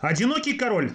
Одинокий 0.00 0.52
король. 0.52 0.92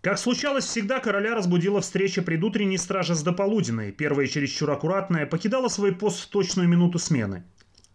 Как 0.00 0.18
случалось 0.18 0.64
всегда, 0.64 1.00
короля 1.00 1.34
разбудила 1.34 1.82
встреча 1.82 2.22
предутренней 2.22 2.78
стражи 2.78 3.14
с 3.14 3.22
дополуденной. 3.22 3.92
Первая, 3.92 4.26
чересчур 4.26 4.70
аккуратная, 4.70 5.26
покидала 5.26 5.68
свой 5.68 5.94
пост 5.94 6.22
в 6.22 6.28
точную 6.28 6.66
минуту 6.66 6.98
смены. 6.98 7.44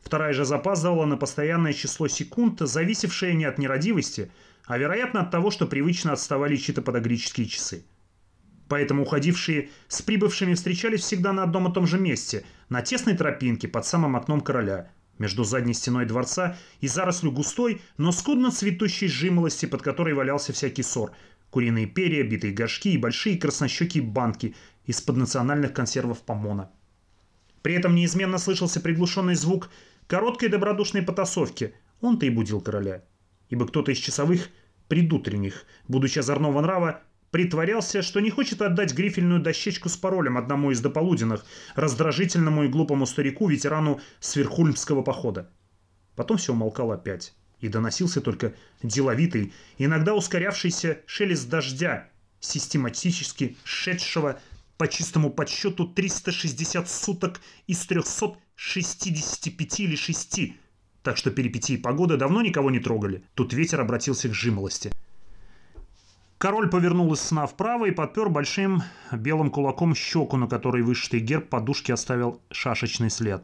Вторая 0.04 0.34
же 0.34 0.46
запаздывала 0.46 1.06
на 1.06 1.18
постоянное 1.18 1.74
число 1.74 2.08
секунд, 2.08 2.60
зависевшее 2.60 3.34
не 3.34 3.46
от 3.46 3.58
нерадивости, 3.58 4.32
а, 4.68 4.78
вероятно, 4.78 5.22
от 5.22 5.32
того, 5.32 5.50
что 5.50 5.66
привычно 5.66 6.14
отставали 6.14 6.56
чьи-то 6.56 6.84
подогрические 6.84 7.48
часы. 7.48 7.84
Поэтому 8.68 9.02
уходившие 9.02 9.72
с 9.88 10.04
прибывшими 10.04 10.54
встречались 10.54 11.02
всегда 11.02 11.34
на 11.34 11.42
одном 11.42 11.68
и 11.68 11.74
том 11.74 11.88
же 11.88 11.98
месте, 11.98 12.46
на 12.70 12.84
тесной 12.84 13.18
тропинке 13.18 13.68
под 13.68 13.88
самым 13.88 14.16
окном 14.16 14.42
короля– 14.42 14.92
между 15.20 15.44
задней 15.44 15.74
стеной 15.74 16.06
дворца 16.06 16.58
и 16.82 16.88
зарослью 16.88 17.32
густой, 17.32 17.82
но 17.98 18.12
скудно 18.12 18.52
цветущей 18.52 19.08
жимолости, 19.08 19.68
под 19.68 19.84
которой 19.84 20.16
валялся 20.16 20.54
всякий 20.54 20.84
сор. 20.84 21.12
Куриные 21.52 21.86
перья, 21.86 22.24
битые 22.24 22.54
горшки 22.54 22.94
и 22.94 22.98
большие 22.98 23.38
краснощекие 23.38 24.04
банки 24.04 24.56
из-под 24.86 25.18
национальных 25.18 25.74
консервов 25.74 26.22
помона. 26.22 26.72
При 27.62 27.76
этом 27.76 27.96
неизменно 27.96 28.38
слышался 28.38 28.80
приглушенный 28.80 29.36
звук 29.36 29.70
короткой 30.08 30.50
добродушной 30.50 31.02
потасовки. 31.02 31.74
Он-то 32.02 32.26
и 32.26 32.30
будил 32.30 32.62
короля. 32.62 33.04
Ибо 33.50 33.68
кто-то 33.68 33.92
из 33.92 33.98
часовых 33.98 34.50
предутренних, 34.88 35.66
будучи 35.88 36.20
озорного 36.20 36.62
нрава, 36.62 37.04
Притворялся, 37.32 38.02
что 38.02 38.20
не 38.20 38.32
хочет 38.32 38.62
отдать 38.62 38.94
грифельную 38.94 39.40
дощечку 39.40 39.88
с 39.88 39.98
паролем 39.98 40.38
одному 40.38 40.72
из 40.72 40.82
дополуденных, 40.82 41.46
раздражительному 41.76 42.64
и 42.64 42.68
глупому 42.68 43.06
старику, 43.06 43.48
ветерану 43.48 44.02
Сверхульмского 44.20 45.04
похода. 45.04 45.52
Потом 46.16 46.38
все 46.38 46.54
умолкало 46.54 46.96
опять, 46.96 47.34
и 47.60 47.68
доносился 47.68 48.20
только 48.22 48.56
деловитый, 48.82 49.54
иногда 49.78 50.16
ускорявшийся 50.16 51.02
шелест 51.06 51.48
дождя, 51.50 52.10
систематически 52.40 53.58
шедшего 53.64 54.40
по 54.78 54.88
чистому 54.88 55.30
подсчету 55.30 55.88
360 55.88 56.90
суток 56.90 57.42
из 57.68 57.86
365 57.86 59.80
или 59.82 59.96
6. 59.96 60.54
Так 61.04 61.18
что 61.18 61.30
перипетии 61.32 61.78
погоды 61.78 62.18
давно 62.18 62.42
никого 62.42 62.72
не 62.72 62.80
трогали. 62.80 63.24
Тут 63.36 63.54
ветер 63.54 63.82
обратился 63.82 64.30
к 64.30 64.34
жимолости. 64.34 64.92
Король 66.40 66.70
повернул 66.70 67.14
из 67.14 67.20
сна 67.20 67.46
вправо 67.48 67.88
и 67.88 67.92
подпер 67.92 68.30
большим 68.30 68.82
белым 69.12 69.50
кулаком 69.50 69.94
щеку, 69.94 70.38
на 70.38 70.48
которой 70.48 70.84
вышитый 70.84 71.20
герб 71.20 71.50
подушки 71.50 71.92
оставил 71.92 72.42
шашечный 72.50 73.10
след. 73.10 73.44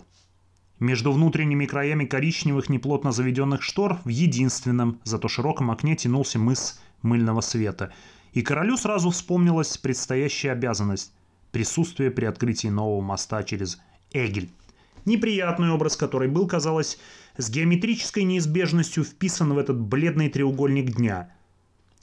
Между 0.79 1.11
внутренними 1.11 1.65
краями 1.65 2.05
коричневых 2.05 2.69
неплотно 2.69 3.11
заведенных 3.11 3.63
штор 3.63 3.97
в 4.05 4.07
единственном, 4.07 5.01
зато 5.03 5.27
широком 5.27 5.71
окне 5.71 5.97
тянулся 5.97 6.39
мыс 6.39 6.79
мыльного 7.01 7.41
света. 7.41 7.91
И 8.31 8.41
королю 8.41 8.77
сразу 8.77 9.09
вспомнилась 9.09 9.77
предстоящая 9.77 10.53
обязанность– 10.53 11.13
присутствие 11.51 12.11
при 12.11 12.23
открытии 12.23 12.69
нового 12.69 13.01
моста 13.01 13.43
через 13.43 13.77
Эгель. 14.13 14.49
Неприятный 15.03 15.69
образ, 15.71 15.97
который 15.97 16.29
был, 16.29 16.47
казалось, 16.47 16.97
с 17.35 17.49
геометрической 17.49 18.23
неизбежностью 18.23 19.03
вписан 19.03 19.51
в 19.51 19.57
этот 19.57 19.81
бледный 19.81 20.29
треугольник 20.29 20.95
дня– 20.95 21.33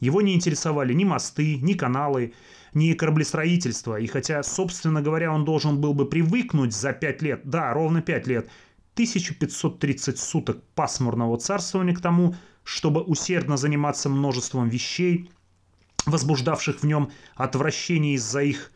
его 0.02 0.20
не 0.20 0.34
интересовали 0.34 0.92
ни 0.92 1.04
мосты, 1.04 1.58
ни 1.58 1.74
каналы, 1.74 2.34
ни 2.74 2.92
кораблестроительство, 2.92 4.00
и 4.00 4.08
хотя, 4.08 4.42
собственно 4.42 5.00
говоря, 5.00 5.32
он 5.32 5.44
должен 5.44 5.80
был 5.80 5.94
бы 5.94 6.06
привыкнуть 6.06 6.74
за 6.74 6.92
пять 6.92 7.22
лет, 7.22 7.42
да, 7.44 7.72
ровно 7.72 8.02
пять 8.02 8.26
лет, 8.26 8.50
1530 8.94 10.18
суток 10.18 10.60
пасмурного 10.74 11.38
царствования 11.38 11.94
к 11.94 12.00
тому, 12.00 12.34
чтобы 12.64 13.00
усердно 13.00 13.56
заниматься 13.56 14.08
множеством 14.08 14.68
вещей, 14.68 15.30
возбуждавших 16.04 16.80
в 16.80 16.84
нем 16.84 17.12
отвращение 17.36 18.16
из-за 18.16 18.42
их 18.42 18.72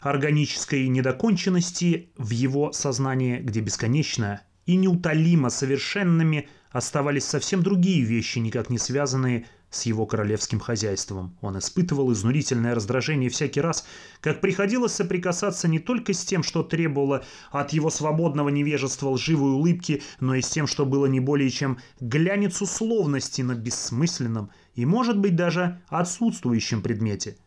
органической 0.00 0.88
недоконченности 0.88 2.10
в 2.16 2.30
его 2.30 2.72
сознании, 2.72 3.38
где 3.38 3.60
бесконечно 3.60 4.42
и 4.66 4.74
неутолимо 4.74 5.48
совершенными 5.48 6.48
оставались 6.70 7.24
совсем 7.24 7.62
другие 7.62 8.02
вещи, 8.02 8.40
никак 8.40 8.68
не 8.68 8.78
связанные 8.78 9.46
с 9.70 9.82
его 9.82 10.06
королевским 10.06 10.60
хозяйством. 10.60 11.36
Он 11.40 11.58
испытывал 11.58 12.12
изнурительное 12.12 12.74
раздражение 12.74 13.30
всякий 13.30 13.60
раз, 13.60 13.86
как 14.20 14.40
приходилось 14.40 14.92
соприкасаться 14.92 15.68
не 15.68 15.78
только 15.78 16.12
с 16.12 16.24
тем, 16.24 16.42
что 16.42 16.62
требовало 16.62 17.24
от 17.50 17.72
его 17.72 17.90
свободного 17.90 18.48
невежества 18.48 19.10
лживой 19.10 19.52
улыбки, 19.52 20.02
но 20.20 20.34
и 20.34 20.40
с 20.40 20.48
тем, 20.48 20.66
что 20.66 20.86
было 20.86 21.06
не 21.06 21.20
более 21.20 21.50
чем 21.50 21.78
глянец 22.00 22.62
условности 22.62 23.42
на 23.42 23.54
бессмысленном 23.54 24.50
и, 24.74 24.86
может 24.86 25.18
быть, 25.18 25.36
даже 25.36 25.80
отсутствующем 25.88 26.82
предмете– 26.82 27.36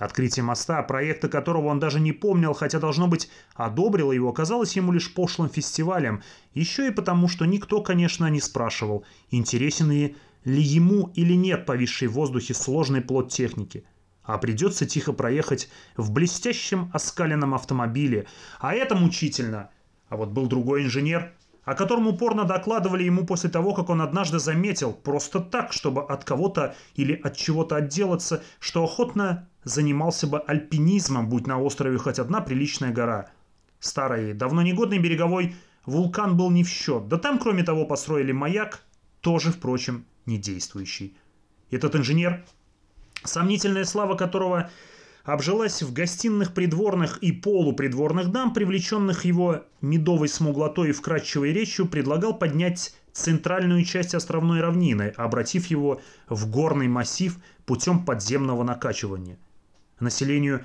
Открытие 0.00 0.44
моста, 0.44 0.82
проекта 0.82 1.28
которого 1.28 1.66
он 1.66 1.78
даже 1.78 2.00
не 2.00 2.12
помнил, 2.12 2.54
хотя, 2.54 2.78
должно 2.78 3.06
быть, 3.06 3.28
одобрил 3.54 4.12
его, 4.12 4.30
оказалось 4.30 4.74
ему 4.74 4.92
лишь 4.92 5.12
пошлым 5.12 5.50
фестивалем, 5.50 6.22
еще 6.54 6.88
и 6.88 6.90
потому, 6.90 7.28
что 7.28 7.44
никто, 7.44 7.82
конечно, 7.82 8.26
не 8.30 8.40
спрашивал, 8.40 9.04
интересен 9.30 9.90
ли, 9.90 10.16
ли 10.44 10.62
ему 10.62 11.10
или 11.14 11.34
нет 11.34 11.66
повисший 11.66 12.08
в 12.08 12.12
воздухе 12.12 12.54
сложный 12.54 13.00
плод 13.00 13.30
техники. 13.30 13.84
А 14.22 14.38
придется 14.38 14.86
тихо 14.86 15.12
проехать 15.12 15.68
в 15.96 16.12
блестящем 16.12 16.90
оскаленном 16.92 17.54
автомобиле, 17.54 18.26
а 18.58 18.74
это 18.74 18.94
мучительно. 18.94 19.70
А 20.08 20.16
вот 20.16 20.30
был 20.30 20.46
другой 20.46 20.84
инженер, 20.84 21.32
о 21.64 21.74
котором 21.74 22.06
упорно 22.06 22.44
докладывали 22.44 23.04
ему 23.04 23.24
после 23.26 23.50
того, 23.50 23.74
как 23.74 23.90
он 23.90 24.02
однажды 24.02 24.38
заметил, 24.38 24.92
просто 24.92 25.40
так, 25.40 25.72
чтобы 25.72 26.02
от 26.02 26.24
кого-то 26.24 26.74
или 26.94 27.14
от 27.14 27.36
чего-то 27.36 27.76
отделаться, 27.76 28.42
что 28.58 28.84
охотно 28.84 29.48
занимался 29.64 30.26
бы 30.26 30.40
альпинизмом, 30.40 31.28
будь 31.28 31.46
на 31.46 31.60
острове 31.60 31.98
хоть 31.98 32.18
одна 32.18 32.40
приличная 32.40 32.92
гора. 32.92 33.30
Старый, 33.78 34.34
давно 34.34 34.62
негодный 34.62 34.98
береговой 34.98 35.54
вулкан 35.86 36.36
был 36.36 36.50
не 36.50 36.64
в 36.64 36.68
счет, 36.68 37.08
да 37.08 37.18
там, 37.18 37.38
кроме 37.38 37.62
того, 37.62 37.84
построили 37.84 38.32
маяк, 38.32 38.82
тоже, 39.20 39.52
впрочем, 39.52 40.06
не 40.26 40.38
действующий. 40.38 41.16
Этот 41.70 41.96
инженер, 41.96 42.44
сомнительная 43.24 43.84
слава 43.84 44.16
которого 44.16 44.70
обжилась 45.24 45.82
в 45.82 45.92
гостиных 45.92 46.54
придворных 46.54 47.18
и 47.18 47.32
полупридворных 47.32 48.30
дам, 48.30 48.52
привлеченных 48.52 49.24
его 49.24 49.64
медовой 49.80 50.28
смуглотой 50.28 50.90
и 50.90 50.92
вкрадчивой 50.92 51.52
речью, 51.52 51.86
предлагал 51.86 52.36
поднять 52.36 52.94
центральную 53.12 53.84
часть 53.84 54.14
островной 54.14 54.60
равнины, 54.60 55.12
обратив 55.16 55.66
его 55.66 56.00
в 56.28 56.48
горный 56.50 56.88
массив 56.88 57.36
путем 57.66 58.04
подземного 58.04 58.62
накачивания. 58.62 59.38
Населению 59.98 60.64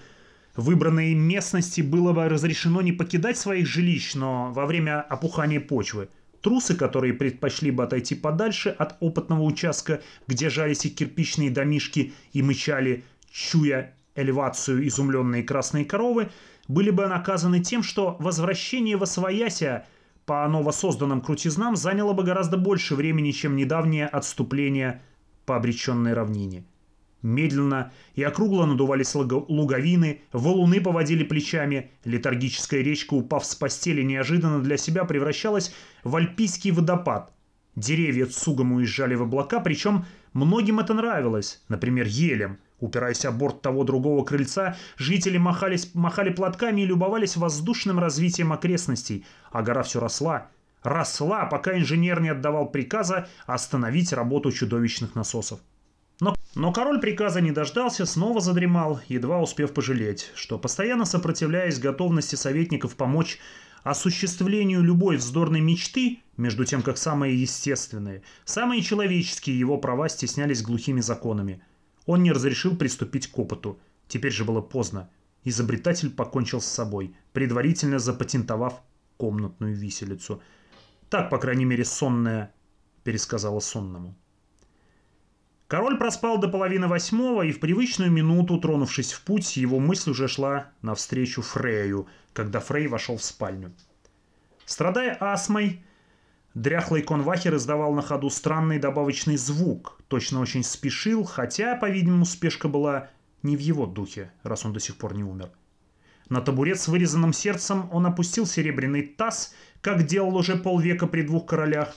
выбранной 0.55 1.13
местности 1.13 1.81
было 1.81 2.13
бы 2.13 2.29
разрешено 2.29 2.81
не 2.81 2.93
покидать 2.93 3.37
своих 3.37 3.67
жилищ, 3.67 4.15
но 4.15 4.51
во 4.53 4.65
время 4.65 5.01
опухания 5.01 5.59
почвы– 5.59 6.09
Трусы, 6.45 6.75
которые 6.75 7.15
предпочли 7.15 7.71
бы 7.71 7.85
отойти 7.85 8.13
подальше 8.13 8.69
от 8.69 8.97
опытного 8.99 9.41
участка, 9.41 10.03
где 10.27 10.51
жались 10.51 10.85
их 10.85 10.93
кирпичные 10.93 11.49
домишки 11.49 12.13
и 12.33 12.43
мычали, 12.43 13.03
чуя 13.31 13.95
элевацию 14.13 14.87
изумленные 14.87 15.41
красные 15.41 15.85
коровы, 15.85 16.29
были 16.67 16.91
бы 16.91 17.07
наказаны 17.07 17.61
тем, 17.61 17.81
что 17.81 18.15
возвращение 18.19 18.95
в 18.95 19.01
Освояся 19.01 19.87
по 20.27 20.47
новосозданным 20.47 21.21
крутизнам 21.21 21.75
заняло 21.75 22.13
бы 22.13 22.21
гораздо 22.21 22.57
больше 22.57 22.93
времени, 22.93 23.31
чем 23.31 23.55
недавнее 23.55 24.05
отступление 24.05 25.01
по 25.47 25.55
обреченной 25.55 26.13
равнине. 26.13 26.63
Медленно 27.25 27.91
и 28.13 28.21
округло 28.21 28.67
надувались 28.67 29.15
луговины, 29.15 30.21
валуны 30.31 30.79
поводили 30.79 31.23
плечами, 31.23 31.89
летаргическая 32.03 32.81
речка, 32.83 33.15
упав 33.15 33.43
с 33.47 33.55
постели, 33.55 34.03
неожиданно 34.03 34.59
для 34.61 34.77
себя 34.77 35.05
превращалась 35.05 35.73
в 36.03 36.15
альпийский 36.15 36.69
водопад. 36.69 37.33
Деревья 37.75 38.27
цугом 38.27 38.73
уезжали 38.73 39.15
в 39.15 39.23
облака, 39.23 39.59
причем 39.59 40.05
многим 40.33 40.79
это 40.79 40.93
нравилось, 40.93 41.63
например, 41.67 42.05
елям– 42.05 42.59
Упираясь 42.81 43.23
о 43.23 43.31
борт 43.31 43.61
того 43.61 43.85
другого 43.85 44.23
крыльца, 44.25 44.75
жители 44.97 45.37
махались, 45.37 45.95
махали 45.95 46.29
платками 46.29 46.81
и 46.81 46.85
любовались 46.85 47.37
воздушным 47.37 47.99
развитием 47.99 48.51
окрестностей, 48.51 49.25
а 49.49 49.63
гора 49.63 49.81
все 49.81 50.01
росла. 50.01 50.49
Росла, 50.83 51.45
пока 51.45 51.77
инженер 51.77 52.19
не 52.19 52.29
отдавал 52.29 52.69
приказа 52.69 53.29
остановить 53.47 54.11
работу 54.11 54.51
чудовищных 54.51 55.15
насосов. 55.15 55.61
Но, 56.19 56.35
но 56.55 56.71
король 56.71 57.01
приказа 57.01 57.41
не 57.41 57.51
дождался, 57.51 58.05
снова 58.05 58.39
задремал, 58.39 59.01
едва 59.07 59.41
успев 59.41 59.73
пожалеть, 59.73 60.31
что, 60.35 60.57
постоянно 60.57 61.05
сопротивляясь 61.05 61.79
готовности 61.79 62.35
советников 62.35 62.95
помочь 62.95 63.39
осуществлению 63.83 64.81
любой 64.81 65.17
вздорной 65.17 65.61
мечты, 65.61 66.19
между 66.37 66.65
тем 66.65 66.81
как 66.81 66.97
самые 66.97 67.39
естественные, 67.39 68.23
самые 68.45 68.81
человеческие 68.81 69.59
его 69.59 69.77
права 69.77 70.09
стеснялись 70.09 70.61
глухими 70.61 71.01
законами– 71.01 71.61
он 72.05 72.21
не 72.23 72.31
разрешил 72.31 72.75
приступить 72.75 73.27
к 73.27 73.37
опыту. 73.37 73.79
Теперь 74.07 74.31
же 74.31 74.45
было 74.45 74.61
поздно. 74.61 75.09
Изобретатель 75.43 76.11
покончил 76.11 76.61
с 76.61 76.65
собой, 76.65 77.15
предварительно 77.33 77.99
запатентовав 77.99 78.81
комнатную 79.17 79.75
виселицу. 79.75 80.41
Так, 81.09 81.29
по 81.29 81.37
крайней 81.37 81.65
мере, 81.65 81.85
сонная 81.85 82.53
пересказала 83.03 83.59
сонному. 83.59 84.15
Король 85.67 85.97
проспал 85.97 86.37
до 86.37 86.47
половины 86.47 86.87
восьмого, 86.87 87.41
и 87.41 87.51
в 87.51 87.59
привычную 87.59 88.11
минуту, 88.11 88.59
тронувшись 88.59 89.13
в 89.13 89.21
путь, 89.23 89.57
его 89.57 89.79
мысль 89.79 90.11
уже 90.11 90.27
шла 90.27 90.67
навстречу 90.83 91.41
Фрею, 91.41 92.07
когда 92.33 92.59
Фрей 92.59 92.87
вошел 92.87 93.17
в 93.17 93.23
спальню. 93.23 93.71
Страдая 94.65 95.17
астмой, 95.19 95.83
дряхлый 96.53 97.01
конвахер 97.01 97.55
издавал 97.55 97.93
на 97.93 98.03
ходу 98.03 98.29
странный 98.29 98.77
добавочный 98.77 99.37
звук, 99.37 99.99
точно 100.07 100.39
очень 100.39 100.63
спешил, 100.63 101.23
хотя, 101.23 101.75
по-видимому, 101.75 102.25
спешка 102.25 102.67
была 102.67 103.09
не 103.41 103.57
в 103.57 103.59
его 103.59 103.87
духе, 103.87 104.31
раз 104.43 104.65
он 104.65 104.73
до 104.73 104.79
сих 104.79 104.97
пор 104.97 105.15
не 105.15 105.23
умер. 105.23 105.49
На 106.29 106.41
табурет 106.41 106.79
с 106.79 106.87
вырезанным 106.87 107.33
сердцем 107.33 107.89
он 107.91 108.05
опустил 108.05 108.45
серебряный 108.45 109.03
таз, 109.03 109.53
как 109.81 110.05
делал 110.05 110.35
уже 110.35 110.57
полвека 110.57 111.07
при 111.07 111.23
двух 111.23 111.47
королях. 111.47 111.95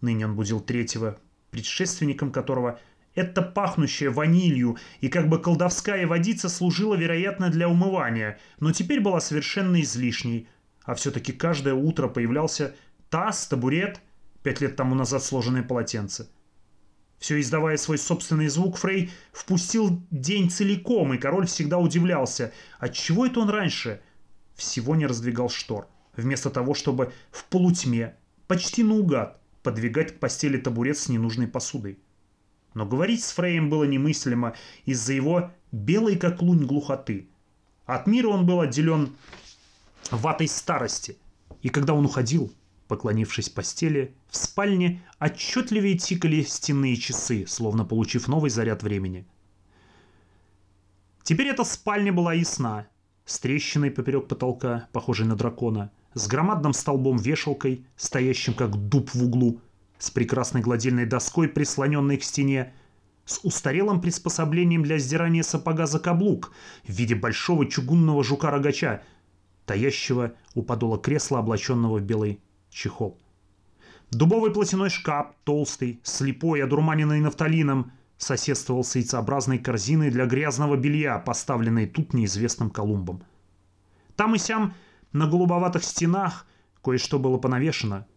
Ныне 0.00 0.26
он 0.26 0.36
будил 0.36 0.60
третьего, 0.60 1.18
предшественником 1.50 2.30
которого 2.30 2.78
эта 3.16 3.42
пахнущая 3.42 4.10
ванилью 4.10 4.76
и 5.00 5.08
как 5.08 5.28
бы 5.28 5.40
колдовская 5.40 6.06
водица 6.06 6.48
служила, 6.48 6.94
вероятно, 6.94 7.50
для 7.50 7.68
умывания, 7.68 8.38
но 8.60 8.72
теперь 8.72 9.00
была 9.00 9.20
совершенно 9.20 9.80
излишней. 9.80 10.48
А 10.84 10.94
все-таки 10.94 11.32
каждое 11.32 11.74
утро 11.74 12.06
появлялся 12.06 12.76
таз, 13.10 13.48
табурет, 13.48 14.00
пять 14.42 14.60
лет 14.60 14.76
тому 14.76 14.94
назад 14.94 15.24
сложенное 15.24 15.64
полотенце. 15.64 16.28
Все 17.18 17.40
издавая 17.40 17.78
свой 17.78 17.96
собственный 17.96 18.48
звук, 18.48 18.76
Фрей 18.76 19.10
впустил 19.32 20.02
день 20.10 20.50
целиком, 20.50 21.14
и 21.14 21.18
король 21.18 21.46
всегда 21.46 21.78
удивлялся, 21.78 22.52
отчего 22.78 23.26
это 23.26 23.40
он 23.40 23.48
раньше 23.48 24.02
всего 24.54 24.94
не 24.94 25.06
раздвигал 25.06 25.48
штор, 25.48 25.88
вместо 26.14 26.50
того, 26.50 26.74
чтобы 26.74 27.12
в 27.30 27.44
полутьме, 27.46 28.14
почти 28.46 28.82
наугад, 28.82 29.40
подвигать 29.62 30.16
к 30.16 30.18
постели 30.18 30.58
табурет 30.58 30.98
с 30.98 31.08
ненужной 31.08 31.46
посудой. 31.46 31.98
Но 32.76 32.84
говорить 32.84 33.24
с 33.24 33.32
Фреем 33.32 33.70
было 33.70 33.84
немыслимо 33.84 34.54
из-за 34.84 35.14
его 35.14 35.50
белой 35.72 36.16
как 36.16 36.42
лунь 36.42 36.66
глухоты. 36.66 37.26
От 37.86 38.06
мира 38.06 38.28
он 38.28 38.44
был 38.44 38.60
отделен 38.60 39.16
ватой 40.10 40.46
старости. 40.46 41.16
И 41.62 41.70
когда 41.70 41.94
он 41.94 42.04
уходил, 42.04 42.52
поклонившись 42.86 43.48
постели, 43.48 44.14
в 44.28 44.36
спальне 44.36 45.02
отчетливее 45.18 45.96
тикали 45.96 46.42
стенные 46.42 46.96
часы, 46.96 47.46
словно 47.48 47.86
получив 47.86 48.28
новый 48.28 48.50
заряд 48.50 48.82
времени. 48.82 49.26
Теперь 51.22 51.48
эта 51.48 51.64
спальня 51.64 52.12
была 52.12 52.34
ясна, 52.34 52.88
с 53.24 53.38
трещиной 53.38 53.90
поперек 53.90 54.28
потолка, 54.28 54.86
похожей 54.92 55.26
на 55.26 55.34
дракона, 55.34 55.90
с 56.12 56.28
громадным 56.28 56.74
столбом-вешалкой, 56.74 57.86
стоящим 57.96 58.52
как 58.52 58.76
дуб 58.76 59.14
в 59.14 59.24
углу, 59.24 59.62
с 59.98 60.10
прекрасной 60.10 60.60
гладильной 60.60 61.06
доской, 61.06 61.48
прислоненной 61.48 62.18
к 62.18 62.24
стене, 62.24 62.72
с 63.24 63.40
устарелым 63.42 64.00
приспособлением 64.00 64.82
для 64.82 64.98
сдирания 64.98 65.42
сапога 65.42 65.86
за 65.86 65.98
каблук 65.98 66.52
в 66.84 66.90
виде 66.90 67.14
большого 67.14 67.66
чугунного 67.66 68.22
жука-рогача, 68.22 69.02
таящего 69.64 70.34
у 70.54 70.62
подола 70.62 70.98
кресла, 70.98 71.40
облаченного 71.40 71.98
в 71.98 72.02
белый 72.02 72.40
чехол. 72.70 73.18
Дубовый 74.12 74.52
платяной 74.52 74.90
шкаф, 74.90 75.34
толстый, 75.42 76.00
слепой, 76.04 76.62
одурманенный 76.62 77.20
нафталином, 77.20 77.90
соседствовал 78.16 78.84
с 78.84 78.94
яйцеобразной 78.94 79.58
корзиной 79.58 80.10
для 80.10 80.26
грязного 80.26 80.76
белья, 80.76 81.18
поставленной 81.18 81.86
тут 81.86 82.14
неизвестным 82.14 82.70
Колумбом. 82.70 83.22
Там 84.14 84.36
и 84.36 84.38
сям 84.38 84.74
на 85.12 85.26
голубоватых 85.26 85.82
стенах 85.82 86.46
кое-что 86.82 87.18
было 87.18 87.38
понавешено– 87.38 88.06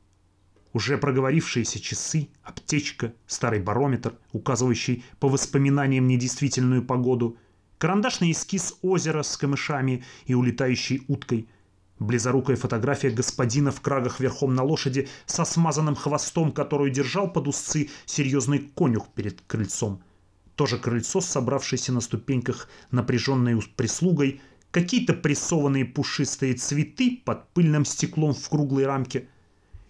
уже 0.73 0.97
проговорившиеся 0.97 1.79
часы, 1.79 2.29
аптечка, 2.43 3.13
старый 3.27 3.61
барометр, 3.61 4.15
указывающий 4.31 5.03
по 5.19 5.27
воспоминаниям 5.27 6.07
недействительную 6.07 6.83
погоду, 6.83 7.37
карандашный 7.77 8.31
эскиз 8.31 8.75
озера 8.81 9.23
с 9.23 9.35
камышами 9.37 10.03
и 10.25 10.33
улетающей 10.33 11.03
уткой, 11.07 11.49
близорукая 11.97 12.55
фотография 12.55 13.09
господина 13.09 13.71
в 13.71 13.81
крагах 13.81 14.19
верхом 14.19 14.53
на 14.53 14.63
лошади 14.63 15.07
со 15.25 15.43
смазанным 15.43 15.95
хвостом, 15.95 16.51
которую 16.51 16.91
держал 16.91 17.31
под 17.31 17.47
узцы 17.47 17.89
серьезный 18.05 18.59
конюх 18.59 19.09
перед 19.13 19.41
крыльцом. 19.41 20.03
Тоже 20.55 20.77
крыльцо, 20.77 21.21
собравшееся 21.21 21.93
на 21.93 22.01
ступеньках 22.01 22.69
напряженной 22.91 23.61
прислугой, 23.75 24.41
какие-то 24.71 25.13
прессованные 25.13 25.85
пушистые 25.85 26.53
цветы 26.53 27.21
под 27.25 27.49
пыльным 27.53 27.85
стеклом 27.85 28.33
в 28.33 28.49
круглой 28.49 28.85
рамке– 28.85 29.27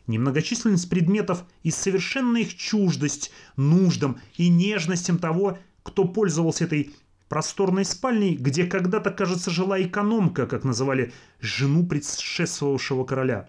немногочисленность 0.10 0.90
предметов 0.90 1.46
и 1.64 1.72
совершенная 1.72 2.42
их 2.42 2.58
чуждость 2.58 3.32
нуждам 3.56 4.20
и 4.36 4.50
нежностям 4.50 5.20
того, 5.20 5.58
кто 5.84 6.04
пользовался 6.04 6.66
этой 6.66 6.94
просторной 7.30 7.86
спальней, 7.86 8.36
где 8.36 8.66
когда-то, 8.66 9.12
кажется, 9.12 9.52
жила 9.52 9.82
экономка, 9.82 10.48
как 10.48 10.64
называли 10.64 11.14
жену 11.40 11.86
предшествовавшего 11.86 13.06
короля. 13.06 13.48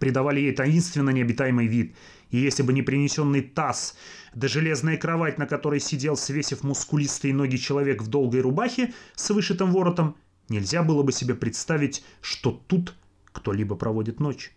Придавали 0.00 0.40
ей 0.40 0.52
таинственно 0.52 1.10
необитаемый 1.10 1.66
вид. 1.66 1.94
И 2.30 2.38
если 2.38 2.62
бы 2.64 2.72
не 2.72 2.82
принесенный 2.82 3.42
таз, 3.42 3.96
да 4.34 4.48
железная 4.48 4.96
кровать, 4.96 5.38
на 5.38 5.46
которой 5.46 5.78
сидел, 5.78 6.16
свесив 6.16 6.64
мускулистые 6.64 7.32
ноги 7.34 7.56
человек 7.56 8.02
в 8.02 8.08
долгой 8.08 8.40
рубахе 8.40 8.94
с 9.14 9.30
вышитым 9.30 9.70
воротом, 9.70 10.16
нельзя 10.48 10.82
было 10.82 11.02
бы 11.04 11.12
себе 11.12 11.34
представить, 11.34 12.02
что 12.20 12.50
тут 12.50 12.96
кто-либо 13.26 13.76
проводит 13.76 14.18
ночь. 14.18 14.55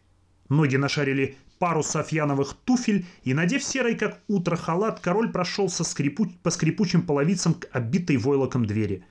Ноги 0.49 0.75
нашарили 0.77 1.37
пару 1.59 1.83
софьяновых 1.83 2.55
туфель, 2.65 3.05
и, 3.23 3.33
надев 3.33 3.63
серый, 3.63 3.95
как 3.95 4.19
утро, 4.27 4.55
халат, 4.55 4.99
король 4.99 5.31
прошелся 5.31 5.83
скрипу... 5.83 6.27
по 6.41 6.49
скрипучим 6.49 7.03
половицам 7.03 7.53
к 7.53 7.67
обитой 7.71 8.17
войлоком 8.17 8.65
двери. 8.65 9.05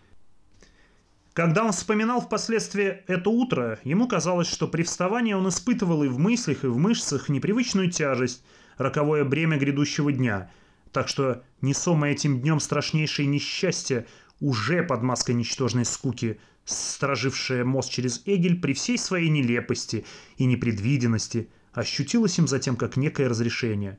Когда 1.35 1.64
он 1.64 1.70
вспоминал 1.70 2.20
впоследствии 2.20 3.05
это 3.06 3.31
утро, 3.31 3.79
ему 3.85 4.08
казалось, 4.08 4.49
что 4.49 4.67
при 4.67 4.82
вставании 4.82 5.35
он 5.35 5.49
испытывал 5.49 6.02
и 6.02 6.08
в 6.08 6.19
мыслях, 6.19 6.64
и 6.64 6.67
в 6.67 6.79
мышцах 6.79 7.29
непривычную 7.29 7.91
тяжесть, 7.93 8.43
роковое 8.76 9.25
бремя 9.25 9.56
грядущего 9.56 10.11
дня. 10.11 10.50
Так 10.91 11.06
что, 11.06 11.44
несомое 11.61 12.12
этим 12.12 12.41
днем 12.41 12.58
страшнейшее 12.58 13.29
несчастье, 13.29 14.06
уже 14.41 14.82
под 14.82 15.02
маской 15.02 15.32
ничтожной 15.32 15.84
скуки, 15.84 16.41
стражившая 16.69 17.65
мост 17.65 17.91
через 17.91 18.23
Эгель 18.26 18.61
при 18.61 18.75
всей 18.75 18.99
своей 18.99 19.31
нелепости 19.31 20.05
и 20.37 20.44
непредвиденности, 20.44 21.49
ощутилось 21.73 22.38
им 22.38 22.47
затем 22.47 22.76
как 22.76 22.97
некое 22.97 23.29
разрешение. 23.29 23.99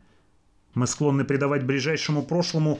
Мы 0.74 0.86
склонны 0.86 1.25
придавать 1.25 1.66
ближайшему 1.66 2.24
прошлому 2.24 2.80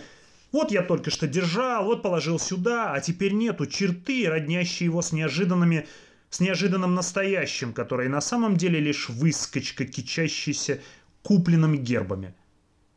«Вот 0.51 0.71
я 0.71 0.83
только 0.83 1.09
что 1.09 1.27
держал, 1.27 1.86
вот 1.86 2.03
положил 2.03 2.39
сюда, 2.39 2.93
а 2.93 3.00
теперь 3.00 3.34
нету 3.34 3.65
черты, 3.65 4.27
роднящие 4.27 4.86
его 4.86 5.01
с 5.01 5.12
неожиданными 5.12 5.88
с 6.29 6.39
неожиданным 6.39 6.93
настоящим, 6.93 7.74
которое 7.74 8.08
на 8.08 8.22
самом 8.22 8.55
деле 8.55 8.79
лишь 8.79 9.10
выскочка, 9.10 9.84
кичащаяся 9.86 10.79
купленными 11.24 11.75
гербами. 11.75 12.36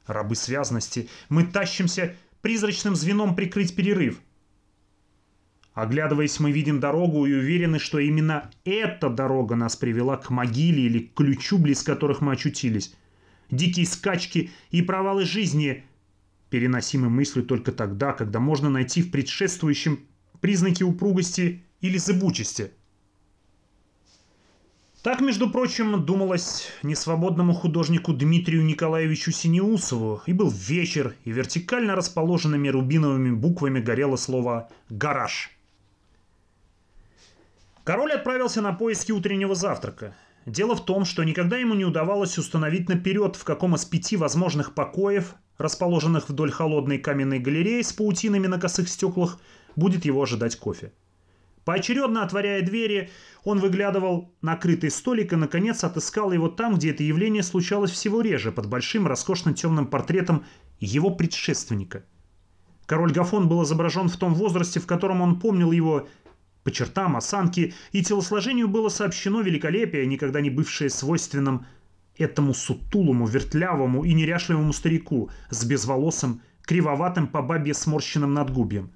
Рабы 0.06 0.37
связности, 0.37 1.08
мы 1.30 1.44
тащимся 1.44 2.14
призрачным 2.42 2.94
звеном 2.94 3.34
прикрыть 3.34 3.75
перерыв– 3.75 4.20
Оглядываясь, 5.74 6.38
мы 6.38 6.52
видим 6.52 6.80
дорогу 6.80 7.24
и 7.24 7.32
уверены, 7.32 7.78
что 7.78 7.98
именно 7.98 8.50
эта 8.64 9.08
дорога 9.08 9.56
нас 9.56 9.74
привела 9.74 10.18
к 10.18 10.28
могиле 10.28 10.82
или 10.82 10.98
к 11.00 11.14
ключу, 11.14 11.56
близ 11.56 11.82
которых 11.82 12.20
мы 12.20 12.32
очутились. 12.32 12.94
Дикие 13.50 13.86
скачки 13.86 14.50
и 14.70 14.82
провалы 14.82 15.24
жизни 15.24 15.84
переносимы 16.50 17.08
мыслью 17.08 17.46
только 17.46 17.72
тогда, 17.72 18.12
когда 18.12 18.38
можно 18.38 18.68
найти 18.68 19.00
в 19.00 19.10
предшествующем 19.10 20.00
признаки 20.42 20.82
упругости 20.82 21.62
или 21.80 21.96
зыбучести. 21.96 22.72
Так, 25.02 25.20
между 25.20 25.50
прочим, 25.50 26.04
думалось 26.04 26.68
несвободному 26.82 27.54
художнику 27.54 28.12
Дмитрию 28.12 28.62
Николаевичу 28.64 29.32
Синеусову, 29.32 30.22
и 30.26 30.32
был 30.34 30.50
вечер, 30.50 31.16
и 31.24 31.32
вертикально 31.32 31.96
расположенными 31.96 32.68
рубиновыми 32.68 33.30
буквами 33.30 33.80
горело 33.80 34.16
слово 34.16 34.68
«гараж». 34.90 35.50
Король 37.84 38.12
отправился 38.12 38.62
на 38.62 38.72
поиски 38.72 39.10
утреннего 39.10 39.56
завтрака. 39.56 40.14
Дело 40.46 40.76
в 40.76 40.84
том, 40.84 41.04
что 41.04 41.24
никогда 41.24 41.56
ему 41.56 41.74
не 41.74 41.84
удавалось 41.84 42.38
установить 42.38 42.88
наперед, 42.88 43.34
в 43.34 43.42
каком 43.42 43.74
из 43.74 43.84
пяти 43.84 44.16
возможных 44.16 44.74
покоев, 44.74 45.34
расположенных 45.58 46.28
вдоль 46.28 46.52
холодной 46.52 46.98
каменной 46.98 47.40
галереи 47.40 47.82
с 47.82 47.92
паутинами 47.92 48.46
на 48.46 48.60
косых 48.60 48.88
стеклах, 48.88 49.40
будет 49.74 50.04
его 50.04 50.22
ожидать 50.22 50.56
кофе. 50.56 50.92
Поочередно 51.64 52.24
отворяя 52.24 52.62
двери, 52.62 53.10
он 53.44 53.58
выглядывал 53.58 54.32
накрытый 54.42 54.90
столик 54.90 55.32
и, 55.32 55.36
наконец, 55.36 55.82
отыскал 55.84 56.32
его 56.32 56.48
там, 56.48 56.74
где 56.74 56.90
это 56.90 57.02
явление 57.02 57.42
случалось 57.42 57.90
всего 57.90 58.20
реже, 58.20 58.52
под 58.52 58.66
большим 58.66 59.06
роскошно 59.06 59.54
темным 59.54 59.86
портретом 59.86 60.44
его 60.80 61.10
предшественника. 61.10 62.04
Король 62.86 63.12
Гафон 63.12 63.48
был 63.48 63.62
изображен 63.62 64.08
в 64.08 64.16
том 64.16 64.34
возрасте, 64.34 64.80
в 64.80 64.86
котором 64.86 65.20
он 65.20 65.38
помнил 65.38 65.70
его 65.70 66.08
по 66.64 66.71
чертам, 66.71 67.16
осанке 67.16 67.75
и 67.92 68.02
телосложению 68.02 68.69
было 68.69 68.88
сообщено 68.88 69.40
великолепие, 69.40 70.07
никогда 70.07 70.40
не 70.40 70.50
бывшее 70.50 70.90
свойственным 70.90 71.66
этому 72.16 72.54
сутулому, 72.54 73.26
вертлявому 73.26 74.04
и 74.04 74.12
неряшливому 74.12 74.73
старику 74.73 75.31
с 75.50 75.64
безволосым, 75.64 76.42
кривоватым 76.62 77.26
по 77.26 77.42
бабье 77.42 77.75
сморщенным 77.75 78.35
надгубьем. 78.35 78.90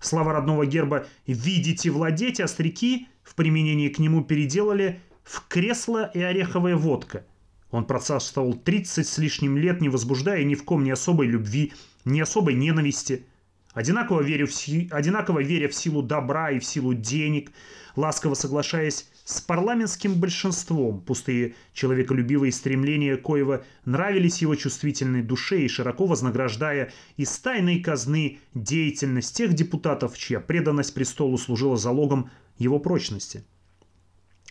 Слава 0.00 0.32
родного 0.32 0.64
герба 0.64 1.06
«Видите, 1.26 1.90
владеть», 1.90 2.40
а 2.40 2.48
старики 2.48 3.08
в 3.22 3.34
применении 3.34 3.90
к 3.90 3.98
нему 3.98 4.24
переделали 4.24 5.00
в 5.24 5.46
кресло 5.46 6.10
и 6.14 6.20
ореховая 6.20 6.76
водка. 6.76 7.26
Он 7.70 7.84
процарствовал 7.84 8.54
30 8.54 9.06
с 9.06 9.18
лишним 9.18 9.58
лет, 9.58 9.80
не 9.80 9.88
возбуждая 9.88 10.42
ни 10.44 10.54
в 10.54 10.64
ком 10.64 10.84
ни 10.84 10.90
особой 10.90 11.26
любви, 11.26 11.72
ни 12.04 12.18
особой 12.18 12.54
ненависти. 12.54 13.26
Одинаково 13.72 14.22
веря, 14.22 14.46
в 14.46 14.52
си... 14.52 14.88
одинаково 14.90 15.42
веря 15.42 15.68
в 15.68 15.74
силу 15.74 16.02
добра 16.02 16.50
и 16.50 16.58
в 16.58 16.64
силу 16.64 16.92
денег, 16.92 17.52
ласково 17.94 18.34
соглашаясь 18.34 19.08
с 19.24 19.40
парламентским 19.40 20.14
большинством, 20.14 21.00
пустые 21.00 21.54
человеколюбивые 21.72 22.50
стремления 22.50 23.16
коего 23.16 23.62
нравились 23.84 24.42
его 24.42 24.56
чувствительной 24.56 25.22
душе 25.22 25.62
и 25.62 25.68
широко 25.68 26.06
вознаграждая 26.06 26.92
из 27.16 27.38
тайной 27.38 27.80
казны 27.80 28.40
деятельность 28.54 29.36
тех 29.36 29.52
депутатов, 29.54 30.18
чья 30.18 30.40
преданность 30.40 30.92
престолу 30.92 31.38
служила 31.38 31.76
залогом 31.76 32.30
его 32.58 32.80
прочности. 32.80 33.44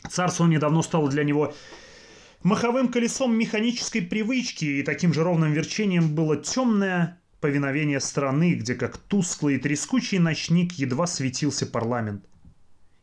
Царство 0.09 0.45
недавно 0.45 0.81
стало 0.81 1.09
для 1.09 1.25
него 1.25 1.53
маховым 2.41 2.87
колесом 2.87 3.37
механической 3.37 3.99
привычки, 3.99 4.63
и 4.63 4.83
таким 4.83 5.13
же 5.13 5.23
ровным 5.23 5.51
верчением 5.51 6.15
было 6.15 6.37
темное 6.37 7.19
повиновение 7.39 7.99
страны, 7.99 8.53
где 8.53 8.75
как 8.75 8.97
тусклый 8.97 9.55
и 9.55 9.59
трескучий 9.59 10.19
ночник 10.19 10.73
едва 10.73 11.07
светился 11.07 11.65
парламент. 11.65 12.25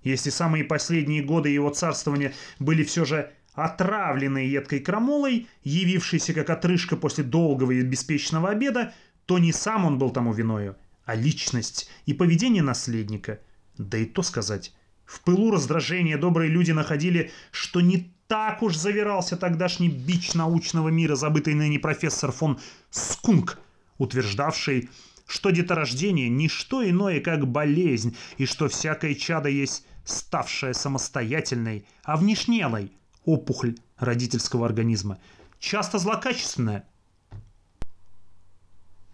Если 0.02 0.30
самые 0.30 0.64
последние 0.64 1.22
годы 1.22 1.48
его 1.48 1.70
царствования 1.70 2.32
были 2.58 2.84
все 2.84 3.04
же 3.04 3.32
отравлены 3.54 4.38
едкой 4.38 4.80
крамолой, 4.80 5.48
явившейся 5.64 6.34
как 6.34 6.50
отрыжка 6.50 6.96
после 6.96 7.24
долгого 7.24 7.72
и 7.72 7.82
беспечного 7.82 8.50
обеда, 8.50 8.94
то 9.24 9.38
не 9.38 9.52
сам 9.52 9.84
он 9.84 9.98
был 9.98 10.10
тому 10.10 10.32
виною, 10.32 10.76
а 11.04 11.14
личность 11.14 11.90
и 12.04 12.14
поведение 12.14 12.62
наследника. 12.62 13.40
Да 13.78 13.98
и 13.98 14.04
то 14.04 14.22
сказать. 14.22 14.74
В 15.04 15.20
пылу 15.22 15.50
раздражения 15.50 16.18
добрые 16.18 16.50
люди 16.50 16.72
находили, 16.72 17.30
что 17.50 17.80
не 17.80 18.12
так 18.28 18.62
уж 18.62 18.76
завирался 18.76 19.36
тогдашний 19.36 19.88
бич 19.88 20.34
научного 20.34 20.88
мира, 20.88 21.14
забытый 21.14 21.54
ныне 21.54 21.78
профессор 21.78 22.32
фон 22.32 22.58
Скунк, 22.90 23.58
утверждавший, 23.98 24.90
что 25.26 25.50
деторождение– 25.50 26.28
не 26.30 26.48
что 26.48 26.88
иное, 26.88 27.20
как 27.20 27.46
болезнь, 27.46 28.16
и 28.38 28.46
что 28.46 28.68
всякое 28.68 29.14
чадо 29.14 29.48
есть 29.48 29.84
ставшая 30.04 30.72
самостоятельной, 30.72 31.84
а 32.04 32.16
внешнелой 32.16 32.92
опухоль 33.24 33.76
родительского 33.98 34.66
организма, 34.66 35.18
часто 35.58 35.98
злокачественная. 35.98 36.84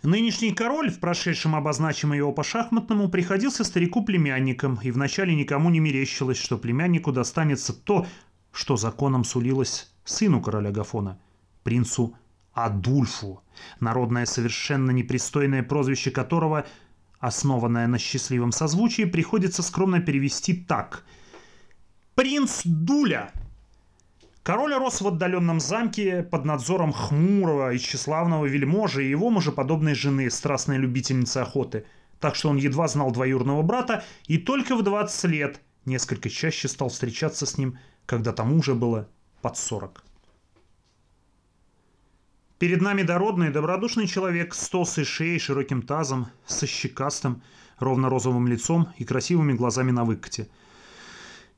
Нынешний 0.02 0.52
король, 0.52 0.90
в 0.90 0.98
прошедшем 0.98 1.54
обозначим 1.54 2.12
его 2.12 2.32
по-шахматному, 2.32 3.08
приходился 3.08 3.62
старику 3.62 4.04
племянником, 4.04 4.80
и 4.82 4.90
вначале 4.90 5.34
никому 5.34 5.70
не 5.70 5.78
мерещилось, 5.78 6.38
что 6.38 6.58
племяннику 6.58 7.12
достанется 7.12 7.72
то, 7.72 8.06
что 8.50 8.76
законом 8.76 9.24
сулилось 9.24 9.92
сыну 10.04 10.42
короля 10.42 10.72
Гафона, 10.72 11.20
принцу 11.62 12.16
Адульфу, 12.52 13.42
народное 13.80 14.26
совершенно 14.26 14.90
непристойное 14.90 15.62
прозвище 15.62 16.10
которого– 16.10 16.66
основанное 17.22 17.86
на 17.86 17.98
счастливом 17.98 18.50
созвучии, 18.50 19.04
приходится 19.04 19.62
скромно 19.62 20.00
перевести 20.00 20.54
так. 20.54 21.04
«Принц 22.16 22.62
Дуля!» 22.64 23.30
Король 24.42 24.74
рос 24.74 25.00
в 25.00 25.06
отдаленном 25.06 25.60
замке 25.60 26.24
под 26.24 26.44
надзором 26.44 26.92
хмурого 26.92 27.72
и 27.72 27.78
тщеславного 27.78 28.46
вельможи 28.46 29.04
и 29.04 29.08
его 29.08 29.30
мужеподобной 29.30 29.94
жены, 29.94 30.28
страстной 30.30 30.78
любительницы 30.78 31.38
охоты. 31.38 31.86
Так 32.18 32.34
что 32.34 32.48
он 32.48 32.56
едва 32.56 32.88
знал 32.88 33.12
двоюродного 33.12 33.62
брата 33.62 34.02
и 34.26 34.36
только 34.36 34.74
в 34.74 34.82
20 34.82 35.24
лет 35.30 35.60
несколько 35.84 36.28
чаще 36.28 36.66
стал 36.66 36.88
встречаться 36.88 37.46
с 37.46 37.56
ним, 37.56 37.78
когда 38.04 38.32
тому 38.32 38.58
уже 38.58 38.74
было 38.74 39.08
под 39.42 39.56
40. 39.56 40.02
Перед 42.62 42.80
нами 42.80 43.02
дородный, 43.02 43.50
добродушный 43.50 44.06
человек 44.06 44.54
с 44.54 44.68
толстой 44.68 45.04
шеей, 45.04 45.40
широким 45.40 45.82
тазом, 45.82 46.28
со 46.46 46.64
щекастым, 46.64 47.42
ровно-розовым 47.80 48.46
лицом 48.46 48.90
и 48.98 49.04
красивыми 49.04 49.52
глазами 49.52 49.90
на 49.90 50.04
выкате. 50.04 50.48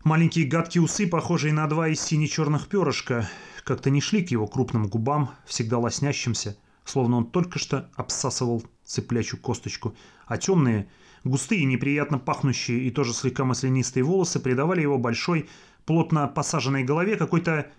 Маленькие 0.02 0.46
гадкие 0.46 0.80
усы, 0.80 1.06
похожие 1.06 1.52
на 1.52 1.66
два 1.66 1.88
из 1.88 2.00
сине-черных 2.00 2.68
перышка, 2.68 3.28
как-то 3.64 3.90
не 3.90 4.00
шли 4.00 4.24
к 4.24 4.30
его 4.30 4.46
крупным 4.46 4.88
губам, 4.88 5.28
всегда 5.44 5.76
лоснящимся, 5.76 6.56
словно 6.86 7.18
он 7.18 7.26
только 7.26 7.58
что 7.58 7.90
обсасывал 7.96 8.64
цыплячью 8.82 9.38
косточку, 9.38 9.94
а 10.24 10.38
темные, 10.38 10.88
густые, 11.22 11.66
неприятно 11.66 12.18
пахнущие 12.18 12.78
и 12.78 12.90
тоже 12.90 13.12
слегка 13.12 13.44
маслянистые 13.44 14.04
волосы 14.04 14.40
придавали 14.40 14.80
его 14.80 14.96
большой, 14.96 15.50
плотно 15.84 16.28
посаженной 16.28 16.82
голове 16.82 17.16
какой-то 17.16 17.70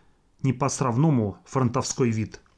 не 0.44 0.54
по-сравному 0.54 1.40
фронтовской 1.48 2.12
вид– 2.12 2.40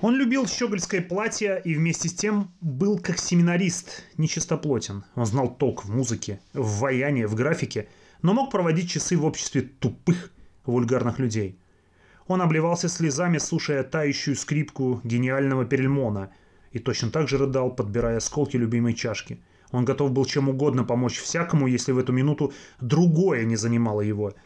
он 0.00 0.16
любил 0.16 0.46
щегольское 0.46 1.02
платье 1.02 1.60
и 1.62 1.74
вместе 1.74 2.08
с 2.08 2.14
тем 2.14 2.50
был 2.60 2.98
как 2.98 3.18
семинарист, 3.18 4.02
нечистоплотен. 4.16 5.04
Он 5.14 5.26
знал 5.26 5.54
толк 5.54 5.84
в 5.84 5.90
музыке, 5.90 6.40
в 6.54 6.80
ваянии, 6.80 7.24
в 7.24 7.34
графике, 7.34 7.86
но 8.22 8.32
мог 8.32 8.50
проводить 8.50 8.90
часы 8.90 9.16
в 9.16 9.24
обществе 9.26 9.60
тупых, 9.60 10.32
вульгарных 10.64 11.18
людей. 11.18 11.58
Он 12.28 12.40
обливался 12.40 12.88
слезами, 12.88 13.38
слушая 13.38 13.82
тающую 13.82 14.36
скрипку 14.36 15.00
гениального 15.04 15.66
Перельмона, 15.66 16.30
и 16.72 16.78
точно 16.78 17.10
так 17.10 17.28
же 17.28 17.36
рыдал, 17.36 17.70
подбирая 17.70 18.18
осколки 18.18 18.56
любимой 18.56 18.94
чашки. 18.94 19.40
Он 19.70 19.84
готов 19.84 20.12
был 20.12 20.24
чем 20.24 20.48
угодно 20.48 20.84
помочь 20.84 21.18
всякому, 21.18 21.66
если 21.66 21.92
в 21.92 21.98
эту 21.98 22.12
минуту 22.12 22.52
другое 22.80 23.44
не 23.44 23.56
занимало 23.56 24.00
его– 24.00 24.32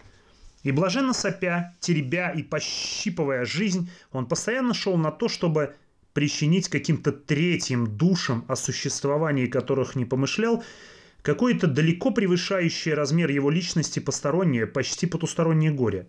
и 0.65 0.73
блаженно 0.73 1.13
сопя, 1.13 1.75
теребя 1.79 2.31
и 2.31 2.43
пощипывая 2.43 3.45
жизнь, 3.45 3.91
он 4.13 4.27
постоянно 4.27 4.75
шел 4.75 4.97
на 4.97 5.13
то, 5.13 5.29
чтобы 5.29 5.77
причинить 6.15 6.69
каким-то 6.69 7.13
третьим 7.13 7.87
душам, 7.87 8.45
о 8.49 8.57
существовании 8.57 9.47
которых 9.47 9.95
не 9.95 10.07
помышлял, 10.07 10.65
какое-то 11.23 11.67
далеко 11.67 12.11
превышающее 12.11 12.95
размер 12.95 13.31
его 13.31 13.51
личности 13.51 13.99
постороннее, 13.99 14.67
почти 14.67 15.07
потустороннее 15.07 15.71
горе. 15.71 16.09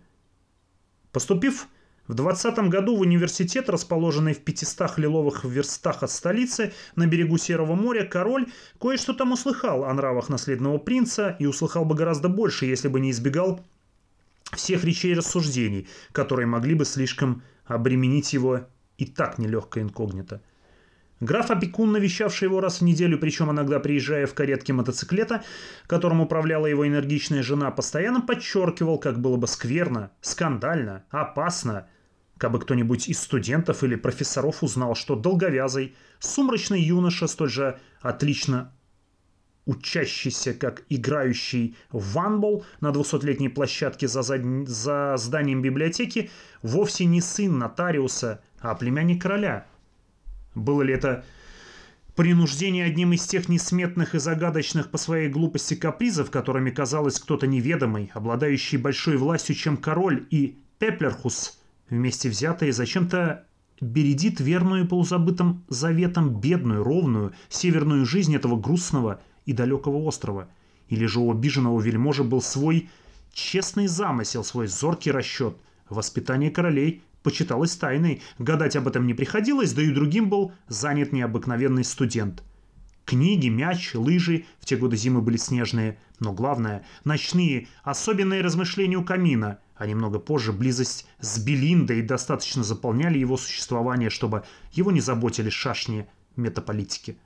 Поступив 1.12 1.66
в 2.06 2.14
20 2.14 2.58
году 2.70 2.96
в 2.96 3.00
университет, 3.00 3.68
расположенный 3.68 4.32
в 4.32 4.38
500 4.38 4.96
лиловых 4.98 5.44
верстах 5.44 6.02
от 6.02 6.10
столицы 6.10 6.72
на 6.94 7.06
берегу 7.06 7.36
Серого 7.36 7.74
моря, 7.74 8.04
король 8.04 8.46
кое-что 8.80 9.12
там 9.12 9.32
услыхал 9.32 9.84
о 9.84 9.92
нравах 9.92 10.28
наследного 10.28 10.78
принца 10.78 11.36
и 11.38 11.46
услыхал 11.46 11.84
бы 11.84 11.94
гораздо 11.94 12.28
больше, 12.28 12.66
если 12.66 12.88
бы 12.88 13.00
не 13.00 13.10
избегал 13.10 13.60
всех 14.52 14.84
речей 14.84 15.12
и 15.12 15.14
рассуждений, 15.14 15.88
которые 16.12 16.46
могли 16.46 16.74
бы 16.74 16.84
слишком 16.84 17.42
обременить 17.64 18.32
его 18.32 18.66
и 18.98 19.06
так 19.06 19.38
нелегкое 19.38 19.84
инкогнито. 19.84 20.42
Граф 21.20 21.50
опекун, 21.50 21.92
навещавший 21.92 22.46
его 22.46 22.60
раз 22.60 22.80
в 22.80 22.84
неделю, 22.84 23.18
причем 23.18 23.50
иногда 23.50 23.80
приезжая 23.80 24.26
в 24.26 24.34
каретке 24.34 24.74
мотоциклета, 24.74 25.42
которым 25.86 26.20
управляла 26.20 26.66
его 26.66 26.86
энергичная 26.86 27.42
жена, 27.42 27.70
постоянно 27.70 28.20
подчеркивал, 28.20 28.98
как 28.98 29.18
было 29.18 29.38
бы 29.38 29.46
скверно, 29.46 30.10
скандально, 30.20 31.04
опасно, 31.08 31.88
как 32.36 32.52
бы 32.52 32.60
кто-нибудь 32.60 33.08
из 33.08 33.18
студентов 33.18 33.82
или 33.82 33.94
профессоров 33.94 34.62
узнал, 34.62 34.94
что 34.94 35.16
долговязый, 35.16 35.94
сумрачный 36.18 36.82
юноша, 36.82 37.26
столь 37.28 37.50
же 37.50 37.80
отлично 38.02 38.74
учащийся 39.66 40.54
как 40.54 40.84
играющий 40.88 41.76
в 41.90 42.14
ванбол 42.14 42.64
на 42.80 42.88
200-летней 42.88 43.48
площадке 43.48 44.08
за, 44.08 44.22
зад... 44.22 44.42
за 44.66 45.16
зданием 45.18 45.60
библиотеки, 45.60 46.30
вовсе 46.62 47.04
не 47.04 47.20
сын 47.20 47.58
нотариуса, 47.58 48.40
а 48.60 48.74
племянник 48.74 49.20
короля. 49.20 49.66
Было 50.54 50.82
ли 50.82 50.94
это 50.94 51.24
принуждение 52.14 52.86
одним 52.86 53.12
из 53.12 53.26
тех 53.26 53.48
несметных 53.48 54.14
и 54.14 54.18
загадочных 54.18 54.90
по 54.90 54.96
своей 54.96 55.28
глупости 55.28 55.74
капризов, 55.74 56.30
которыми 56.30 56.70
казалось 56.70 57.20
кто-то 57.20 57.46
неведомый, 57.46 58.10
обладающий 58.14 58.78
большой 58.78 59.18
властью, 59.18 59.54
чем 59.54 59.76
король 59.76 60.26
и 60.30 60.58
Пеплерхус, 60.78 61.58
вместе 61.90 62.28
взятые, 62.28 62.72
зачем-то 62.72 63.44
бередит 63.80 64.40
верную 64.40 64.88
полузабытым 64.88 65.64
заветом 65.68 66.40
бедную, 66.40 66.82
ровную, 66.82 67.34
северную 67.48 68.06
жизнь 68.06 68.34
этого 68.34 68.58
грустного 68.58 69.20
и 69.46 69.52
далекого 69.52 69.96
острова. 69.98 70.48
Или 70.88 71.06
же 71.06 71.20
у 71.20 71.30
обиженного 71.30 71.80
вельможи 71.80 72.22
был 72.22 72.42
свой 72.42 72.90
честный 73.32 73.86
замысел, 73.86 74.44
свой 74.44 74.66
зоркий 74.66 75.10
расчет. 75.10 75.56
Воспитание 75.88 76.50
королей 76.50 77.02
почиталось 77.22 77.76
тайной, 77.76 78.22
гадать 78.38 78.76
об 78.76 78.86
этом 78.86 79.06
не 79.06 79.14
приходилось, 79.14 79.72
да 79.72 79.82
и 79.82 79.90
другим 79.90 80.28
был 80.28 80.52
занят 80.68 81.12
необыкновенный 81.12 81.84
студент. 81.84 82.42
Книги, 83.04 83.48
мяч, 83.48 83.94
лыжи, 83.94 84.46
в 84.58 84.64
те 84.64 84.76
годы 84.76 84.96
зимы 84.96 85.22
были 85.22 85.36
снежные, 85.36 85.98
но 86.18 86.32
главное– 86.32 86.84
ночные, 87.04 87.68
особенные 87.84 88.42
размышления 88.42 88.96
у 88.96 89.04
камина, 89.04 89.58
а 89.76 89.86
немного 89.86 90.18
позже 90.18 90.52
близость 90.52 91.06
с 91.20 91.38
Белиндой 91.38 92.02
достаточно 92.02 92.64
заполняли 92.64 93.18
его 93.18 93.36
существование, 93.36 94.10
чтобы 94.10 94.42
его 94.72 94.90
не 94.90 95.00
заботили 95.00 95.50
шашни 95.50 96.08
метаполитики. 96.34 97.16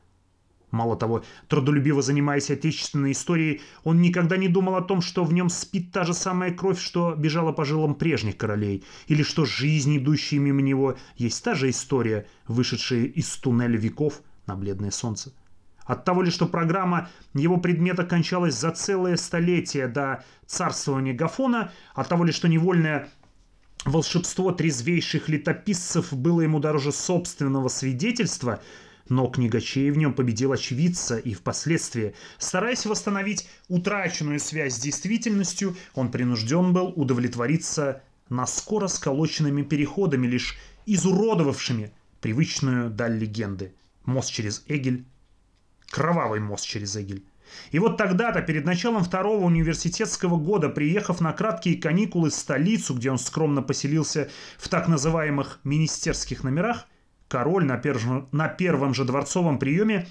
Мало 0.70 0.96
того, 0.96 1.24
трудолюбиво 1.48 2.00
занимаясь 2.00 2.50
отечественной 2.50 3.12
историей, 3.12 3.60
он 3.82 4.00
никогда 4.00 4.36
не 4.36 4.48
думал 4.48 4.76
о 4.76 4.82
том, 4.82 5.00
что 5.00 5.24
в 5.24 5.32
нем 5.32 5.48
спит 5.48 5.90
та 5.92 6.04
же 6.04 6.14
самая 6.14 6.52
кровь, 6.52 6.80
что 6.80 7.14
бежала 7.14 7.52
по 7.52 7.64
жилам 7.64 7.94
прежних 7.94 8.36
королей, 8.36 8.84
или 9.08 9.22
что 9.22 9.44
жизнь, 9.44 9.96
идущая 9.98 10.38
мимо 10.38 10.62
него, 10.62 10.96
есть 11.16 11.42
та 11.42 11.54
же 11.54 11.70
история, 11.70 12.26
вышедшая 12.46 13.04
из 13.04 13.28
туннеля 13.36 13.76
веков 13.76 14.22
на 14.46 14.54
бледное 14.54 14.92
солнце. 14.92 15.32
От 15.84 16.04
того 16.04 16.22
ли, 16.22 16.30
что 16.30 16.46
программа 16.46 17.08
его 17.34 17.56
предмета 17.56 18.04
кончалась 18.04 18.54
за 18.54 18.70
целое 18.70 19.16
столетие 19.16 19.88
до 19.88 20.24
царствования 20.46 21.14
Гафона, 21.14 21.72
от 21.94 22.08
того 22.08 22.22
ли, 22.22 22.30
что 22.30 22.46
невольное 22.46 23.08
волшебство 23.84 24.52
трезвейших 24.52 25.28
летописцев 25.28 26.12
было 26.12 26.42
ему 26.42 26.60
дороже 26.60 26.92
собственного 26.92 27.66
свидетельства– 27.66 28.62
но 29.10 29.26
книгачей 29.26 29.90
в 29.90 29.98
нем 29.98 30.14
победил 30.14 30.52
очевидца, 30.52 31.18
и 31.18 31.34
впоследствии, 31.34 32.14
стараясь 32.38 32.86
восстановить 32.86 33.48
утраченную 33.68 34.38
связь 34.38 34.74
с 34.74 34.78
действительностью, 34.78 35.76
он 35.94 36.10
принужден 36.10 36.72
был 36.72 36.92
удовлетвориться 36.96 38.02
наскоро 38.28 38.86
сколоченными 38.86 39.62
переходами, 39.62 40.28
лишь 40.28 40.56
изуродовавшими 40.86 41.92
привычную 42.20 42.88
даль 42.88 43.18
легенды. 43.18 43.74
Мост 44.04 44.30
через 44.30 44.62
Эгель, 44.68 45.04
кровавый 45.90 46.38
мост 46.38 46.64
через 46.64 46.96
Эгель. 46.96 47.24
И 47.72 47.80
вот 47.80 47.96
тогда-то, 47.96 48.42
перед 48.42 48.64
началом 48.64 49.02
второго 49.02 49.44
университетского 49.44 50.36
года, 50.36 50.68
приехав 50.68 51.20
на 51.20 51.32
краткие 51.32 51.78
каникулы 51.78 52.30
в 52.30 52.34
столицу, 52.34 52.94
где 52.94 53.10
он 53.10 53.18
скромно 53.18 53.60
поселился 53.60 54.30
в 54.56 54.68
так 54.68 54.86
называемых 54.86 55.58
министерских 55.64 56.44
номерах, 56.44 56.86
король 57.30 57.64
на, 57.64 57.78
первом, 57.78 58.28
на 58.32 58.48
первом 58.48 58.92
же 58.92 59.04
дворцовом 59.04 59.60
приеме 59.60 60.08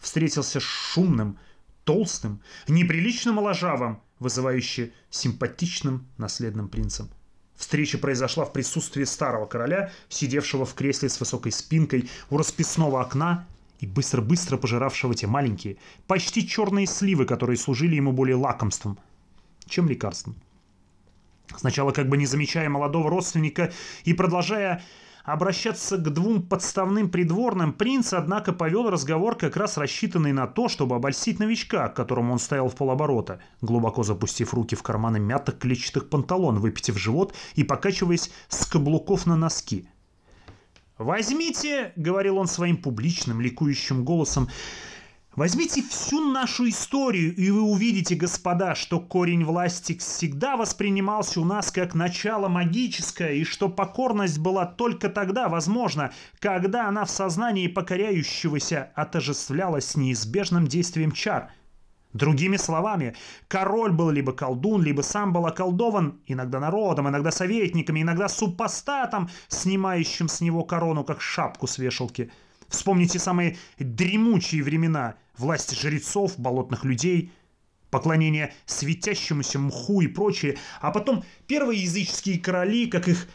встретился 0.00 0.58
с 0.58 0.62
шумным, 0.62 1.38
толстым, 1.84 2.40
неприлично 2.66 3.32
моложавым, 3.32 4.00
вызывающе 4.18 4.92
симпатичным 5.10 6.06
наследным 6.16 6.68
принцем. 6.68 7.10
Встреча 7.56 7.98
произошла 7.98 8.46
в 8.46 8.54
присутствии 8.54 9.04
старого 9.04 9.44
короля, 9.44 9.92
сидевшего 10.08 10.64
в 10.64 10.72
кресле 10.74 11.10
с 11.10 11.20
высокой 11.20 11.52
спинкой 11.52 12.08
у 12.30 12.38
расписного 12.38 13.02
окна 13.02 13.46
и 13.80 13.86
быстро-быстро 13.86 14.56
пожиравшего 14.56 15.14
те 15.14 15.26
маленькие, 15.26 15.76
почти 16.06 16.48
черные 16.48 16.86
сливы, 16.86 17.26
которые 17.26 17.58
служили 17.58 17.96
ему 17.96 18.12
более 18.12 18.36
лакомством, 18.36 18.98
чем 19.66 19.88
лекарством. 19.88 20.36
Сначала 21.54 21.92
как 21.92 22.08
бы 22.08 22.16
не 22.16 22.24
замечая 22.24 22.70
молодого 22.70 23.10
родственника 23.10 23.72
и 24.04 24.14
продолжая 24.14 24.82
Обращаться 25.24 25.98
к 25.98 26.12
двум 26.12 26.42
подставным 26.42 27.08
придворным. 27.08 27.72
Принц, 27.72 28.12
однако, 28.12 28.52
повел 28.52 28.90
разговор, 28.90 29.36
как 29.36 29.56
раз 29.56 29.76
рассчитанный 29.76 30.32
на 30.32 30.48
то, 30.48 30.68
чтобы 30.68 30.96
обольстить 30.96 31.38
новичка, 31.38 31.88
к 31.88 31.94
которому 31.94 32.32
он 32.32 32.40
стоял 32.40 32.68
в 32.68 32.74
полоборота, 32.74 33.40
глубоко 33.60 34.02
запустив 34.02 34.52
руки 34.52 34.74
в 34.74 34.82
карманы 34.82 35.20
мятых 35.20 35.58
клетчатых 35.58 36.08
панталон, 36.08 36.58
выпитив 36.58 36.98
живот 36.98 37.34
и 37.54 37.62
покачиваясь 37.62 38.32
с 38.48 38.66
каблуков 38.66 39.26
на 39.26 39.36
носки. 39.36 39.88
«Возьмите»,— 40.98 41.92
говорил 41.96 42.38
он 42.38 42.48
своим 42.48 42.76
публичным, 42.76 43.40
ликующим 43.40 44.04
голосом,— 44.04 44.48
Возьмите 45.34 45.82
всю 45.82 46.30
нашу 46.30 46.68
историю, 46.68 47.34
и 47.34 47.50
вы 47.50 47.62
увидите, 47.62 48.14
господа, 48.14 48.74
что 48.74 49.00
корень 49.00 49.46
власти 49.46 49.96
всегда 49.96 50.58
воспринимался 50.58 51.40
у 51.40 51.44
нас 51.46 51.72
как 51.72 51.94
начало 51.94 52.48
магическое, 52.48 53.36
и 53.36 53.44
что 53.44 53.70
покорность 53.70 54.38
была 54.38 54.66
только 54.66 55.08
тогда 55.08 55.48
возможна, 55.48 56.12
когда 56.38 56.86
она 56.86 57.06
в 57.06 57.10
сознании 57.10 57.66
покоряющегося 57.66 58.90
отождествлялась 58.94 59.86
с 59.86 59.96
неизбежным 59.96 60.66
действием 60.66 61.12
чар. 61.12 61.50
Другими 62.12 62.58
словами, 62.58 63.16
король 63.48 63.92
был 63.92 64.10
либо 64.10 64.34
колдун, 64.34 64.82
либо 64.82 65.00
сам 65.00 65.32
был 65.32 65.46
околдован, 65.46 66.20
иногда 66.26 66.60
народом, 66.60 67.08
иногда 67.08 67.30
советниками, 67.30 68.02
иногда 68.02 68.28
супостатом, 68.28 69.30
снимающим 69.48 70.28
с 70.28 70.42
него 70.42 70.62
корону, 70.64 71.04
как 71.04 71.22
шапку 71.22 71.66
с 71.66 71.78
вешалки– 71.78 72.30
Вспомните 72.72 73.18
самые 73.18 73.58
дремучие 73.78 74.62
времена 74.62 75.16
власти 75.36 75.74
жрецов, 75.74 76.38
болотных 76.38 76.84
людей, 76.84 77.32
поклонение 77.90 78.54
светящемуся 78.66 79.58
мху 79.58 80.00
и 80.00 80.06
прочее, 80.06 80.58
а 80.80 80.90
потом 80.90 81.24
первые 81.46 81.82
языческие 81.82 82.38
короли, 82.38 82.86
как 82.86 83.08
их 83.08 83.28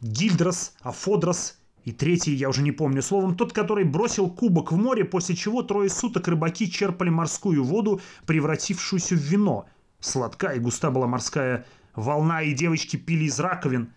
Гильдрос, 0.00 0.74
Афодрос 0.80 1.58
и 1.84 1.92
третий, 1.92 2.32
я 2.32 2.48
уже 2.48 2.62
не 2.62 2.72
помню 2.72 3.02
словом, 3.02 3.36
тот, 3.36 3.52
который 3.52 3.84
бросил 3.84 4.30
кубок 4.30 4.72
в 4.72 4.76
море, 4.76 5.04
после 5.04 5.36
чего 5.36 5.62
трое 5.62 5.90
суток 5.90 6.28
рыбаки 6.28 6.70
черпали 6.70 7.10
морскую 7.10 7.64
воду, 7.64 8.00
превратившуюся 8.26 9.14
в 9.14 9.18
вино. 9.18 9.66
Сладкая 10.00 10.56
и 10.56 10.60
густа 10.60 10.90
была 10.90 11.06
морская 11.06 11.66
волна, 11.94 12.42
и 12.42 12.52
девочки 12.52 12.96
пили 12.96 13.24
из 13.24 13.38
раковин. 13.38 13.92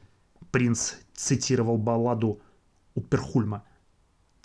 Принц 0.51 0.93
цитировал 1.15 1.77
балладу 1.77 2.39
Уперхульма– 2.93 3.63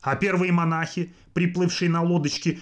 а 0.02 0.16
первые 0.16 0.52
монахи, 0.52 1.12
приплывшие 1.34 1.90
на 1.90 2.02
лодочке, 2.02 2.60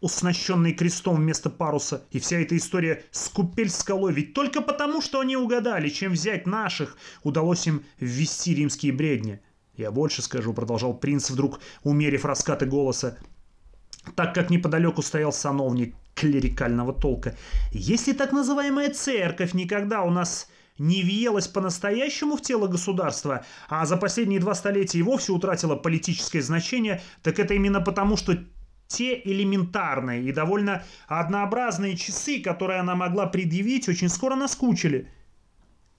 уснащенные 0.00 0.74
крестом 0.74 1.16
вместо 1.16 1.50
паруса, 1.50 2.04
и 2.10 2.18
вся 2.18 2.38
эта 2.38 2.56
история 2.56 3.04
с 3.10 3.28
купель-скалой, 3.28 4.12
ведь 4.12 4.34
только 4.34 4.60
потому, 4.60 5.00
что 5.00 5.20
они 5.20 5.36
угадали, 5.36 5.88
чем 5.88 6.12
взять 6.12 6.46
наших, 6.46 6.96
удалось 7.22 7.66
им 7.66 7.84
ввести 7.98 8.54
римские 8.54 8.92
бредни. 8.92 9.40
Я 9.76 9.90
больше 9.90 10.22
скажу, 10.22 10.52
продолжал 10.54 10.94
принц, 10.94 11.30
вдруг 11.30 11.60
умерив 11.82 12.24
раскаты 12.24 12.66
голоса, 12.66 13.18
так 14.14 14.34
как 14.34 14.50
неподалеку 14.50 15.02
стоял 15.02 15.32
сановник 15.32 15.94
клерикального 16.14 16.92
толка. 16.92 17.36
Если 17.72 18.12
так 18.12 18.32
называемая 18.32 18.92
церковь 18.92 19.52
никогда 19.52 20.02
у 20.02 20.10
нас 20.10 20.48
не 20.78 21.02
въелась 21.02 21.48
по-настоящему 21.48 22.36
в 22.36 22.42
тело 22.42 22.66
государства, 22.66 23.44
а 23.68 23.86
за 23.86 23.96
последние 23.96 24.40
два 24.40 24.54
столетия 24.54 24.98
и 24.98 25.02
вовсе 25.02 25.32
утратила 25.32 25.74
политическое 25.74 26.42
значение, 26.42 27.02
так 27.22 27.38
это 27.38 27.54
именно 27.54 27.80
потому, 27.80 28.16
что 28.16 28.38
те 28.88 29.20
элементарные 29.24 30.22
и 30.22 30.32
довольно 30.32 30.84
однообразные 31.08 31.96
часы, 31.96 32.40
которые 32.40 32.80
она 32.80 32.94
могла 32.94 33.26
предъявить, 33.26 33.88
очень 33.88 34.08
скоро 34.08 34.36
наскучили. 34.36 35.08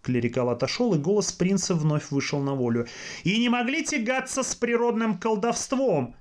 Клерикал 0.02 0.50
отошел, 0.50 0.94
и 0.94 1.00
голос 1.00 1.32
принца 1.32 1.76
вновь 1.76 2.12
вышел 2.12 2.42
на 2.42 2.54
волю. 2.54 2.88
«И 3.24 3.38
не 3.40 3.50
могли 3.50 3.84
тягаться 3.84 4.44
с 4.44 4.56
природным 4.56 5.18
колдовством, 5.18 6.16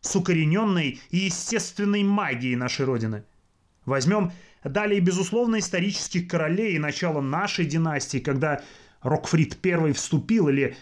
с 0.00 0.14
укорененной 0.14 1.00
и 1.10 1.16
естественной 1.16 2.04
магией 2.04 2.56
нашей 2.56 2.84
Родины. 2.84 3.24
Возьмем 3.86 4.32
Далее, 4.64 5.00
безусловно, 5.00 5.58
исторических 5.58 6.26
королей 6.26 6.76
и 6.76 6.78
начало 6.78 7.20
нашей 7.20 7.66
династии, 7.66 8.18
когда 8.18 8.62
Рокфрид 9.02 9.58
I 9.64 9.92
вступил 9.92 10.48
или, 10.48 10.74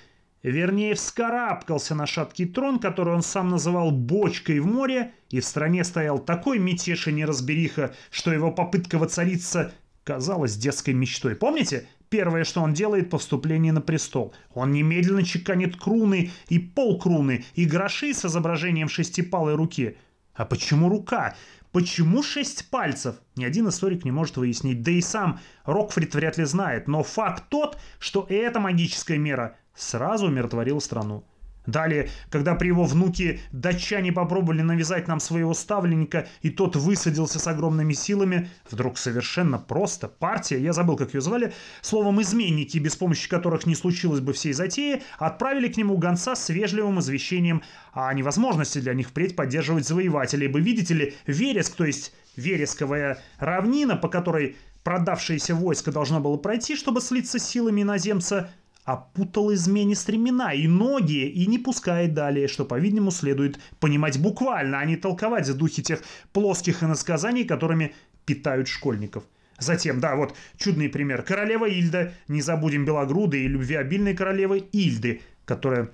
вернее, 0.51 0.95
вскарабкался 0.95 1.95
на 1.95 2.07
шаткий 2.07 2.47
трон, 2.47 2.79
который 2.79 3.15
он 3.15 3.23
сам 3.23 3.51
называл 3.51 3.91
«бочкой 3.91 4.59
в 4.61 4.67
море», 4.67 5.13
и 5.31 5.41
в 5.41 5.45
стране 5.45 5.85
стоял 5.85 6.19
такой 6.19 6.59
мятеж 6.59 7.07
и 7.09 7.13
неразбериха, 7.13 7.95
что 8.11 8.33
его 8.33 8.51
попытка 8.51 8.99
воцариться 8.99 9.73
казалась 10.05 10.57
детской 10.57 10.95
мечтой. 10.95 11.37
Помните? 11.37 11.87
Первое, 12.09 12.45
что 12.45 12.61
он 12.61 12.75
делает 12.75 13.09
по 13.09 13.17
вступлении 13.17 13.71
на 13.71 13.81
престол. 13.81 14.35
Он 14.53 14.71
немедленно 14.73 15.25
чеканит 15.25 15.77
круны 15.77 16.31
и 16.49 16.59
полкруны, 16.59 17.45
и 17.55 17.65
гроши 17.65 18.13
с 18.13 18.27
изображением 18.27 18.89
шестипалой 18.89 19.55
руки. 19.55 19.97
А 20.35 20.45
почему 20.45 20.91
рука? 20.91 21.37
Почему 21.73 22.23
шесть 22.23 22.69
пальцев? 22.69 23.17
Ни 23.35 23.45
один 23.47 23.69
историк 23.69 24.05
не 24.05 24.11
может 24.11 24.37
выяснить, 24.37 24.83
да 24.83 24.91
и 24.91 25.01
сам 25.01 25.41
Рокфрид 25.65 26.15
вряд 26.15 26.37
ли 26.37 26.45
знает. 26.45 26.87
Но 26.87 27.03
факт 27.03 27.45
тот, 27.49 27.79
что 27.99 28.27
эта 28.29 28.61
магическая 28.61 29.17
мера 29.17 29.57
сразу 29.75 30.27
умиротворила 30.27 30.79
страну. 30.79 31.25
Далее, 31.67 32.11
когда 32.29 32.57
при 32.57 32.69
его 32.69 32.85
внуке 32.85 33.41
датчане 33.53 34.11
попробовали 34.11 34.63
навязать 34.63 35.07
нам 35.07 35.21
своего 35.21 35.55
ставленника, 35.55 36.27
и 36.41 36.51
тот 36.51 36.75
высадился 36.75 37.39
с 37.39 37.47
огромными 37.47 37.93
силами, 37.93 38.51
вдруг 38.69 38.99
совершенно 38.99 39.59
просто 39.59 40.09
партия, 40.09 40.59
я 40.59 40.73
забыл, 40.73 40.97
как 40.97 41.15
ее 41.15 41.21
звали, 41.21 41.53
словом, 41.81 42.21
изменники, 42.21 42.79
без 42.79 42.97
помощи 42.97 43.29
которых 43.29 43.65
не 43.65 43.77
случилось 43.77 44.21
бы 44.21 44.33
всей 44.33 44.55
затеи, 44.55 45.03
отправили 45.19 45.69
к 45.69 45.77
нему 45.77 45.97
гонца 45.99 46.35
с 46.35 46.49
вежливым 46.49 46.99
извещением 46.99 47.63
о 47.93 48.13
невозможности 48.13 48.81
для 48.81 48.95
них 48.95 49.11
впредь 49.11 49.37
поддерживать 49.37 49.87
завоевателей, 49.87 50.47
ибо, 50.47 50.59
видите 50.59 50.95
ли, 50.95 51.15
Вереск, 51.27 51.77
то 51.77 51.85
есть 51.85 52.13
Вересковая 52.35 53.23
равнина, 53.39 53.95
по 53.95 54.09
которой 54.09 54.57
продавшееся 54.83 55.55
войско 55.55 55.93
должно 55.93 56.19
было 56.19 56.37
пройти, 56.39 56.75
чтобы 56.75 57.01
слиться 57.01 57.39
силами 57.39 57.83
иноземца, 57.83 58.51
опутал 58.85 59.53
измене 59.55 59.95
стремена 59.95 60.53
и 60.53 60.66
ноги, 60.66 61.29
и 61.29 61.47
не 61.47 61.59
пускает 61.59 62.14
далее, 62.14 62.49
что, 62.49 62.64
по-видимому, 62.64 63.11
следует 63.11 63.61
понимать 63.79 64.18
буквально, 64.18 64.81
а 64.81 64.85
не 64.85 64.97
толковать 64.97 65.47
за 65.47 65.55
духи 65.55 65.83
тех 65.83 66.03
плоских 66.33 66.83
иносказаний, 66.83 67.45
которыми 67.45 67.95
питают 68.27 68.68
школьников. 68.68 69.25
Затем, 69.59 70.01
да, 70.01 70.16
вот 70.16 70.35
чудный 70.57 70.88
пример. 70.88 71.23
Королева 71.23 71.66
Ильда, 71.66 72.12
не 72.27 72.42
забудем 72.42 72.85
белогрудой 72.85 73.42
и 73.42 73.49
любвеобильной 73.49 74.16
королевы 74.16 74.59
Ильды, 74.73 75.21
которая 75.45 75.90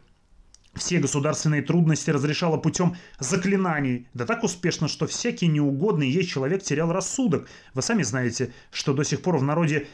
все 0.75 1.01
государственные 1.01 1.63
трудности 1.63 2.11
разрешала 2.11 2.57
путем 2.57 2.97
заклинаний, 3.19 4.07
да 4.15 4.25
так 4.25 4.45
успешно, 4.45 4.89
что 4.89 5.07
всякий 5.07 5.49
неугодный 5.49 6.09
ей 6.09 6.25
человек 6.25 6.63
терял 6.63 6.93
рассудок. 6.93 7.49
Вы 7.75 7.83
сами 7.83 8.03
знаете, 8.03 8.53
что 8.71 8.95
до 8.95 9.05
сих 9.05 9.21
пор 9.21 9.39
в 9.39 9.43
народе 9.43 9.89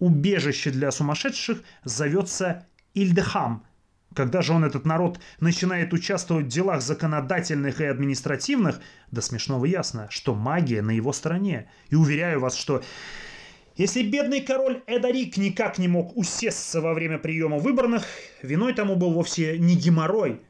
убежище 0.00 0.70
для 0.70 0.90
сумасшедших 0.90 1.62
зовется 1.84 2.66
Ильдехам. 2.94 3.64
Когда 4.14 4.42
же 4.42 4.52
он, 4.52 4.64
этот 4.64 4.84
народ, 4.84 5.20
начинает 5.38 5.92
участвовать 5.92 6.46
в 6.46 6.48
делах 6.48 6.82
законодательных 6.82 7.80
и 7.80 7.84
административных, 7.84 8.80
до 9.12 9.20
смешного 9.20 9.66
ясно, 9.66 10.08
что 10.10 10.34
магия 10.34 10.82
на 10.82 10.90
его 10.90 11.12
стороне. 11.12 11.70
И 11.90 11.94
уверяю 11.94 12.40
вас, 12.40 12.56
что 12.56 12.82
если 13.76 14.02
бедный 14.02 14.40
король 14.40 14.82
Эдарик 14.88 15.36
никак 15.36 15.78
не 15.78 15.86
мог 15.86 16.16
усесться 16.16 16.80
во 16.80 16.92
время 16.92 17.18
приема 17.18 17.58
выборных, 17.58 18.04
виной 18.42 18.74
тому 18.74 18.96
был 18.96 19.12
вовсе 19.12 19.58
не 19.58 19.76
геморрой. 19.76 20.42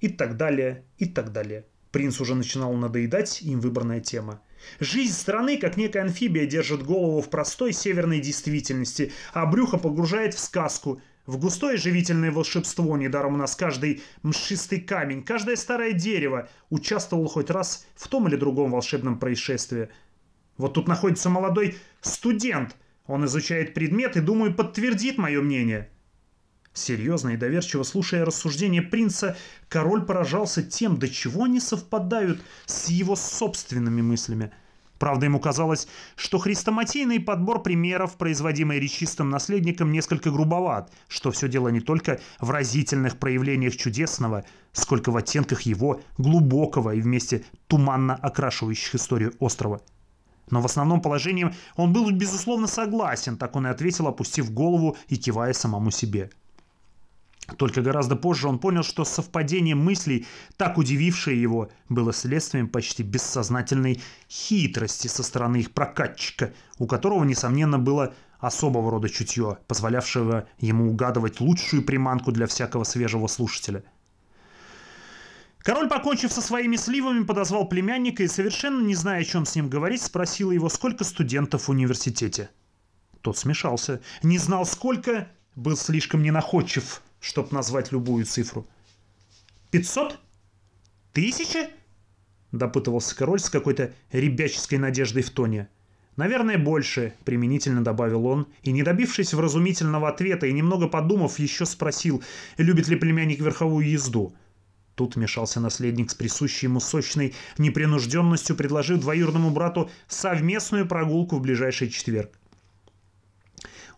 И 0.00 0.08
так 0.08 0.36
далее, 0.36 0.84
и 0.98 1.06
так 1.06 1.30
далее. 1.32 1.64
Принц 1.92 2.20
уже 2.20 2.34
начинал 2.34 2.72
надоедать 2.74 3.40
им 3.40 3.60
выборная 3.60 4.00
тема. 4.00 4.42
Жизнь 4.80 5.14
страны, 5.14 5.56
как 5.58 5.76
некая 5.76 6.02
амфибия, 6.02 6.46
держит 6.46 6.82
голову 6.82 7.20
в 7.20 7.30
простой 7.30 7.72
северной 7.72 8.20
действительности, 8.20 9.12
а 9.32 9.46
брюхо 9.46 9.78
погружает 9.78 10.34
в 10.34 10.38
сказку, 10.38 11.00
в 11.26 11.38
густое 11.38 11.76
живительное 11.76 12.30
волшебство. 12.30 12.96
Недаром 12.96 13.34
у 13.34 13.38
нас 13.38 13.56
каждый 13.56 14.02
мшистый 14.22 14.80
камень, 14.80 15.22
каждое 15.22 15.56
старое 15.56 15.92
дерево 15.92 16.48
участвовал 16.70 17.28
хоть 17.28 17.50
раз 17.50 17.86
в 17.94 18.08
том 18.08 18.28
или 18.28 18.36
другом 18.36 18.70
волшебном 18.70 19.18
происшествии– 19.18 19.88
вот 20.56 20.74
тут 20.74 20.88
находится 20.88 21.28
молодой 21.30 21.76
студент. 22.00 22.76
Он 23.06 23.24
изучает 23.26 23.74
предмет 23.74 24.16
и, 24.16 24.20
думаю, 24.20 24.54
подтвердит 24.54 25.18
мое 25.18 25.42
мнение. 25.42 25.90
Серьезно 26.74 27.30
и 27.30 27.36
доверчиво 27.36 27.84
слушая 27.84 28.24
рассуждения 28.24 28.82
принца, 28.82 29.36
король 29.68 30.04
поражался 30.04 30.60
тем, 30.60 30.98
до 30.98 31.08
чего 31.08 31.44
они 31.44 31.60
совпадают 31.60 32.42
с 32.66 32.88
его 32.88 33.14
собственными 33.14 34.02
мыслями. 34.02 34.50
Правда, 34.98 35.26
ему 35.26 35.38
казалось, 35.38 35.86
что 36.16 36.38
хрестоматийный 36.38 37.20
подбор 37.20 37.62
примеров, 37.62 38.16
производимый 38.16 38.80
речистым 38.80 39.30
наследником, 39.30 39.92
несколько 39.92 40.32
грубоват, 40.32 40.92
что 41.06 41.30
все 41.30 41.48
дело 41.48 41.68
не 41.68 41.80
только 41.80 42.20
в 42.40 42.50
разительных 42.50 43.18
проявлениях 43.18 43.76
чудесного, 43.76 44.44
сколько 44.72 45.10
в 45.10 45.16
оттенках 45.16 45.62
его 45.62 46.00
глубокого 46.18 46.94
и 46.94 47.00
вместе 47.00 47.44
туманно 47.68 48.16
окрашивающих 48.16 48.96
историю 48.96 49.32
острова– 49.38 49.80
но 50.50 50.60
в 50.60 50.66
основном 50.66 51.00
положении 51.00 51.54
он 51.76 51.92
был, 51.92 52.10
безусловно, 52.10 52.66
согласен, 52.66 53.36
так 53.36 53.56
он 53.56 53.66
и 53.66 53.70
ответил, 53.70 54.06
опустив 54.08 54.52
голову 54.52 54.96
и 55.08 55.16
кивая 55.16 55.52
самому 55.52 55.90
себе. 55.90 56.30
Только 57.58 57.82
гораздо 57.82 58.16
позже 58.16 58.48
он 58.48 58.58
понял, 58.58 58.82
что 58.82 59.04
совпадение 59.04 59.74
мыслей, 59.74 60.26
так 60.56 60.78
удивившее 60.78 61.40
его, 61.40 61.70
было 61.88 62.12
следствием 62.12 62.68
почти 62.68 63.02
бессознательной 63.02 64.00
хитрости 64.30 65.08
со 65.08 65.22
стороны 65.22 65.58
их 65.58 65.72
прокатчика, 65.72 66.52
у 66.78 66.86
которого, 66.86 67.24
несомненно, 67.24 67.78
было 67.78 68.14
особого 68.40 68.90
рода 68.90 69.08
чутье, 69.08 69.58
позволявшего 69.66 70.48
ему 70.58 70.90
угадывать 70.90 71.40
лучшую 71.40 71.82
приманку 71.82 72.32
для 72.32 72.46
всякого 72.46 72.84
свежего 72.84 73.26
слушателя– 73.26 73.84
Король, 75.64 75.88
покончив 75.88 76.30
со 76.30 76.42
своими 76.42 76.76
сливами, 76.76 77.24
подозвал 77.24 77.66
племянника 77.66 78.22
и, 78.22 78.28
совершенно 78.28 78.82
не 78.82 78.94
зная, 78.94 79.22
о 79.22 79.24
чем 79.24 79.46
с 79.46 79.54
ним 79.54 79.70
говорить, 79.70 80.02
спросил 80.02 80.50
его, 80.50 80.68
сколько 80.68 81.04
студентов 81.04 81.68
в 81.68 81.70
университете. 81.70 82.50
Тот 83.22 83.38
смешался. 83.38 84.02
Не 84.22 84.36
знал, 84.36 84.66
сколько, 84.66 85.26
был 85.56 85.74
слишком 85.78 86.22
ненаходчив, 86.22 87.00
чтобы 87.24 87.48
назвать 87.52 87.90
любую 87.90 88.26
цифру. 88.26 88.66
«Пятьсот? 89.70 90.18
Тысяча?»– 91.12 91.70
допытывался 92.52 93.16
король 93.16 93.40
с 93.40 93.48
какой-то 93.48 93.94
ребяческой 94.12 94.78
надеждой 94.78 95.22
в 95.22 95.30
тоне. 95.30 95.68
«Наверное, 96.16 96.58
больше»,— 96.58 97.14
применительно 97.24 97.82
добавил 97.82 98.26
он, 98.26 98.46
и, 98.62 98.72
не 98.72 98.82
добившись 98.82 99.32
вразумительного 99.32 100.08
ответа 100.10 100.46
и 100.46 100.52
немного 100.52 100.86
подумав, 100.86 101.38
еще 101.38 101.64
спросил, 101.64 102.22
любит 102.58 102.88
ли 102.88 102.96
племянник 102.96 103.40
верховую 103.40 103.88
езду. 103.88 104.34
Тут 104.94 105.16
вмешался 105.16 105.60
наследник 105.60 106.10
с 106.10 106.14
присущей 106.14 106.66
ему 106.66 106.78
сочной 106.78 107.34
непринужденностью, 107.56 108.54
предложив 108.54 109.00
двоюродному 109.00 109.50
брату 109.50 109.90
совместную 110.08 110.86
прогулку 110.86 111.36
в 111.36 111.40
ближайший 111.40 111.88
четверг. 111.88 112.38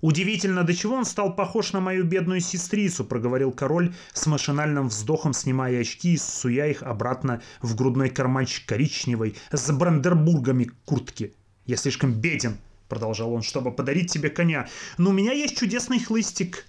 «Удивительно, 0.07 0.62
до 0.62 0.73
чего 0.73 0.95
он 0.95 1.05
стал 1.05 1.35
похож 1.35 1.73
на 1.73 1.81
мою 1.81 2.05
бедную 2.05 2.40
сестрицу»,— 2.40 3.05
проговорил 3.07 3.51
король 3.51 3.92
с 4.12 4.27
машинальным 4.27 4.87
вздохом, 4.87 5.33
снимая 5.33 5.81
очки 5.81 6.14
и 6.14 6.16
суя 6.16 6.66
их 6.66 6.85
обратно 6.85 7.42
в 7.61 7.75
грудной 7.75 8.11
карманчик 8.11 8.66
коричневой 8.66 9.35
с 9.51 9.73
брандербургами 9.73 10.71
куртки. 10.85 11.35
«Я 11.64 11.77
слишком 11.77 12.12
беден»,— 12.12 12.57
продолжал 12.88 13.33
он,— 13.33 13.42
«чтобы 13.42 13.73
подарить 13.73 14.12
тебе 14.12 14.31
коня. 14.31 14.69
Но 14.97 15.11
у 15.11 15.12
меня 15.12 15.33
есть 15.33 15.59
чудесный 15.59 15.99
хлыстик». 15.99 16.66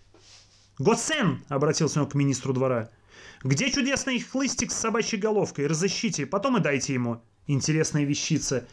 «Гоцен!»— 0.79 1.43
обратился 1.47 2.01
он 2.01 2.09
к 2.09 2.15
министру 2.15 2.53
двора. 2.53 2.89
Где 3.43 3.69
чудесный 3.69 4.19
хлыстик 4.19 4.71
с 4.71 4.77
собачьей 4.77 5.21
головкой? 5.21 5.67
Разыщите, 5.67 6.25
потом 6.25 6.57
и 6.57 6.59
дайте 6.59 6.95
ему. 6.95 7.21
Интересная 7.45 8.03
вещица. 8.03 8.67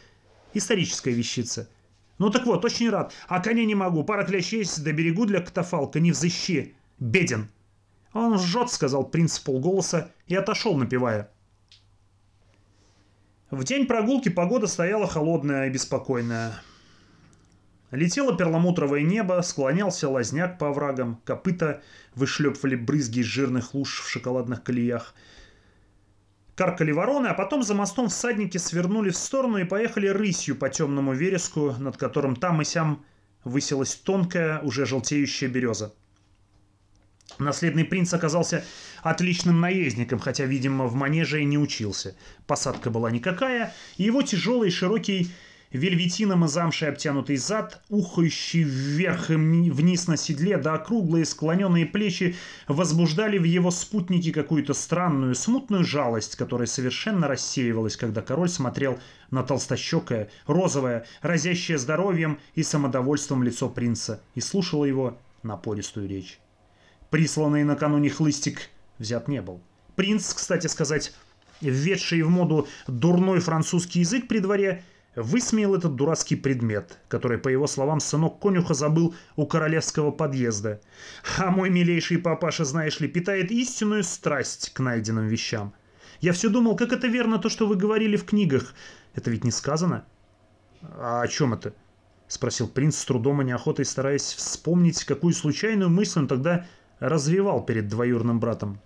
Историческая 0.55 1.11
вещица. 1.11 1.69
Ну 2.17 2.29
так 2.29 2.45
вот, 2.45 2.63
очень 2.63 2.89
рад. 2.89 3.13
А 3.27 3.39
коня 3.41 3.65
не 3.65 3.75
могу. 3.75 4.03
Пара 4.03 4.25
есть 4.29 4.83
до 4.83 4.93
берегу 4.93 5.25
для 5.25 5.41
катафалка. 5.41 5.99
Не 5.99 6.11
взыщи. 6.11 6.75
Беден. 6.99 7.49
Он 8.13 8.39
жжет, 8.39 8.71
сказал 8.71 9.05
принц 9.05 9.39
полголоса 9.39 10.11
и 10.27 10.35
отошел, 10.35 10.77
напевая. 10.77 11.29
В 13.51 13.63
день 13.63 13.85
прогулки 13.85 14.29
погода 14.29 14.67
стояла 14.67 15.07
холодная 15.07 15.67
и 15.67 15.69
беспокойная. 15.69 16.53
Летело 17.91 18.35
перламутровое 18.35 19.01
небо, 19.03 19.41
склонялся 19.41 20.09
лазняк 20.09 20.57
по 20.57 20.69
оврагам, 20.69 21.21
копыта 21.23 21.81
вышлепывали 22.15 22.75
брызги 22.75 23.19
из 23.19 23.25
жирных 23.25 23.73
луж 23.73 24.01
в 24.01 24.09
шоколадных 24.09 24.63
колеях. 24.63 25.13
Каркали 26.55 26.91
вороны, 26.91 27.27
а 27.27 27.33
потом 27.33 27.63
за 27.63 27.73
мостом 27.75 28.07
всадники 28.07 28.57
свернули 28.57 29.09
в 29.09 29.17
сторону 29.17 29.57
и 29.57 29.65
поехали 29.65 30.07
рысью 30.07 30.55
по 30.55 30.69
темному 30.69 31.13
вереску, 31.13 31.73
над 31.77 31.97
которым 31.97 32.37
там 32.37 32.61
и 32.61 32.65
сям 32.65 33.03
высилась 33.43 33.95
тонкая, 33.95 34.59
уже 34.61 34.85
желтеющая 34.85 35.49
береза. 35.49 35.93
Наследный 37.39 37.83
принц 37.83 38.13
оказался 38.13 38.63
отличным 39.03 39.59
наездником, 39.59 40.19
хотя, 40.19 40.45
видимо, 40.45 40.85
в 40.85 40.95
манеже 40.95 41.41
и 41.41 41.45
не 41.45 41.57
учился. 41.57 42.15
Посадка 42.47 42.89
была 42.89 43.11
никакая, 43.11 43.73
и 43.97 44.03
его 44.03 44.21
тяжелый 44.21 44.71
широкий 44.71 45.31
вельветином 45.75 46.45
и 46.45 46.47
замшей 46.47 46.89
обтянутый 46.89 47.37
зад, 47.37 47.81
ухающий 47.89 48.63
вверх 48.63 49.31
и 49.31 49.35
вниз 49.35 50.07
на 50.07 50.17
седле, 50.17 50.57
да 50.57 50.75
округлые 50.75 51.25
склоненные 51.25 51.85
плечи 51.85 52.35
возбуждали 52.67 53.37
в 53.37 53.43
его 53.43 53.71
спутнике 53.71 54.31
какую-то 54.31 54.73
странную, 54.73 55.35
смутную 55.35 55.83
жалость, 55.83 56.35
которая 56.35 56.67
совершенно 56.67 57.27
рассеивалась, 57.27 57.97
когда 57.97 58.21
король 58.21 58.49
смотрел 58.49 58.99
на 59.31 59.43
толстощекое, 59.43 60.29
розовое, 60.47 61.05
разящее 61.21 61.77
здоровьем 61.77 62.39
и 62.53 62.63
самодовольством 62.63 63.43
лицо 63.43 63.69
принца 63.69 64.21
и 64.35 64.41
слушал 64.41 64.85
его 64.85 65.17
напористую 65.43 66.07
речь. 66.07 66.39
Присланный 67.09 67.63
накануне 67.63 68.09
хлыстик 68.09 68.69
взят 68.97 69.27
не 69.27 69.41
был. 69.41 69.61
Принц, 69.95 70.33
кстати 70.33 70.67
сказать, 70.67 71.13
введший 71.61 72.21
в 72.23 72.29
моду 72.29 72.67
дурной 72.87 73.39
французский 73.39 73.99
язык 73.99 74.27
при 74.27 74.39
дворе– 74.39 74.83
высмеял 75.15 75.75
этот 75.75 75.95
дурацкий 75.95 76.35
предмет, 76.35 76.99
который, 77.07 77.37
по 77.37 77.49
его 77.49 77.67
словам, 77.67 77.99
сынок 77.99 78.39
конюха 78.39 78.73
забыл 78.73 79.15
у 79.35 79.45
королевского 79.45 80.11
подъезда. 80.11 80.81
А 81.37 81.51
мой 81.51 81.69
милейший 81.69 82.17
папаша, 82.17 82.65
знаешь 82.65 82.99
ли, 82.99 83.07
питает 83.07 83.51
истинную 83.51 84.03
страсть 84.03 84.71
к 84.73 84.79
найденным 84.79 85.27
вещам. 85.27 85.73
Я 86.21 86.33
все 86.33 86.49
думал, 86.49 86.75
как 86.75 86.91
это 86.91 87.07
верно 87.07 87.39
то, 87.39 87.49
что 87.49 87.67
вы 87.67 87.75
говорили 87.75 88.15
в 88.15 88.25
книгах. 88.25 88.73
Это 89.13 89.29
ведь 89.29 89.43
не 89.43 89.51
сказано. 89.51 90.05
А 90.81 91.21
о 91.21 91.27
чем 91.27 91.53
это? 91.53 91.73
Спросил 92.27 92.67
принц 92.67 92.97
с 92.97 93.05
трудом 93.05 93.41
и 93.41 93.45
неохотой, 93.45 93.85
стараясь 93.85 94.33
вспомнить, 94.33 95.03
какую 95.03 95.33
случайную 95.33 95.89
мысль 95.89 96.19
он 96.19 96.27
тогда 96.27 96.65
развивал 96.99 97.63
перед 97.65 97.87
двоюрным 97.87 98.39
братом. 98.39 98.79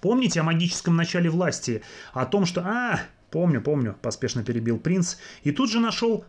Помните 0.00 0.40
о 0.40 0.44
магическом 0.44 0.96
начале 0.96 1.28
власти? 1.28 1.82
О 2.12 2.24
том, 2.24 2.46
что... 2.46 2.62
А, 2.62 3.00
«Помню, 3.30 3.60
помню»,– 3.60 3.96
поспешно 4.02 4.42
перебил 4.42 4.78
принц, 4.78 5.16
и 5.42 5.52
тут 5.52 5.70
же 5.70 5.80
нашел 5.80 6.24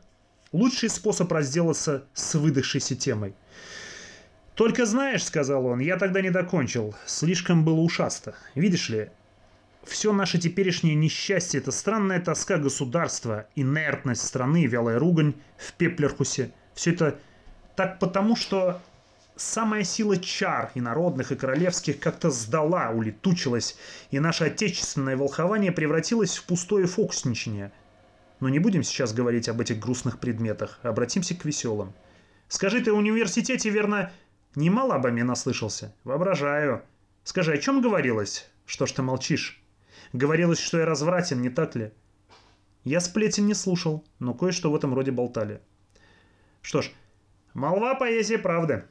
лучший 0.51 0.89
способ 0.89 1.31
разделаться 1.31 2.05
с 2.13 2.35
выдохшейся 2.35 2.95
темой. 2.95 3.33
«Только 4.55 4.85
знаешь»,— 4.85 5.23
сказал 5.25 5.65
он,— 5.65 5.79
«я 5.79 5.97
тогда 5.97 6.21
не 6.21 6.31
докончил. 6.31 6.93
Слишком 7.05 7.63
было 7.63 7.79
ушасто. 7.79 8.35
Видишь 8.55 8.89
ли, 8.89 9.09
все 9.83 10.11
наше 10.11 10.37
теперешнее 10.37 10.95
несчастье– 10.95 11.59
это 11.61 11.71
странная 11.71 12.19
тоска 12.19 12.57
государства, 12.57 13.47
инертность 13.55 14.25
страны, 14.25 14.65
вялая 14.65 14.99
ругань 14.99 15.35
в 15.57 15.73
Пеплерхусе. 15.73 16.51
Все 16.73 16.91
это 16.91 17.17
так 17.77 17.99
потому, 17.99 18.35
что 18.35 18.81
самая 19.41 19.83
сила 19.83 20.17
чар 20.17 20.71
и 20.75 20.81
народных, 20.81 21.31
и 21.31 21.35
королевских 21.35 21.99
как-то 21.99 22.29
сдала, 22.29 22.89
улетучилась, 22.89 23.77
и 24.11 24.19
наше 24.19 24.45
отечественное 24.45 25.17
волхование 25.17 25.71
превратилось 25.71 26.37
в 26.37 26.45
пустое 26.45 26.87
фокусничание. 26.87 27.71
Но 28.39 28.49
не 28.49 28.59
будем 28.59 28.83
сейчас 28.83 29.13
говорить 29.13 29.49
об 29.49 29.61
этих 29.61 29.79
грустных 29.79 30.19
предметах, 30.19 30.79
обратимся 30.83 31.35
к 31.35 31.45
веселым. 31.45 31.93
Скажи, 32.47 32.81
ты 32.81 32.91
в 32.91 32.97
университете, 32.97 33.69
верно, 33.69 34.11
немало 34.55 34.95
обо 34.95 35.09
мне 35.09 35.23
наслышался? 35.23 35.93
Воображаю. 36.03 36.83
Скажи, 37.23 37.53
о 37.53 37.57
чем 37.57 37.81
говорилось? 37.81 38.49
Что 38.65 38.85
ж 38.85 38.91
ты 38.93 39.01
молчишь? 39.01 39.61
Говорилось, 40.13 40.59
что 40.59 40.79
я 40.79 40.85
развратен, 40.85 41.41
не 41.41 41.49
так 41.49 41.75
ли? 41.75 41.91
Я 42.83 43.01
сплетен 43.01 43.45
не 43.45 43.53
слушал, 43.53 44.05
но 44.19 44.33
кое-что 44.33 44.71
в 44.71 44.75
этом 44.75 44.93
роде 44.93 45.11
болтали. 45.11 45.61
Что 46.61 46.81
ж, 46.81 46.91
молва 47.53 47.93
поэзия 47.95 48.37
правда. 48.37 48.85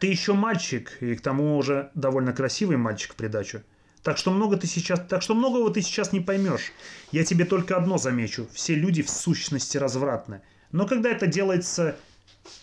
Ты 0.00 0.06
еще 0.06 0.34
мальчик, 0.34 0.96
и 1.00 1.14
к 1.14 1.20
тому 1.20 1.56
уже 1.56 1.90
довольно 1.94 2.32
красивый 2.32 2.76
мальчик 2.76 3.12
в 3.12 3.16
придачу. 3.16 3.62
Так 4.02 4.16
что 4.16 4.30
много 4.30 4.56
ты 4.56 4.66
сейчас, 4.66 5.00
так 5.08 5.22
что 5.22 5.34
многого 5.34 5.72
ты 5.72 5.82
сейчас 5.82 6.12
не 6.12 6.20
поймешь. 6.20 6.72
Я 7.10 7.24
тебе 7.24 7.44
только 7.44 7.76
одно 7.76 7.98
замечу: 7.98 8.48
все 8.52 8.74
люди 8.74 9.02
в 9.02 9.10
сущности 9.10 9.76
развратны. 9.76 10.42
Но 10.72 10.86
когда 10.86 11.10
это 11.10 11.26
делается 11.26 11.96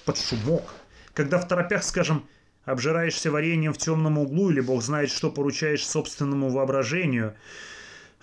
под 0.06 0.18
шумок, 0.18 0.64
когда 1.14 1.40
в 1.40 1.48
торопях, 1.48 1.84
скажем, 1.84 2.28
обжираешься 2.64 3.32
вареньем 3.32 3.74
в 3.74 3.78
темном 3.78 4.18
углу 4.18 4.50
или 4.52 4.62
бог 4.62 4.82
знает 4.82 5.10
что 5.10 5.32
поручаешь 5.32 5.86
собственному 5.86 6.50
воображению, 6.50 7.36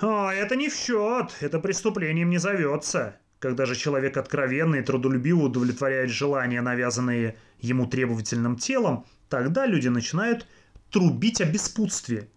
а 0.01 0.33
это 0.33 0.57
не 0.57 0.69
в 0.69 0.75
счет, 0.75 1.33
это 1.41 1.59
преступлением 1.61 2.31
не 2.31 2.39
зовется. 2.39 3.17
Когда 3.43 3.67
же 3.67 3.75
человек 3.75 4.17
откровенно 4.17 4.77
и 4.77 4.83
трудолюбиво 4.83 5.47
удовлетворяет 5.47 6.11
желания, 6.11 6.63
навязанные 6.63 7.37
ему 7.59 7.87
требовательным 7.87 8.57
телом, 8.57 9.05
тогда 9.29 9.67
люди 9.67 9.89
начинают 9.89 10.47
трубить 10.93 11.41
о 11.41 11.45
беспутстве. 11.45 12.29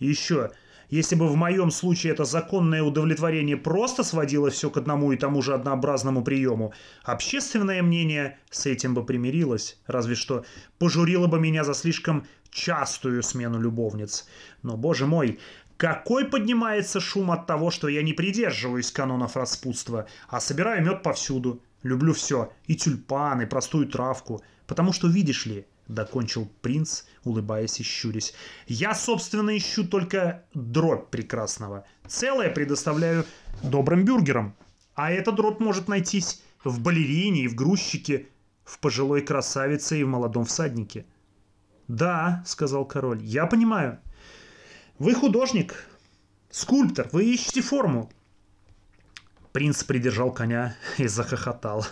И 0.00 0.08
еще, 0.08 0.50
если 0.90 1.14
бы 1.14 1.28
в 1.28 1.36
моем 1.36 1.70
случае 1.70 2.12
это 2.12 2.24
законное 2.24 2.82
удовлетворение 2.82 3.56
просто 3.56 4.02
сводило 4.02 4.50
все 4.50 4.68
к 4.68 4.76
одному 4.76 5.12
и 5.12 5.16
тому 5.16 5.42
же 5.42 5.54
однообразному 5.54 6.24
приему, 6.24 6.72
общественное 7.04 7.80
мнение 7.80 8.36
с 8.50 8.66
этим 8.66 8.94
бы 8.94 9.06
примирилось, 9.06 9.80
разве 9.86 10.16
что 10.16 10.44
пожурило 10.80 11.28
бы 11.28 11.38
меня 11.38 11.62
за 11.62 11.72
слишком 11.72 12.26
частую 12.50 13.22
смену 13.22 13.60
любовниц. 13.60 14.26
Но, 14.62 14.76
боже 14.76 15.06
мой, 15.06 15.38
какой 15.82 16.26
поднимается 16.26 17.00
шум 17.00 17.32
от 17.32 17.48
того, 17.48 17.72
что 17.72 17.88
я 17.88 18.04
не 18.04 18.12
придерживаюсь 18.12 18.92
канонов 18.92 19.34
распутства, 19.34 20.06
а 20.28 20.38
собираю 20.38 20.84
мед 20.84 21.02
повсюду. 21.02 21.60
Люблю 21.82 22.14
все, 22.14 22.52
и 22.68 22.76
тюльпаны, 22.76 23.42
и 23.42 23.46
простую 23.46 23.88
травку, 23.88 24.44
потому 24.68 24.92
что, 24.92 25.08
видишь 25.08 25.44
ли, 25.44 25.66
докончил 25.88 26.48
принц, 26.60 27.02
улыбаясь 27.24 27.80
и 27.80 27.82
щурясь. 27.82 28.32
Я, 28.68 28.94
собственно, 28.94 29.56
ищу 29.56 29.84
только 29.84 30.44
дробь 30.54 31.10
прекрасного. 31.10 31.84
Целое 32.06 32.50
предоставляю 32.50 33.26
добрым 33.64 34.04
бюргерам. 34.04 34.54
А 34.94 35.10
эта 35.10 35.32
дробь 35.32 35.58
может 35.58 35.88
найтись 35.88 36.44
в 36.62 36.80
балерине 36.80 37.40
и 37.40 37.48
в 37.48 37.56
грузчике, 37.56 38.28
в 38.62 38.78
пожилой 38.78 39.22
красавице 39.22 39.98
и 39.98 40.04
в 40.04 40.08
молодом 40.08 40.44
всаднике. 40.44 41.06
«Да»,— 41.88 42.44
сказал 42.46 42.84
король,— 42.84 43.20
«я 43.24 43.46
понимаю. 43.46 43.98
Вы 45.02 45.14
художник, 45.14 45.74
скульптор, 46.48 47.08
вы 47.10 47.24
ищете 47.24 47.60
форму. 47.60 48.08
Принц 49.50 49.82
придержал 49.82 50.30
коня 50.30 50.76
и 50.96 51.08
захохотал. 51.08 51.84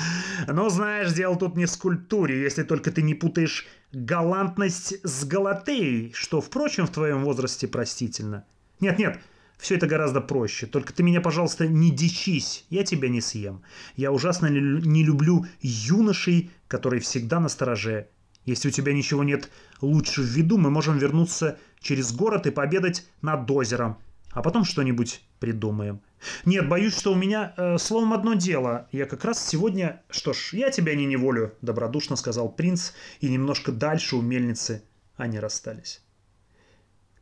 «Но 0.48 0.68
знаешь, 0.68 1.12
дело 1.12 1.36
тут 1.36 1.54
не 1.54 1.66
в 1.66 1.70
скульптуре, 1.70 2.42
если 2.42 2.64
только 2.64 2.90
ты 2.90 3.02
не 3.02 3.14
путаешь 3.14 3.68
галантность 3.92 4.94
с 5.04 5.24
галатеей, 5.24 6.12
что, 6.12 6.40
впрочем, 6.40 6.88
в 6.88 6.90
твоем 6.90 7.22
возрасте 7.22 7.68
простительно. 7.68 8.44
Нет-нет, 8.80 9.20
все 9.58 9.76
это 9.76 9.86
гораздо 9.86 10.20
проще. 10.20 10.66
Только 10.66 10.92
ты 10.92 11.04
меня, 11.04 11.20
пожалуйста, 11.20 11.68
не 11.68 11.92
дичись, 11.92 12.66
я 12.68 12.82
тебя 12.82 13.08
не 13.08 13.20
съем. 13.20 13.62
Я 13.94 14.10
ужасно 14.10 14.48
не 14.48 15.04
люблю 15.04 15.46
юношей, 15.60 16.50
которые 16.66 16.98
всегда 16.98 17.38
на 17.38 17.48
стороже. 17.48 18.08
Если 18.46 18.68
у 18.68 18.70
тебя 18.70 18.92
ничего 18.92 19.24
нет 19.24 19.50
лучше 19.80 20.22
в 20.22 20.24
виду, 20.24 20.56
мы 20.56 20.70
можем 20.70 20.98
вернуться 20.98 21.58
через 21.80 22.12
город 22.12 22.46
и 22.46 22.50
пообедать 22.50 23.06
над 23.20 23.50
озером, 23.50 23.98
а 24.30 24.40
потом 24.40 24.64
что-нибудь 24.64 25.20
придумаем. 25.40 26.00
Нет, 26.44 26.68
боюсь, 26.68 26.96
что 26.96 27.12
у 27.12 27.16
меня 27.16 27.52
э, 27.56 27.76
словом 27.78 28.12
одно 28.12 28.34
дело. 28.34 28.88
Я 28.92 29.06
как 29.06 29.24
раз 29.24 29.44
сегодня... 29.44 30.02
Что 30.08 30.32
ж, 30.32 30.50
я 30.52 30.70
тебя 30.70 30.94
не 30.94 31.06
неволю, 31.06 31.54
добродушно 31.60 32.16
сказал 32.16 32.48
принц, 32.50 32.92
и 33.20 33.28
немножко 33.28 33.72
дальше 33.72 34.16
у 34.16 34.22
мельницы 34.22 34.82
они 35.16 35.38
расстались. 35.38 36.02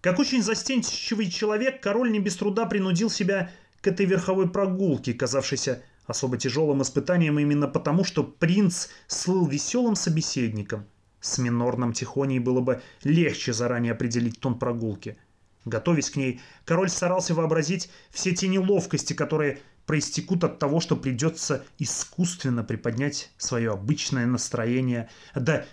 Как 0.02 0.18
очень 0.18 0.42
застенчивый 0.42 1.30
человек, 1.30 1.82
король 1.82 2.12
не 2.12 2.20
без 2.20 2.36
труда 2.36 2.66
принудил 2.66 3.08
себя 3.08 3.50
к 3.80 3.86
этой 3.86 4.04
верховой 4.04 4.50
прогулке, 4.50 5.14
казавшейся 5.14 5.82
особо 6.06 6.36
тяжелым 6.36 6.82
испытанием 6.82 7.38
именно 7.38 7.66
потому, 7.66 8.04
что 8.04 8.22
принц 8.22 8.88
слыл 9.06 9.46
веселым 9.46 9.96
собеседником. 9.96 10.86
С 11.24 11.38
минорным 11.38 11.94
тихоней 11.94 12.38
было 12.38 12.60
бы 12.60 12.82
легче 13.02 13.54
заранее 13.54 13.92
определить 13.92 14.40
тон 14.40 14.58
прогулки. 14.58 15.16
Готовясь 15.64 16.10
к 16.10 16.16
ней, 16.16 16.42
король 16.66 16.90
старался 16.90 17.34
вообразить 17.34 17.88
все 18.10 18.34
те 18.34 18.46
неловкости, 18.46 19.14
которые 19.14 19.60
проистекут 19.86 20.44
от 20.44 20.58
того, 20.58 20.80
что 20.80 20.96
придется 20.96 21.64
искусственно 21.78 22.62
приподнять 22.62 23.32
свое 23.38 23.72
обычное 23.72 24.26
настроение 24.26 25.08
до 25.34 25.66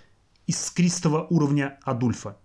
искристого 0.48 1.28
уровня 1.30 1.78
Адульфа. 1.84 2.38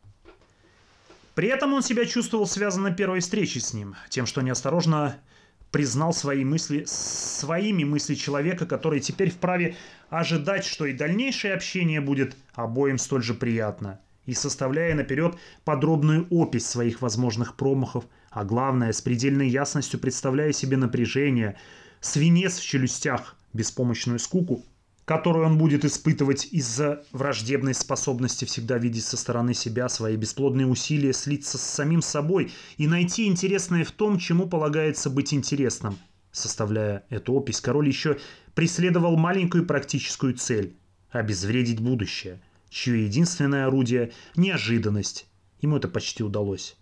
При 1.36 1.46
этом 1.46 1.74
он 1.74 1.84
себя 1.84 2.06
чувствовал 2.06 2.48
связанно 2.48 2.90
первой 2.90 3.20
встречи 3.20 3.58
с 3.58 3.72
ним, 3.72 3.94
тем, 4.10 4.26
что 4.26 4.40
неосторожно 4.40 5.20
признал 5.70 6.12
свои 6.12 6.44
мысли 6.44 6.84
своими 6.86 7.84
мысли 7.84 8.14
человека, 8.14 8.66
который 8.66 9.00
теперь 9.00 9.30
вправе 9.30 9.76
ожидать, 10.08 10.64
что 10.64 10.86
и 10.86 10.92
дальнейшее 10.92 11.54
общение 11.54 12.00
будет 12.00 12.36
обоим 12.54 12.98
столь 12.98 13.22
же 13.22 13.34
приятно, 13.34 14.00
и 14.24 14.34
составляя 14.34 14.94
наперед 14.94 15.36
подробную 15.64 16.26
опись 16.30 16.66
своих 16.66 17.02
возможных 17.02 17.56
промахов, 17.56 18.04
а 18.30 18.44
главное, 18.44 18.92
с 18.92 19.00
предельной 19.00 19.48
ясностью 19.48 19.98
представляя 19.98 20.52
себе 20.52 20.76
напряжение, 20.76 21.56
свинец 22.00 22.58
в 22.58 22.64
челюстях, 22.64 23.36
беспомощную 23.52 24.18
скуку, 24.18 24.64
которую 25.06 25.46
он 25.46 25.56
будет 25.56 25.84
испытывать 25.84 26.48
из-за 26.50 27.04
враждебной 27.12 27.74
способности 27.74 28.44
всегда 28.44 28.76
видеть 28.76 29.04
со 29.04 29.16
стороны 29.16 29.54
себя 29.54 29.88
свои 29.88 30.16
бесплодные 30.16 30.66
усилия 30.66 31.12
слиться 31.12 31.58
с 31.58 31.62
самим 31.62 32.02
собой 32.02 32.52
и 32.76 32.88
найти 32.88 33.26
интересное 33.26 33.84
в 33.84 33.92
том, 33.92 34.18
чему 34.18 34.48
полагается 34.48 35.08
быть 35.08 35.32
интересным. 35.32 35.96
Составляя 36.32 37.04
эту 37.08 37.34
опись, 37.34 37.60
король 37.60 37.86
еще 37.86 38.18
преследовал 38.54 39.16
маленькую 39.16 39.64
практическую 39.64 40.34
цель– 40.34 40.76
обезвредить 41.10 41.80
будущее, 41.80 42.42
чье 42.68 43.04
единственное 43.04 43.66
орудие– 43.66 44.12
неожиданность. 44.36 45.28
Ему 45.60 45.76
это 45.76 45.86
почти 45.86 46.24
удалось. 46.24 46.76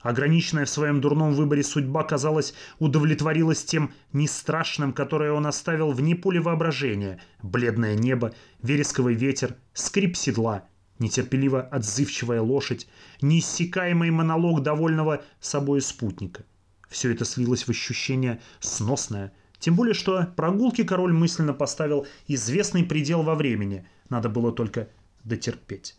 Ограниченная 0.00 0.64
в 0.64 0.70
своем 0.70 1.00
дурном 1.00 1.32
выборе 1.34 1.64
судьба, 1.64 2.04
казалось, 2.04 2.54
удовлетворилась 2.78 3.64
тем 3.64 3.92
нестрашным, 4.12 4.92
которое 4.92 5.32
он 5.32 5.46
оставил 5.46 5.90
вне 5.90 6.14
поля 6.14 6.40
воображения. 6.40 7.20
Бледное 7.42 7.96
небо, 7.96 8.32
вересковый 8.62 9.14
ветер, 9.14 9.56
скрип 9.72 10.16
седла, 10.16 10.68
нетерпеливо 11.00 11.62
отзывчивая 11.62 12.40
лошадь, 12.40 12.86
неиссякаемый 13.22 14.10
монолог 14.10 14.62
довольного 14.62 15.24
собой 15.40 15.80
спутника. 15.80 16.44
Все 16.88 17.12
это 17.12 17.24
слилось 17.24 17.64
в 17.64 17.68
ощущение 17.68 18.40
сносное. 18.60 19.32
Тем 19.58 19.74
более, 19.74 19.94
что 19.94 20.28
прогулки 20.36 20.84
король 20.84 21.12
мысленно 21.12 21.52
поставил 21.52 22.06
известный 22.28 22.84
предел 22.84 23.22
во 23.22 23.34
времени. 23.34 23.86
Надо 24.08 24.28
было 24.28 24.52
только 24.52 24.88
дотерпеть. 25.24 25.96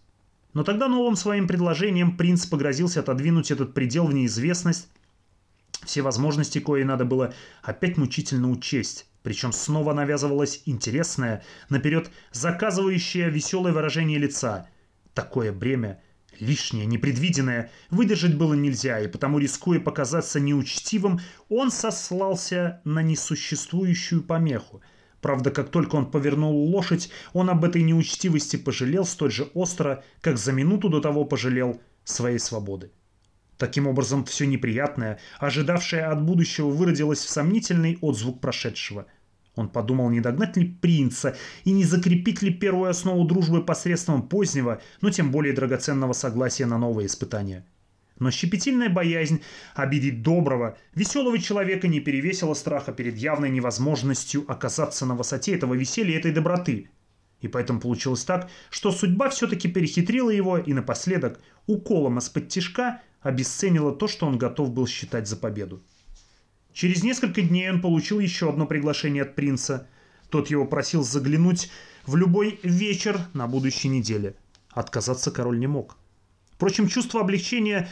Но 0.54 0.64
тогда 0.64 0.88
новым 0.88 1.16
своим 1.16 1.48
предложением 1.48 2.18
принц 2.18 2.46
погрозился 2.46 3.02
отодвинуть 3.02 3.52
этот 3.52 3.74
предел 3.74 4.08
в 4.08 4.14
неизвестность. 4.14 4.90
Все 5.86 6.02
возможности, 6.02 6.60
кое 6.60 6.84
надо 6.86 7.06
было 7.06 7.34
опять 7.62 7.98
мучительно 7.98 8.50
учесть. 8.50 9.06
Причем 9.22 9.52
снова 9.52 9.94
навязывалось 9.94 10.64
интересное, 10.66 11.44
наперед 11.70 12.10
заказывающее 12.32 13.30
веселое 13.30 13.74
выражение 13.74 14.18
лица. 14.18 14.68
Такое 15.14 15.52
бремя, 15.52 16.02
лишнее, 16.40 16.86
непредвиденное, 16.86 17.70
выдержать 17.92 18.36
было 18.36 18.54
нельзя, 18.54 19.00
и 19.00 19.08
потому, 19.08 19.38
рискуя 19.40 19.80
показаться 19.80 20.40
неучтивым, 20.40 21.20
он 21.50 21.70
сослался 21.70 22.82
на 22.86 23.04
несуществующую 23.04 24.24
помеху– 24.24 24.82
Правда, 25.22 25.52
как 25.52 25.70
только 25.70 25.96
он 25.96 26.10
повернул 26.10 26.70
лошадь, 26.70 27.10
он 27.34 27.50
об 27.50 27.66
этой 27.66 27.82
неучтивости 27.82 28.56
пожалел 28.56 29.06
столь 29.06 29.32
же 29.32 29.44
остро, 29.54 30.04
как 30.22 30.38
за 30.38 30.52
минуту 30.52 30.90
до 30.90 31.02
того 31.02 31.26
пожалел 31.26 31.82
своей 32.06 32.40
свободы. 32.40 32.92
Таким 33.58 33.88
образом, 33.88 34.24
все 34.24 34.48
неприятное, 34.48 35.20
ожидавшее 35.38 36.06
от 36.06 36.24
будущего, 36.24 36.70
выродилось 36.70 37.20
в 37.20 37.30
сомнительный 37.30 37.98
отзвук 38.00 38.40
прошедшего. 38.40 39.06
Он 39.56 39.68
подумал, 39.68 40.10
не 40.10 40.22
догнать 40.22 40.56
ли 40.56 40.66
принца 40.66 41.36
и 41.66 41.72
не 41.72 41.84
закрепить 41.84 42.42
ли 42.42 42.54
первую 42.54 42.90
основу 42.90 43.26
дружбы 43.26 43.62
посредством 43.62 44.22
позднего, 44.22 44.82
но 45.02 45.10
тем 45.10 45.32
более 45.32 45.54
драгоценного 45.54 46.14
согласия 46.14 46.66
на 46.66 46.78
новые 46.78 47.08
испытания. 47.08 47.66
Но 48.20 48.32
щепетильная 48.32 48.90
боязнь 48.90 49.42
обидеть 49.76 50.22
доброго, 50.22 50.78
веселого 50.94 51.40
человека 51.40 51.88
не 51.88 52.02
перевесила 52.02 52.54
страха 52.54 52.92
перед 52.92 53.16
явной 53.16 53.50
невозможностью 53.50 54.44
оказаться 54.48 55.06
на 55.06 55.16
высоте 55.16 55.56
этого 55.56 55.74
веселья 55.74 56.16
и 56.16 56.18
этой 56.20 56.34
доброты. 56.34 56.90
И 57.40 57.48
поэтому 57.48 57.80
получилось 57.80 58.26
так, 58.26 58.50
что 58.70 58.92
судьба 58.92 59.30
все-таки 59.30 59.70
перехитрила 59.70 60.30
его 60.30 60.58
и 60.58 60.74
напоследок, 60.74 61.40
уколом 61.68 62.18
из-под 62.18 62.50
тишка, 62.50 63.02
обесценила 63.22 63.96
то, 63.96 64.08
что 64.08 64.28
он 64.28 64.38
готов 64.38 64.72
был 64.72 64.86
считать 64.86 65.28
за 65.28 65.38
победу. 65.38 65.82
Через 66.74 67.04
несколько 67.04 67.42
дней 67.42 67.70
он 67.72 67.82
получил 67.82 68.20
еще 68.20 68.50
одно 68.50 68.66
приглашение 68.66 69.24
от 69.24 69.36
принца. 69.36 69.88
Тот 70.30 70.50
его 70.50 70.66
просил 70.66 71.04
заглянуть 71.04 71.72
в 72.06 72.18
любой 72.18 72.60
вечер 72.64 73.20
на 73.34 73.48
будущей 73.48 73.88
неделе. 73.88 74.36
Отказаться 74.72 75.32
король 75.32 75.60
не 75.60 75.68
мог. 75.68 75.99
Впрочем, 76.60 76.90
чувство 76.90 77.22
облегчения, 77.22 77.88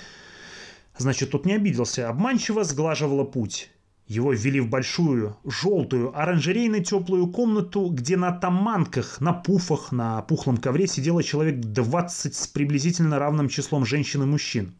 значит, 0.97 1.31
тот 1.31 1.45
не 1.45 1.53
обиделся, 1.53 2.09
обманчиво 2.09 2.65
сглаживало 2.65 3.23
путь. 3.23 3.71
Его 4.07 4.33
ввели 4.33 4.59
в 4.59 4.67
большую, 4.67 5.37
желтую, 5.45 6.13
оранжерейно 6.13 6.83
теплую 6.83 7.27
комнату, 7.27 7.87
где 7.87 8.17
на 8.17 8.33
таманках, 8.33 9.21
на 9.21 9.31
пуфах, 9.31 9.93
на 9.93 10.21
пухлом 10.23 10.57
ковре 10.57 10.85
сидело 10.85 11.23
человек 11.23 11.61
20 11.61 12.35
с 12.35 12.47
приблизительно 12.47 13.19
равным 13.19 13.47
числом 13.47 13.85
женщин 13.85 14.23
и 14.23 14.25
мужчин. 14.25 14.75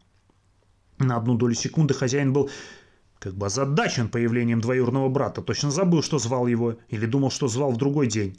На 0.98 1.16
одну 1.16 1.36
долю 1.36 1.54
секунды 1.54 1.94
хозяин 1.94 2.34
был 2.34 2.50
как 3.18 3.36
бы 3.36 3.46
озадачен 3.46 4.10
появлением 4.10 4.60
двоюродного 4.60 5.08
брата. 5.08 5.40
Точно 5.40 5.70
забыл, 5.70 6.02
что 6.02 6.18
звал 6.18 6.46
его, 6.46 6.76
или 6.90 7.06
думал, 7.06 7.30
что 7.30 7.48
звал 7.48 7.72
в 7.72 7.78
другой 7.78 8.06
день. 8.06 8.36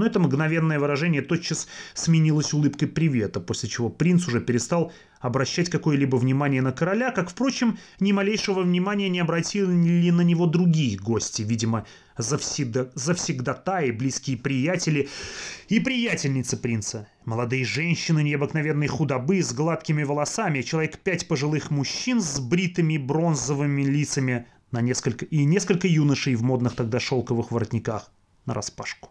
Но 0.00 0.06
это 0.06 0.18
мгновенное 0.18 0.78
выражение 0.78 1.20
тотчас 1.20 1.68
сменилось 1.92 2.54
улыбкой 2.54 2.88
привета, 2.88 3.38
после 3.38 3.68
чего 3.68 3.90
принц 3.90 4.26
уже 4.26 4.40
перестал 4.40 4.94
обращать 5.20 5.68
какое-либо 5.68 6.16
внимание 6.16 6.62
на 6.62 6.72
короля, 6.72 7.10
как, 7.10 7.28
впрочем, 7.28 7.76
ни 8.00 8.10
малейшего 8.10 8.62
внимания 8.62 9.10
не 9.10 9.20
обратили 9.20 9.66
на 9.66 10.22
него 10.22 10.46
другие 10.46 10.96
гости, 10.96 11.42
видимо, 11.42 11.84
завсегда, 12.16 12.90
завсегдатаи, 12.94 13.90
близкие 13.90 14.38
приятели 14.38 15.10
и 15.68 15.80
приятельницы 15.80 16.56
принца. 16.56 17.06
Молодые 17.26 17.66
женщины 17.66 18.22
необыкновенной 18.22 18.86
худобы 18.86 19.42
с 19.42 19.52
гладкими 19.52 20.02
волосами, 20.02 20.62
человек 20.62 20.96
пять 21.00 21.28
пожилых 21.28 21.70
мужчин 21.70 22.22
с 22.22 22.40
бритыми 22.40 22.96
бронзовыми 22.96 23.82
лицами 23.82 24.46
на 24.70 24.80
несколько, 24.80 25.26
и 25.26 25.44
несколько 25.44 25.86
юношей 25.86 26.36
в 26.36 26.42
модных 26.42 26.74
тогда 26.74 27.00
шелковых 27.00 27.50
воротниках 27.50 28.10
на 28.46 28.54
распашку. 28.54 29.10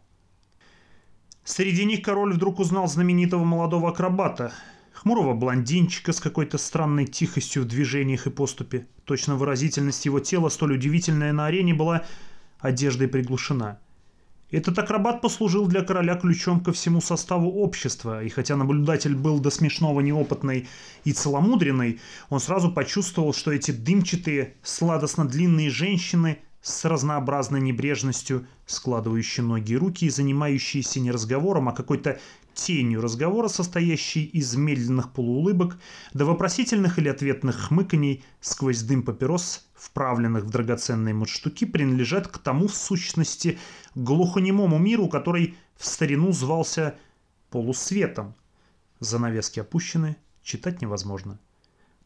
Среди 1.43 1.85
них 1.85 2.01
король 2.01 2.33
вдруг 2.33 2.59
узнал 2.59 2.87
знаменитого 2.87 3.43
молодого 3.43 3.89
акробата, 3.89 4.53
хмурого 4.93 5.33
блондинчика 5.33 6.13
с 6.13 6.19
какой-то 6.19 6.57
странной 6.57 7.05
тихостью 7.05 7.63
в 7.63 7.67
движениях 7.67 8.27
и 8.27 8.29
поступе. 8.29 8.87
Точно 9.05 9.35
выразительность 9.35 10.05
его 10.05 10.19
тела, 10.19 10.49
столь 10.49 10.73
удивительная 10.73 11.33
на 11.33 11.47
арене, 11.47 11.73
была 11.73 12.05
одеждой 12.59 13.07
приглушена. 13.07 13.79
Этот 14.51 14.79
акробат 14.79 15.21
послужил 15.21 15.67
для 15.67 15.83
короля 15.83 16.15
ключом 16.15 16.59
ко 16.63 16.73
всему 16.73 17.01
составу 17.01 17.49
общества, 17.51 18.23
и 18.23 18.29
хотя 18.29 18.55
наблюдатель 18.55 19.15
был 19.15 19.39
до 19.39 19.51
смешного 19.51 20.01
неопытный 20.01 20.67
и 21.03 21.13
целомудренный, 21.13 21.99
он 22.29 22.39
сразу 22.39 22.71
почувствовал, 22.71 23.33
что 23.33 23.51
эти 23.51 23.69
дымчатые, 23.69 24.55
сладостно 24.63 25.27
длинные 25.27 25.69
женщины– 25.69 26.39
с 26.61 26.85
разнообразной 26.85 27.61
небрежностью 27.61 28.47
складывающие 28.65 29.43
ноги 29.45 29.73
и 29.73 29.77
руки 29.77 30.05
и 30.05 30.09
занимающиеся 30.09 30.99
не 30.99 31.11
разговором, 31.11 31.69
а 31.69 31.73
какой-то 31.73 32.19
тенью 32.53 33.01
разговора, 33.01 33.47
состоящей 33.47 34.25
из 34.25 34.55
медленных 34.55 35.13
полуулыбок, 35.13 35.77
до 36.13 36.25
вопросительных 36.25 36.99
или 36.99 37.07
ответных 37.07 37.55
хмыканий 37.55 38.23
сквозь 38.41 38.81
дым 38.81 39.03
папирос, 39.03 39.67
вправленных 39.75 40.43
в 40.43 40.49
драгоценные 40.49 41.13
мундштуки, 41.13 41.65
принадлежат 41.65 42.27
к 42.27 42.37
тому, 42.37 42.67
в 42.67 42.75
сущности, 42.75 43.57
глухонемому 43.95 44.77
миру, 44.77 45.07
который 45.07 45.55
в 45.77 45.85
старину 45.85 46.33
звался 46.33 46.95
полусветом. 47.49 48.35
Занавески 48.99 49.61
опущены, 49.61 50.17
читать 50.43 50.81
невозможно. 50.81 51.39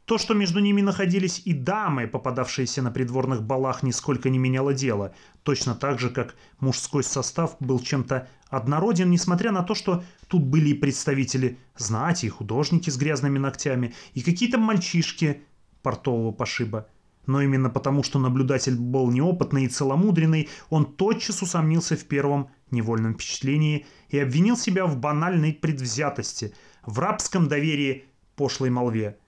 То, 0.05 0.17
что 0.17 0.33
между 0.33 0.59
ними 0.59 0.81
находились 0.81 1.41
и 1.45 1.53
дамы, 1.53 2.07
попадавшиеся 2.07 2.81
на 2.81 2.91
придворных 2.91 3.41
балах, 3.41 3.83
нисколько 3.83 4.29
не 4.29 4.37
меняло 4.37 4.73
дело, 4.73 5.15
точно 5.43 5.75
так 5.75 5.97
же, 5.97 6.09
как 6.09 6.35
мужской 6.59 7.05
состав 7.05 7.55
был 7.61 7.79
чем-то 7.79 8.27
однороден, 8.49 9.09
несмотря 9.09 9.51
на 9.51 9.63
то, 9.63 9.75
что 9.75 10.03
тут 10.27 10.43
были 10.43 10.69
и 10.69 10.73
представители 10.73 11.57
знати, 11.77 12.25
и 12.25 12.29
художники 12.29 12.89
с 12.89 12.97
грязными 12.97 13.39
ногтями, 13.39 13.93
и 14.13 14.21
какие-то 14.21 14.57
мальчишки 14.57 15.41
портового 15.81 16.33
пошиба. 16.33 16.89
Но 17.25 17.41
именно 17.41 17.69
потому, 17.69 18.03
что 18.03 18.19
наблюдатель 18.19 18.75
был 18.75 19.09
неопытный 19.09 19.63
и 19.63 19.69
целомудренный, 19.69 20.49
он 20.69 20.85
тотчас 20.85 21.41
усомнился 21.41 21.95
в 21.95 22.03
первом 22.03 22.49
невольном 22.71 23.13
впечатлении 23.13 23.85
и 24.09 24.19
обвинил 24.19 24.57
себя 24.57 24.85
в 24.85 24.97
банальной 24.97 25.53
предвзятости, 25.53 26.53
в 26.85 26.99
рабском 26.99 27.47
доверии 27.47 28.03
пошлой 28.35 28.69
молве– 28.69 29.17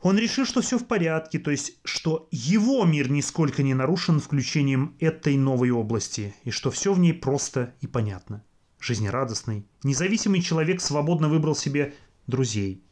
он 0.00 0.16
решил, 0.16 0.44
что 0.44 0.60
все 0.60 0.78
в 0.78 0.86
порядке, 0.86 1.38
то 1.38 1.50
есть, 1.50 1.72
что 1.84 2.28
его 2.30 2.84
мир 2.84 3.10
нисколько 3.10 3.62
не 3.62 3.74
нарушен 3.74 4.20
включением 4.20 4.94
этой 5.00 5.36
новой 5.36 5.70
области, 5.70 6.34
и 6.44 6.50
что 6.50 6.70
все 6.70 6.92
в 6.92 7.00
ней 7.00 7.12
просто 7.12 7.74
и 7.80 7.88
понятно. 7.88 8.44
Жизнерадостный, 8.78 9.66
независимый 9.82 10.40
человек 10.40 10.80
свободно 10.80 11.28
выбрал 11.28 11.56
себе 11.56 11.94
друзей. 12.28 12.84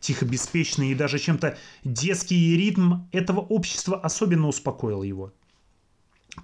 Тихо 0.00 0.24
беспечный 0.24 0.90
и 0.90 0.96
даже 0.96 1.20
чем-то 1.20 1.56
детский 1.84 2.56
ритм 2.56 3.04
этого 3.12 3.40
общества 3.40 3.98
особенно 4.00 4.48
успокоил 4.48 5.04
его. 5.04 5.32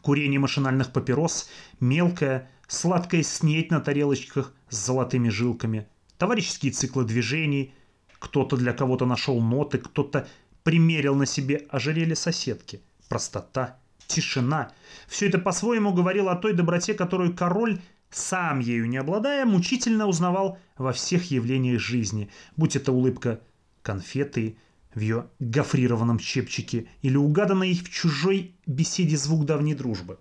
Курение 0.00 0.38
машинальных 0.38 0.92
папирос, 0.92 1.50
мелкая, 1.80 2.50
сладкая 2.68 3.24
снеть 3.24 3.70
на 3.72 3.80
тарелочках 3.80 4.54
с 4.68 4.86
золотыми 4.86 5.28
жилками, 5.28 5.88
товарищеские 6.18 6.70
циклы 6.70 7.04
движений– 7.04 7.74
кто-то 8.22 8.56
для 8.56 8.72
кого-то 8.72 9.04
нашел 9.04 9.40
ноты, 9.40 9.78
кто-то 9.78 10.28
примерил 10.62 11.16
на 11.16 11.26
себе 11.26 11.66
ожерелье 11.70 12.14
соседки. 12.14 12.80
Простота, 13.08 13.78
тишина. 14.06 14.70
Все 15.08 15.26
это 15.28 15.38
по-своему 15.38 15.92
говорило 15.92 16.30
о 16.30 16.36
той 16.36 16.52
доброте, 16.52 16.94
которую 16.94 17.34
король, 17.34 17.80
сам 18.10 18.60
ею 18.60 18.88
не 18.88 18.98
обладая, 18.98 19.44
мучительно 19.44 20.06
узнавал 20.06 20.58
во 20.78 20.92
всех 20.92 21.32
явлениях 21.32 21.80
жизни. 21.80 22.30
Будь 22.56 22.76
это 22.76 22.92
улыбка 22.92 23.40
конфеты 23.82 24.56
в 24.94 25.00
ее 25.00 25.26
гофрированном 25.40 26.20
чепчике 26.20 26.86
или 27.02 27.16
угаданный 27.16 27.74
в 27.74 27.90
чужой 27.90 28.54
беседе 28.66 29.16
звук 29.16 29.46
давней 29.46 29.74
дружбы. 29.74 30.20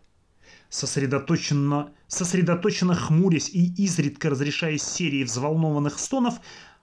Сосредоточенно, 0.69 1.91
сосредоточенно 2.07 2.95
хмурясь 2.95 3.49
и 3.49 3.73
изредка 3.83 4.29
разрешая 4.29 4.79
серии 4.79 5.23
взволнованных 5.23 5.99
стонов, 5.99 6.39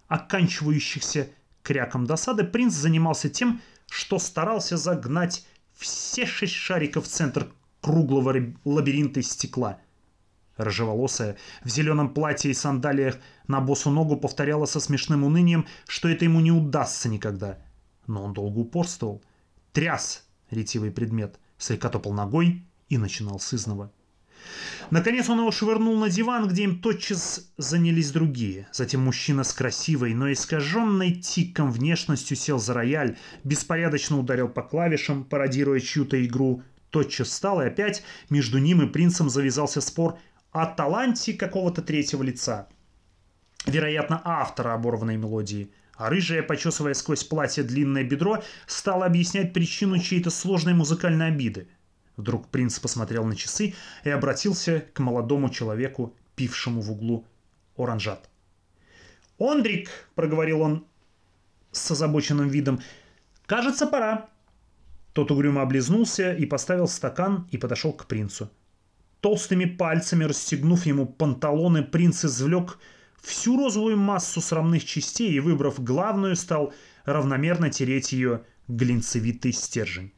оканчивающихся 0.08 1.30
кряком 1.62 2.06
досады, 2.06 2.44
принц 2.44 2.74
занимался 2.74 3.28
тем, 3.28 3.60
что 3.90 4.18
старался 4.18 4.76
загнать 4.76 5.46
все 5.74 6.26
шесть 6.26 6.54
шариков 6.54 7.04
в 7.04 7.08
центр 7.08 7.48
круглого 7.80 8.34
лабиринта 8.64 9.20
из 9.20 9.30
стекла. 9.30 9.78
Рыжеволосая 10.56 11.36
в 11.62 11.68
зеленом 11.68 12.12
платье 12.12 12.50
и 12.50 12.54
сандалиях 12.54 13.16
на 13.46 13.60
босу 13.60 13.90
ногу 13.90 14.16
повторяла 14.16 14.66
со 14.66 14.80
смешным 14.80 15.22
унынием, 15.22 15.66
что 15.86 16.08
это 16.08 16.24
ему 16.24 16.40
не 16.40 16.50
удастся 16.50 17.08
никогда. 17.08 17.58
Но 18.08 18.24
он 18.24 18.32
долго 18.32 18.58
упорствовал. 18.58 19.22
Тряс 19.72 20.26
ретивый 20.50 20.90
предмет, 20.90 21.38
слегка 21.58 21.88
топал 21.90 22.12
ногой 22.12 22.64
и 22.88 22.98
начинал 22.98 23.38
с 23.38 23.54
изного. 23.54 23.92
Наконец 24.90 25.28
он 25.28 25.40
его 25.40 25.50
швырнул 25.50 25.96
на 25.98 26.08
диван, 26.08 26.48
где 26.48 26.64
им 26.64 26.80
тотчас 26.80 27.50
занялись 27.58 28.10
другие. 28.10 28.68
Затем 28.72 29.02
мужчина 29.02 29.44
с 29.44 29.52
красивой, 29.52 30.14
но 30.14 30.32
искаженной 30.32 31.12
тиком 31.12 31.70
внешностью 31.70 32.36
сел 32.36 32.58
за 32.58 32.72
рояль, 32.72 33.16
беспорядочно 33.44 34.18
ударил 34.18 34.48
по 34.48 34.62
клавишам, 34.62 35.24
пародируя 35.24 35.80
чью-то 35.80 36.24
игру. 36.24 36.62
Тотчас 36.90 37.28
встал, 37.28 37.60
и 37.60 37.66
опять 37.66 38.02
между 38.30 38.58
ним 38.58 38.80
и 38.80 38.86
принцем 38.86 39.28
завязался 39.28 39.82
спор 39.82 40.18
о 40.52 40.64
таланте 40.64 41.34
какого-то 41.34 41.82
третьего 41.82 42.22
лица. 42.22 42.68
Вероятно, 43.66 44.22
автора 44.24 44.72
оборванной 44.72 45.18
мелодии. 45.18 45.70
А 45.96 46.08
рыжая, 46.08 46.42
почесывая 46.42 46.94
сквозь 46.94 47.24
платье 47.24 47.62
длинное 47.62 48.04
бедро, 48.04 48.42
стала 48.66 49.04
объяснять 49.04 49.52
причину 49.52 49.98
чьей-то 49.98 50.30
сложной 50.30 50.72
музыкальной 50.72 51.26
обиды– 51.26 51.68
Вдруг 52.18 52.48
принц 52.48 52.80
посмотрел 52.80 53.24
на 53.24 53.36
часы 53.36 53.74
и 54.02 54.10
обратился 54.10 54.84
к 54.92 54.98
молодому 54.98 55.50
человеку, 55.50 56.16
пившему 56.34 56.80
в 56.80 56.90
углу 56.90 57.24
оранжат. 57.76 58.28
«Ондрик!»— 59.38 59.88
проговорил 60.16 60.60
он 60.62 60.84
с 61.70 61.88
озабоченным 61.92 62.48
видом. 62.48 62.82
«Кажется, 63.46 63.86
пора». 63.86 64.30
Тот 65.12 65.30
угрюмо 65.30 65.62
облизнулся 65.62 66.34
и 66.34 66.44
поставил 66.44 66.88
стакан 66.88 67.48
и 67.52 67.56
подошел 67.56 67.92
к 67.92 68.06
принцу. 68.06 68.50
Толстыми 69.20 69.66
пальцами 69.66 70.24
расстегнув 70.24 70.86
ему 70.86 71.06
панталоны, 71.06 71.84
принц 71.84 72.24
извлек 72.24 72.80
всю 73.22 73.56
розовую 73.56 73.96
массу 73.96 74.40
срамных 74.40 74.84
частей 74.84 75.30
и, 75.30 75.40
выбрав 75.40 75.80
главную, 75.84 76.34
стал 76.34 76.74
равномерно 77.04 77.70
тереть 77.70 78.10
ее 78.10 78.42
глинцевитый 78.66 79.52
стержень. 79.52 80.12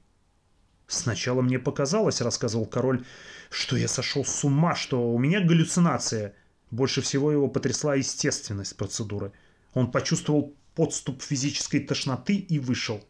«Сначала 0.91 1.41
мне 1.41 1.61
показалось,— 1.61 2.20
рассказывал 2.20 2.66
король,— 2.66 3.05
что 3.51 3.76
я 3.76 3.86
сошел 3.86 4.24
с 4.24 4.43
ума, 4.45 4.74
что 4.74 5.12
у 5.12 5.18
меня 5.20 5.41
галлюцинация. 5.41 6.34
Больше 6.72 7.01
всего 7.01 7.30
его 7.30 7.47
потрясла 7.47 7.95
естественность 7.95 8.76
процедуры. 8.76 9.30
Он 9.72 9.93
почувствовал 9.93 10.53
подступ 10.74 11.22
физической 11.22 11.78
тошноты 11.78 12.34
и 12.34 12.59
вышел. 12.59 13.05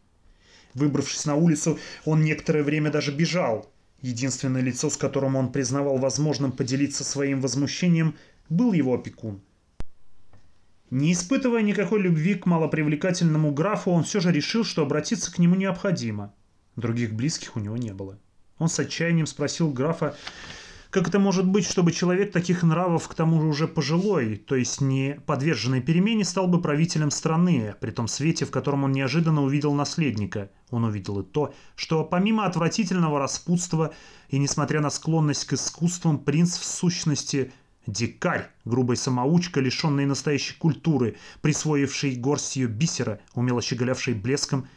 Выбравшись 0.75 1.25
на 1.25 1.33
улицу, 1.33 1.79
он 2.05 2.23
некоторое 2.23 2.61
время 2.61 2.91
даже 2.91 3.11
бежал. 3.11 3.71
Единственное 4.01 4.61
лицо, 4.61 4.91
с 4.91 4.95
которым 4.95 5.35
он 5.35 5.51
признавал 5.51 5.97
возможным 5.97 6.51
поделиться 6.51 7.03
своим 7.03 7.41
возмущением, 7.41 8.15
был 8.47 8.73
его 8.73 8.93
опекун. 8.93 9.41
Не 10.91 11.13
испытывая 11.13 11.63
никакой 11.63 11.99
любви 11.99 12.35
к 12.35 12.45
малопривлекательному 12.45 13.51
графу, 13.51 13.89
он 13.89 14.03
все 14.03 14.19
же 14.19 14.31
решил, 14.31 14.63
что 14.63 14.83
обратиться 14.83 15.33
к 15.33 15.39
нему 15.39 15.55
необходимо. 15.55 16.31
Других 16.75 17.13
близких 17.13 17.55
у 17.55 17.59
него 17.59 17.77
не 17.77 17.93
было. 17.93 18.17
Он 18.57 18.69
с 18.69 18.79
отчаянием 18.79 19.25
спросил 19.25 19.71
графа, 19.71 20.15
как 20.91 21.07
это 21.07 21.19
может 21.19 21.47
быть, 21.47 21.65
чтобы 21.65 21.93
человек 21.93 22.33
таких 22.33 22.63
нравов, 22.63 23.07
к 23.07 23.13
тому 23.13 23.39
же 23.39 23.47
уже 23.47 23.67
пожилой, 23.67 24.35
то 24.35 24.55
есть 24.55 24.81
не 24.81 25.21
подверженный 25.25 25.81
перемене, 25.81 26.25
стал 26.25 26.47
бы 26.47 26.61
правителем 26.61 27.11
страны, 27.11 27.75
при 27.79 27.91
том 27.91 28.09
свете, 28.09 28.43
в 28.43 28.51
котором 28.51 28.83
он 28.83 28.91
неожиданно 28.91 29.41
увидел 29.41 29.73
наследника. 29.73 30.51
Он 30.69 30.83
увидел 30.83 31.21
и 31.21 31.23
то, 31.23 31.53
что 31.77 32.03
помимо 32.03 32.45
отвратительного 32.45 33.19
распутства 33.19 33.93
и 34.27 34.37
несмотря 34.37 34.81
на 34.81 34.89
склонность 34.89 35.45
к 35.45 35.53
искусствам, 35.53 36.19
принц 36.19 36.57
в 36.57 36.65
сущности 36.65 37.53
дикарь, 37.87 38.49
грубый 38.65 38.97
самоучка, 38.97 39.61
лишенный 39.61 40.05
настоящей 40.05 40.55
культуры, 40.57 41.15
присвоивший 41.41 42.17
горстью 42.17 42.67
бисера, 42.67 43.21
умело 43.33 43.61
щеголявший 43.61 44.13
блеском 44.13 44.67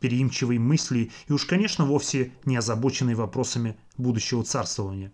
переимчивой 0.00 0.58
мысли 0.58 1.10
и 1.28 1.32
уж, 1.32 1.44
конечно, 1.44 1.84
вовсе 1.84 2.32
не 2.44 2.56
озабоченный 2.56 3.14
вопросами 3.14 3.76
будущего 3.96 4.44
царствования. 4.44 5.12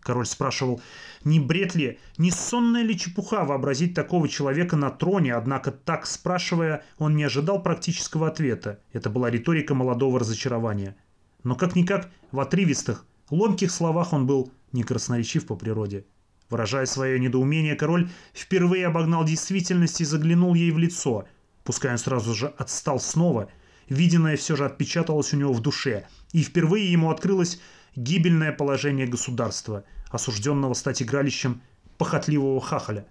Король 0.00 0.26
спрашивал, 0.26 0.80
не 1.24 1.40
бред 1.40 1.74
ли, 1.74 1.98
не 2.16 2.30
сонная 2.30 2.82
ли 2.82 2.98
чепуха 2.98 3.44
вообразить 3.44 3.94
такого 3.94 4.28
человека 4.28 4.76
на 4.76 4.90
троне, 4.90 5.34
однако 5.34 5.70
так 5.70 6.06
спрашивая, 6.06 6.84
он 6.98 7.16
не 7.16 7.24
ожидал 7.24 7.62
практического 7.62 8.28
ответа. 8.28 8.80
Это 8.92 9.10
была 9.10 9.28
риторика 9.28 9.74
молодого 9.74 10.20
разочарования. 10.20 10.96
Но 11.44 11.56
как-никак 11.56 12.10
в 12.32 12.40
отрывистых, 12.40 13.04
ломких 13.30 13.70
словах 13.70 14.12
он 14.12 14.26
был 14.26 14.50
не 14.72 14.82
красноречив 14.82 15.46
по 15.46 15.56
природе. 15.56 16.06
Выражая 16.50 16.86
свое 16.86 17.20
недоумение, 17.20 17.74
король 17.74 18.08
впервые 18.32 18.86
обогнал 18.86 19.24
действительность 19.24 20.00
и 20.00 20.04
заглянул 20.04 20.54
ей 20.54 20.70
в 20.70 20.78
лицо. 20.78 21.26
Пускай 21.64 21.92
он 21.92 21.98
сразу 21.98 22.34
же 22.34 22.46
отстал 22.56 22.98
снова, 22.98 23.50
виденное 23.88 24.36
все 24.36 24.56
же 24.56 24.64
отпечаталось 24.64 25.32
у 25.32 25.36
него 25.36 25.52
в 25.52 25.60
душе, 25.60 26.06
и 26.32 26.42
впервые 26.42 26.90
ему 26.90 27.10
открылось 27.10 27.60
гибельное 27.96 28.52
положение 28.52 29.06
государства, 29.06 29.84
осужденного 30.10 30.74
стать 30.74 31.02
игралищем 31.02 31.60
похотливого 31.96 32.60
хахаля. 32.60 33.06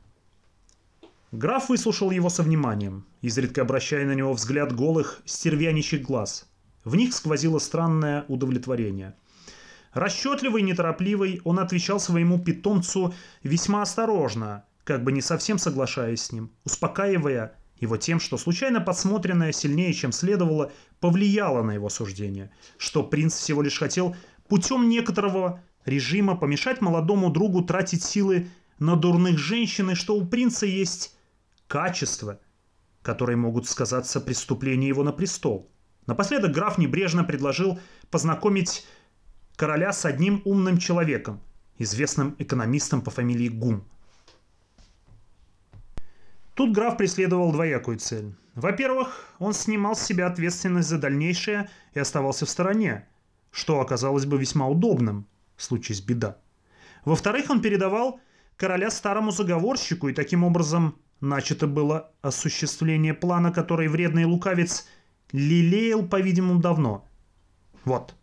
Граф 1.32 1.68
выслушал 1.70 2.12
его 2.12 2.30
со 2.30 2.42
вниманием, 2.42 3.06
изредка 3.22 3.64
обращая 3.64 4.06
на 4.06 4.14
него 4.14 4.34
взгляд 4.34 4.74
голых, 4.74 5.22
стервяничьих 5.26 6.02
глаз. 6.02 6.50
В 6.86 6.96
них 6.96 7.14
сквозило 7.14 7.60
странное 7.60 8.24
удовлетворение. 8.30 9.14
Расчетливый, 9.94 10.62
неторопливый, 10.62 11.42
он 11.44 11.60
отвечал 11.60 12.00
своему 12.00 12.40
питомцу 12.40 13.14
весьма 13.44 13.82
осторожно, 13.82 14.64
как 14.86 15.04
бы 15.04 15.12
не 15.12 15.22
совсем 15.22 15.58
соглашаясь 15.58 16.22
с 16.22 16.32
ним, 16.32 16.52
успокаивая 16.64 17.56
его 17.80 17.98
тем, 17.98 18.20
что 18.20 18.38
случайно 18.38 18.82
подсмотренное 18.82 19.52
сильнее, 19.52 19.94
чем 19.94 20.12
следовало, 20.12 20.72
повлияло 21.00 21.64
на 21.64 21.72
его 21.72 21.90
суждение, 21.90 22.52
что 22.78 23.04
принц 23.04 23.36
всего 23.36 23.62
лишь 23.62 23.80
хотел 23.80 24.16
путем 24.48 24.90
некоторого 24.90 25.62
режима 25.86 26.36
помешать 26.36 26.82
молодому 26.82 27.30
другу 27.30 27.64
тратить 27.64 28.04
силы 28.04 28.48
на 28.80 28.96
дурных 28.96 29.38
женщин, 29.38 29.92
и 29.92 29.96
что 29.96 30.16
у 30.16 30.26
принца 30.26 30.66
есть 30.66 31.16
качества, 31.68 32.40
которые 33.02 33.38
могут 33.38 33.68
сказаться 33.68 34.20
преступление 34.22 34.90
его 34.90 35.04
на 35.04 35.12
престол. 35.12 35.72
Напоследок 36.06 36.52
граф 36.52 36.78
небрежно 36.78 37.24
предложил 37.24 37.80
познакомить 38.10 38.86
короля 39.56 39.92
с 39.92 40.06
одним 40.06 40.42
умным 40.46 40.78
человеком, 40.78 41.42
известным 41.78 42.36
экономистом 42.40 43.02
по 43.02 43.12
фамилии 43.12 43.50
Гум. 43.50 43.84
Тут 46.58 46.74
граф 46.74 46.98
преследовал 46.98 47.54
двоякую 47.54 48.00
цель. 48.00 48.36
Во-первых, 48.56 49.34
он 49.40 49.54
снимал 49.54 49.96
с 49.96 50.02
себя 50.02 50.28
ответственность 50.28 50.90
за 50.90 50.98
дальнейшее 50.98 51.70
и 51.94 52.00
оставался 52.00 52.46
в 52.46 52.50
стороне– 52.50 53.08
что 53.58 53.82
оказалось 53.82 54.28
бы 54.28 54.38
весьма 54.38 54.68
удобным, 54.68 55.26
случись 55.58 56.02
беда. 56.02 56.38
Во-вторых, 57.06 57.50
он 57.50 57.60
передавал 57.60 58.20
короля 58.56 58.92
старому 58.92 59.32
заговорщику, 59.32 60.10
и 60.10 60.14
таким 60.14 60.44
образом 60.44 60.96
начато 61.22 61.66
было 61.66 62.12
осуществление 62.22 63.16
плана, 63.16 63.52
который 63.52 63.88
вредный 63.88 64.26
лукавец 64.26 64.88
лелеял, 65.32 66.06
по-видимому, 66.06 66.60
давно. 66.60 67.08
Вот. 67.84 68.14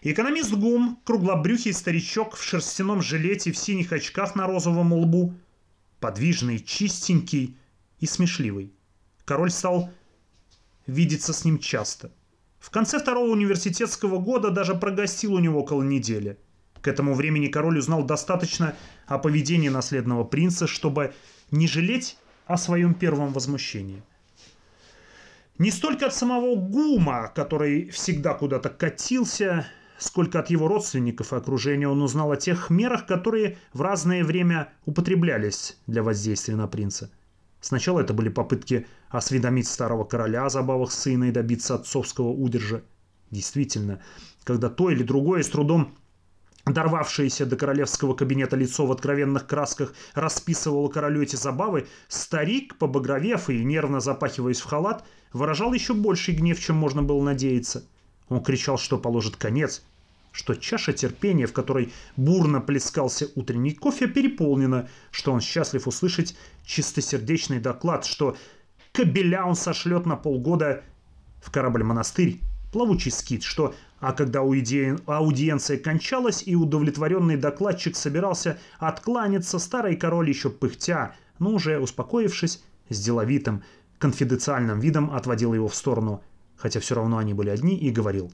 Экономист 0.00 0.52
Гум, 0.52 0.98
круглобрюхий 1.04 1.72
старичок 1.72 2.34
в 2.34 2.42
шерстяном 2.42 3.02
жилете 3.02 3.52
в 3.52 3.56
синих 3.56 3.92
очках 3.92 4.34
на 4.34 4.48
розовом 4.48 4.92
лбу, 4.92 5.34
подвижный, 6.00 6.58
чистенький 6.58 7.56
и 8.02 8.06
смешливый. 8.06 8.74
Король 9.24 9.50
стал 9.50 9.88
видеться 10.86 11.32
с 11.32 11.46
ним 11.46 11.58
часто– 11.58 12.12
в 12.62 12.70
конце 12.70 13.00
второго 13.00 13.28
университетского 13.30 14.18
года 14.18 14.50
даже 14.50 14.76
прогостил 14.76 15.34
у 15.34 15.40
него 15.40 15.60
около 15.60 15.82
недели. 15.82 16.38
К 16.80 16.86
этому 16.86 17.14
времени 17.14 17.48
король 17.48 17.78
узнал 17.78 18.04
достаточно 18.04 18.76
о 19.08 19.18
поведении 19.18 19.68
наследного 19.68 20.22
принца, 20.22 20.68
чтобы 20.68 21.12
не 21.50 21.66
жалеть 21.66 22.16
о 22.46 22.56
своем 22.56 22.94
первом 22.94 23.32
возмущении. 23.32 24.04
Не 25.58 25.72
столько 25.72 26.06
от 26.06 26.14
самого 26.14 26.54
Гума, 26.54 27.32
который 27.34 27.90
всегда 27.90 28.32
куда-то 28.34 28.70
катился, 28.70 29.66
сколько 29.98 30.38
от 30.38 30.48
его 30.48 30.68
родственников 30.68 31.32
и 31.32 31.36
окружения 31.36 31.88
он 31.88 32.00
узнал 32.00 32.30
о 32.30 32.36
тех 32.36 32.70
мерах, 32.70 33.06
которые 33.06 33.58
в 33.72 33.82
разное 33.82 34.22
время 34.22 34.72
употреблялись 34.86 35.76
для 35.88 36.04
воздействия 36.04 36.54
на 36.54 36.68
принца– 36.68 37.10
Сначала 37.62 38.00
это 38.00 38.12
были 38.12 38.28
попытки 38.28 38.88
осведомить 39.08 39.68
старого 39.68 40.02
короля 40.02 40.46
о 40.46 40.50
забавах 40.50 40.90
сына 40.90 41.28
и 41.28 41.30
добиться 41.30 41.76
отцовского 41.76 42.28
удержа. 42.28 42.82
Действительно, 43.30 44.02
когда 44.42 44.68
то 44.68 44.90
или 44.90 45.04
другое 45.04 45.44
с 45.44 45.48
трудом 45.48 45.94
дорвавшееся 46.66 47.46
до 47.46 47.56
королевского 47.56 48.14
кабинета 48.14 48.56
лицо 48.56 48.84
в 48.84 48.90
откровенных 48.90 49.46
красках 49.46 49.94
расписывало 50.14 50.88
королю 50.88 51.22
эти 51.22 51.36
забавы, 51.36 51.86
старик, 52.08 52.76
побагровев 52.78 53.48
и 53.48 53.64
нервно 53.64 54.00
запахиваясь 54.00 54.60
в 54.60 54.64
халат, 54.64 55.04
выражал 55.32 55.72
еще 55.72 55.94
больший 55.94 56.34
гнев, 56.34 56.58
чем 56.58 56.74
можно 56.74 57.04
было 57.04 57.22
надеяться. 57.22 57.84
Он 58.28 58.42
кричал, 58.42 58.76
что 58.76 58.98
положит 58.98 59.36
конец 59.36 59.84
что 60.32 60.54
чаша 60.54 60.92
терпения, 60.92 61.46
в 61.46 61.52
которой 61.52 61.92
бурно 62.16 62.60
плескался 62.60 63.28
утренний 63.34 63.72
кофе, 63.72 64.08
переполнена, 64.08 64.88
что 65.10 65.32
он 65.32 65.40
счастлив 65.40 65.86
услышать 65.86 66.36
чистосердечный 66.64 67.60
доклад, 67.60 68.06
что 68.06 68.36
кобеля 68.92 69.44
он 69.44 69.54
сошлет 69.54 70.06
на 70.06 70.16
полгода 70.16 70.82
в 71.42 71.50
корабль-монастырь, 71.50 72.40
плавучий 72.72 73.10
скит, 73.10 73.42
что 73.42 73.74
а 74.00 74.12
когда 74.12 74.40
аудиенция 74.40 75.76
кончалась 75.76 76.42
и 76.44 76.56
удовлетворенный 76.56 77.36
докладчик 77.36 77.94
собирался 77.94 78.58
откланяться, 78.78 79.60
старый 79.60 79.96
король 79.96 80.28
еще 80.28 80.50
пыхтя, 80.50 81.14
но 81.38 81.50
уже 81.50 81.78
успокоившись, 81.78 82.64
с 82.88 82.98
деловитым, 83.00 83.62
конфиденциальным 83.98 84.80
видом 84.80 85.12
отводил 85.12 85.54
его 85.54 85.68
в 85.68 85.74
сторону– 85.74 86.22
хотя 86.56 86.80
все 86.80 86.94
равно 86.94 87.18
они 87.18 87.34
были 87.34 87.50
одни, 87.50 87.76
и 87.76 87.90
говорил. 87.90 88.32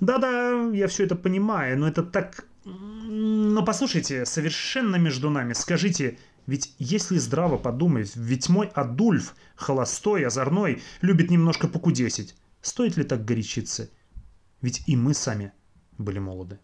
«Да-да, 0.00 0.70
я 0.72 0.88
все 0.88 1.04
это 1.04 1.16
понимаю, 1.16 1.78
но 1.78 1.88
это 1.88 2.02
так... 2.02 2.44
Но 2.64 3.64
послушайте, 3.64 4.24
совершенно 4.24 4.96
между 4.96 5.30
нами, 5.30 5.52
скажите, 5.52 6.18
ведь 6.46 6.74
если 6.78 7.18
здраво 7.18 7.56
подумать, 7.56 8.14
ведь 8.16 8.48
мой 8.48 8.68
Адульф, 8.68 9.34
холостой, 9.56 10.26
озорной, 10.26 10.82
любит 11.00 11.30
немножко 11.30 11.68
покудесить. 11.68 12.36
Стоит 12.60 12.96
ли 12.96 13.04
так 13.04 13.24
горячиться? 13.24 13.88
Ведь 14.60 14.82
и 14.86 14.96
мы 14.96 15.14
сами 15.14 15.52
были 15.98 16.18
молоды. 16.18 16.58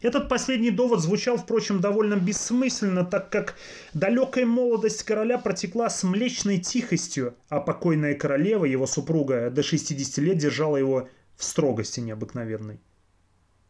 Этот 0.00 0.28
последний 0.28 0.70
довод 0.70 1.00
звучал, 1.00 1.36
впрочем, 1.36 1.80
довольно 1.80 2.14
бессмысленно, 2.14 3.04
так 3.04 3.30
как 3.30 3.56
далекая 3.94 4.46
молодость 4.46 5.02
короля 5.02 5.38
протекла 5.38 5.90
с 5.90 6.04
млечной 6.04 6.58
тихостью, 6.58 7.34
а 7.48 7.60
покойная 7.60 8.14
королева, 8.14 8.64
его 8.64 8.86
супруга, 8.86 9.50
до 9.50 9.62
60 9.62 10.18
лет 10.18 10.38
держала 10.38 10.76
его 10.76 11.08
в 11.36 11.42
строгости 11.44 11.98
необыкновенной. 12.00 12.80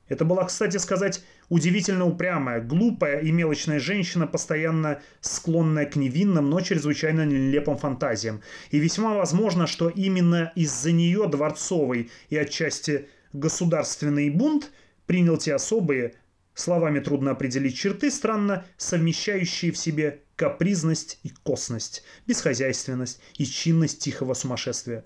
Это 0.09 0.25
была, 0.25 0.45
кстати 0.45 0.79
сказать, 0.79 1.23
удивительно 1.49 2.07
упрямая, 2.07 2.63
глупая 2.63 3.21
и 3.21 3.31
мелочная 3.31 3.79
женщина, 3.79 4.27
постоянно 4.27 5.01
склонная 5.21 5.85
к 5.85 5.97
невинным, 5.97 6.49
но 6.49 6.61
чрезвычайно 6.61 7.27
нелепым 7.27 7.77
фантазиям. 7.77 8.43
И 8.71 8.79
весьма 8.79 9.15
возможно, 9.15 9.67
что 9.67 9.91
именно 9.91 10.53
из-за 10.55 10.93
нее 10.93 11.27
дворцовый 11.29 12.11
и 12.31 12.37
отчасти 12.37 13.09
государственный 13.35 14.31
бунт 14.31 14.71
принял 15.09 15.39
те 15.39 15.55
особые, 15.55 16.15
словами 16.55 17.01
трудно 17.01 17.33
определить 17.33 17.77
черты, 17.77 18.11
странно 18.11 18.65
совмещающие 18.77 19.73
в 19.73 19.79
себе 19.79 20.21
капризность 20.37 21.19
и 21.23 21.31
косность, 21.31 22.05
бесхозяйственность 22.27 23.19
и 23.39 23.47
чинность 23.47 24.01
тихого 24.01 24.35
сумасшествия, 24.35 25.05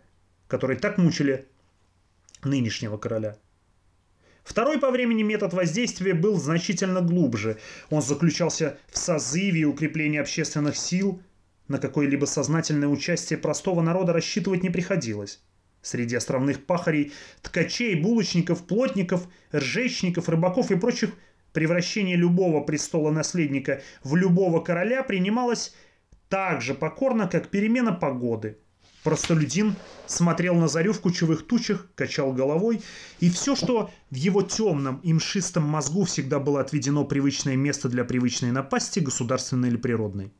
которые 0.49 0.79
так 0.79 0.99
мучили 0.99 1.47
нынешнего 2.43 2.99
короля. 2.99 3.39
Второй 4.43 4.81
по 4.81 4.91
времени 4.91 5.23
метод 5.23 5.53
воздействия 5.53 6.15
был 6.15 6.37
значительно 6.37 7.01
глубже. 7.01 7.59
Он 7.89 8.03
заключался 8.03 8.77
в 8.91 8.99
созыве 8.99 9.61
и 9.61 9.65
укреплении 9.65 10.19
общественных 10.19 10.77
сил. 10.77 11.23
На 11.69 11.79
какое-либо 11.79 12.25
сознательное 12.25 12.89
участие 12.89 13.39
простого 13.39 13.83
народа 13.83 14.13
рассчитывать 14.13 14.65
не 14.65 14.71
приходилось. 14.71 15.41
Среди 15.83 16.17
островных 16.17 16.65
пахарей, 16.65 17.13
ткачей, 17.43 18.01
булочников, 18.01 18.67
плотников, 18.67 19.27
ржечников, 19.55 20.29
рыбаков 20.29 20.71
и 20.71 20.77
прочих 20.77 21.11
превращение 21.53 22.17
любого 22.17 22.63
престола 22.63 23.11
наследника 23.11 23.83
в 24.03 24.17
любого 24.17 24.61
короля 24.61 25.03
принималось 25.03 25.75
так 26.29 26.63
же 26.63 26.75
покорно, 26.75 27.29
как 27.29 27.49
перемена 27.49 27.93
погоды– 27.93 28.57
Простолюдин 29.03 29.75
смотрел 30.07 30.55
на 30.55 30.69
зарю 30.69 30.93
в 30.93 31.01
кучевых 31.01 31.47
тучах, 31.47 31.89
качал 31.97 32.33
головой, 32.33 32.83
и 33.19 33.31
все, 33.31 33.57
что 33.57 33.91
в 34.11 34.15
его 34.15 34.43
темном 34.43 35.01
и 35.03 35.13
мшистом 35.13 35.65
мозгу 35.65 36.05
всегда 36.05 36.39
было 36.39 36.61
отведено 36.61 37.05
привычное 37.05 37.57
место 37.57 37.89
для 37.89 38.05
привычной 38.05 38.53
напасти, 38.53 39.01
государственной 39.01 39.71
или 39.71 39.77
природной. 39.77 40.33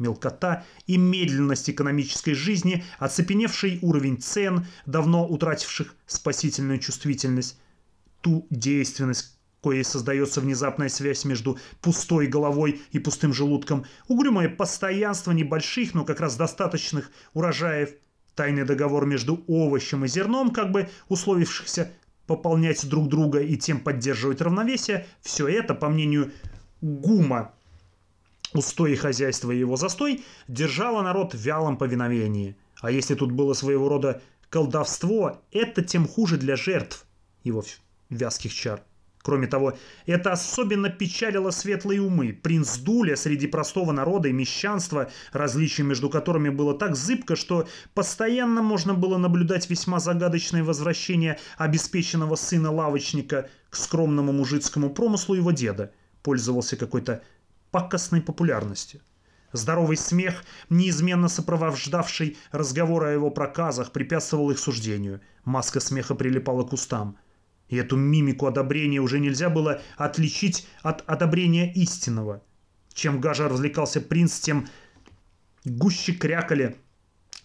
Мелкота 0.00 0.64
и 0.86 0.96
медленность 0.96 1.70
экономической 1.70 2.34
жизни, 2.34 2.84
оцепеневший 2.98 3.78
уровень 3.82 4.20
цен, 4.20 4.66
давно 4.86 5.26
утративших 5.26 5.94
спасительную 6.06 6.80
чувствительность, 6.80 7.60
ту 8.20 8.46
действенность, 8.50 9.38
коей 9.62 9.84
создается 9.84 10.40
внезапная 10.40 10.88
связь 10.88 11.24
между 11.24 11.58
пустой 11.80 12.26
головой 12.26 12.82
и 12.90 12.98
пустым 12.98 13.32
желудком, 13.32 13.84
угрюмое 14.08 14.48
постоянство 14.48 15.30
небольших, 15.30 15.94
но 15.94 16.04
как 16.04 16.18
раз 16.20 16.36
достаточных 16.36 17.12
урожаев– 17.34 17.90
Тайный 18.40 18.64
договор 18.64 19.04
между 19.06 19.44
овощем 19.48 20.04
и 20.04 20.08
зерном, 20.08 20.50
как 20.50 20.70
бы 20.72 20.88
условившихся 21.08 21.92
пополнять 22.26 22.88
друг 22.88 23.08
друга 23.08 23.40
и 23.40 23.56
тем 23.56 23.80
поддерживать 23.80 24.40
равновесие, 24.40 25.06
все 25.20 25.48
это, 25.48 25.74
по 25.74 25.88
мнению 25.88 26.32
Гума, 26.80 27.52
устои 28.52 28.94
хозяйства 28.94 29.50
и 29.50 29.58
его 29.58 29.76
застой, 29.76 30.24
держало 30.48 31.02
народ 31.02 31.34
в 31.34 31.38
вялом 31.38 31.76
повиновении. 31.76 32.56
А 32.80 32.90
если 32.90 33.14
тут 33.14 33.32
было 33.32 33.54
своего 33.54 33.88
рода 33.88 34.22
колдовство, 34.48 35.40
это 35.52 35.82
тем 35.82 36.06
хуже 36.06 36.36
для 36.36 36.56
жертв 36.56 37.06
его 37.44 37.64
вязких 38.08 38.52
чар. 38.52 38.82
Кроме 39.22 39.46
того, 39.46 39.74
это 40.06 40.32
особенно 40.32 40.88
печалило 40.88 41.50
светлые 41.50 42.00
умы. 42.00 42.32
Принц 42.32 42.78
Дуля 42.78 43.16
среди 43.16 43.46
простого 43.46 43.92
народа 43.92 44.28
и 44.28 44.32
мещанства, 44.32 45.10
различие 45.32 45.86
между 45.86 46.08
которыми 46.08 46.48
было 46.48 46.74
так 46.74 46.96
зыбко, 46.96 47.36
что 47.36 47.68
постоянно 47.92 48.62
можно 48.62 48.94
было 48.94 49.18
наблюдать 49.18 49.68
весьма 49.68 50.00
загадочное 50.00 50.64
возвращение 50.64 51.38
обеспеченного 51.58 52.34
сына 52.34 52.70
лавочника 52.70 53.50
к 53.68 53.76
скромному 53.76 54.32
мужицкому 54.32 54.88
промыслу 54.88 55.34
его 55.34 55.50
деда, 55.50 55.92
пользовался 56.22 56.76
какой-то 56.76 57.22
пакостной 57.70 58.20
популярностью. 58.20 59.00
Здоровый 59.52 59.96
смех, 59.96 60.44
неизменно 60.68 61.28
сопровождавший 61.28 62.36
разговоры 62.52 63.08
о 63.08 63.12
его 63.12 63.30
проказах, 63.30 63.92
препятствовал 63.92 64.50
их 64.50 64.58
суждению. 64.58 65.20
Маска 65.44 65.80
смеха 65.80 66.14
прилипала 66.14 66.64
к 66.64 66.72
устам– 66.72 67.16
и 67.70 67.76
эту 67.76 67.96
мимику 67.96 68.46
одобрения 68.46 68.98
уже 68.98 69.20
нельзя 69.20 69.48
было 69.48 69.80
отличить 69.96 70.66
от 70.82 71.08
одобрения 71.08 71.72
истинного. 71.72 72.42
Чем 72.92 73.20
гаже 73.20 73.48
развлекался 73.48 74.00
принц, 74.00 74.40
тем 74.40 74.68
гуще 75.64 76.12
крякали, 76.12 76.76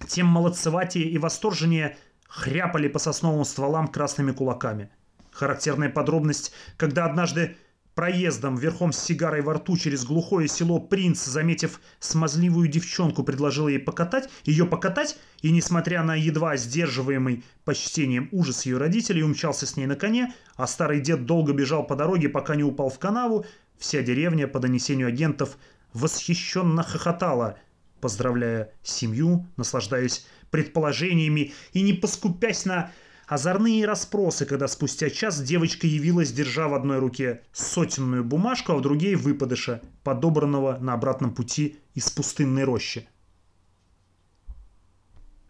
тем 0.07 0.25
молодцеватее 0.25 1.07
и 1.07 1.19
восторженнее 1.19 1.95
хряпали 2.27 2.87
по 2.87 2.97
сосновым 2.97 3.45
стволам 3.45 3.87
красными 3.87 4.31
кулаками. 4.31 4.89
Характерная 5.31 5.89
подробность, 5.89 6.53
когда 6.75 7.05
однажды 7.05 7.55
Проездом 7.95 8.57
верхом 8.57 8.91
с 8.91 8.99
сигарой 8.99 9.41
во 9.41 9.53
рту 9.53 9.77
через 9.77 10.03
глухое 10.03 10.49
село 10.49 10.81
принц, 10.81 11.23
заметив 11.23 11.79
смазливую 12.01 12.67
девчонку, 12.67 13.23
предложил 13.23 13.69
ей 13.69 13.79
покатать, 13.79 14.29
ее 14.43 14.65
покатать, 14.65 15.17
и, 15.41 15.49
несмотря 15.49 16.03
на 16.03 16.13
едва 16.13 16.57
сдерживаемый 16.57 17.45
почтением 17.63 18.27
ужас 18.33 18.65
ее 18.65 18.77
родителей, 18.77 19.23
умчался 19.23 19.65
с 19.65 19.77
ней 19.77 19.85
на 19.85 19.95
коне, 19.95 20.33
а 20.57 20.67
старый 20.67 20.99
дед 20.99 21.25
долго 21.25 21.53
бежал 21.53 21.87
по 21.87 21.95
дороге, 21.95 22.27
пока 22.27 22.57
не 22.57 22.63
упал 22.63 22.89
в 22.89 22.99
канаву. 22.99 23.45
Вся 23.77 24.01
деревня, 24.01 24.49
по 24.49 24.59
донесению 24.59 25.07
агентов, 25.07 25.57
восхищенно 25.93 26.83
хохотала, 26.83 27.57
поздравляя 28.01 28.73
семью, 28.83 29.47
наслаждаясь 29.55 30.27
предположениями 30.51 31.53
и 31.71 31.81
не 31.81 31.93
поскупясь 31.93 32.65
на 32.65 32.91
Озорные 33.27 33.85
расспросы, 33.85 34.45
когда 34.45 34.67
спустя 34.67 35.09
час 35.09 35.41
девочка 35.41 35.87
явилась, 35.87 36.31
держа 36.31 36.67
в 36.67 36.75
одной 36.75 36.99
руке 36.99 37.41
сотенную 37.53 38.23
бумажку, 38.23 38.73
а 38.73 38.75
в 38.75 38.81
другой 38.81 39.15
выпадыша, 39.15 39.81
подобранного 40.03 40.77
на 40.79 40.93
обратном 40.93 41.33
пути 41.33 41.79
из 41.95 42.09
пустынной 42.09 42.63
рощи. 42.63 43.07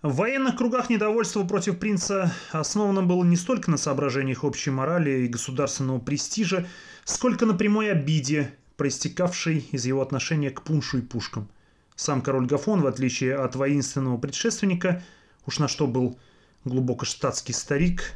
В 0.01 0.17
военных 0.17 0.55
кругах 0.55 0.89
недовольство 0.89 1.43
против 1.43 1.79
принца 1.79 2.31
основано 2.51 3.01
было 3.01 3.23
не 3.23 3.35
столько 3.35 3.71
на 3.71 3.77
соображениях 3.77 4.43
общей 4.43 4.69
морали 4.69 5.21
и 5.21 5.27
государственного 5.27 5.99
престижа, 5.99 6.67
сколько 7.03 7.45
на 7.45 7.55
прямой 7.55 7.91
обиде, 7.91 8.53
проистекавшей 8.77 9.67
из 9.71 9.85
его 9.85 10.01
отношения 10.01 10.51
к 10.51 10.61
пуншу 10.61 10.99
и 10.99 11.01
пушкам. 11.01 11.49
Сам 11.95 12.21
король 12.21 12.45
Гафон, 12.45 12.81
в 12.81 12.87
отличие 12.87 13.35
от 13.35 13.55
воинственного 13.55 14.17
предшественника, 14.17 15.01
уж 15.45 15.59
на 15.59 15.67
что 15.67 15.87
был 15.87 16.19
глубоко 16.65 17.05
штатский 17.05 17.53
старик, 17.53 18.13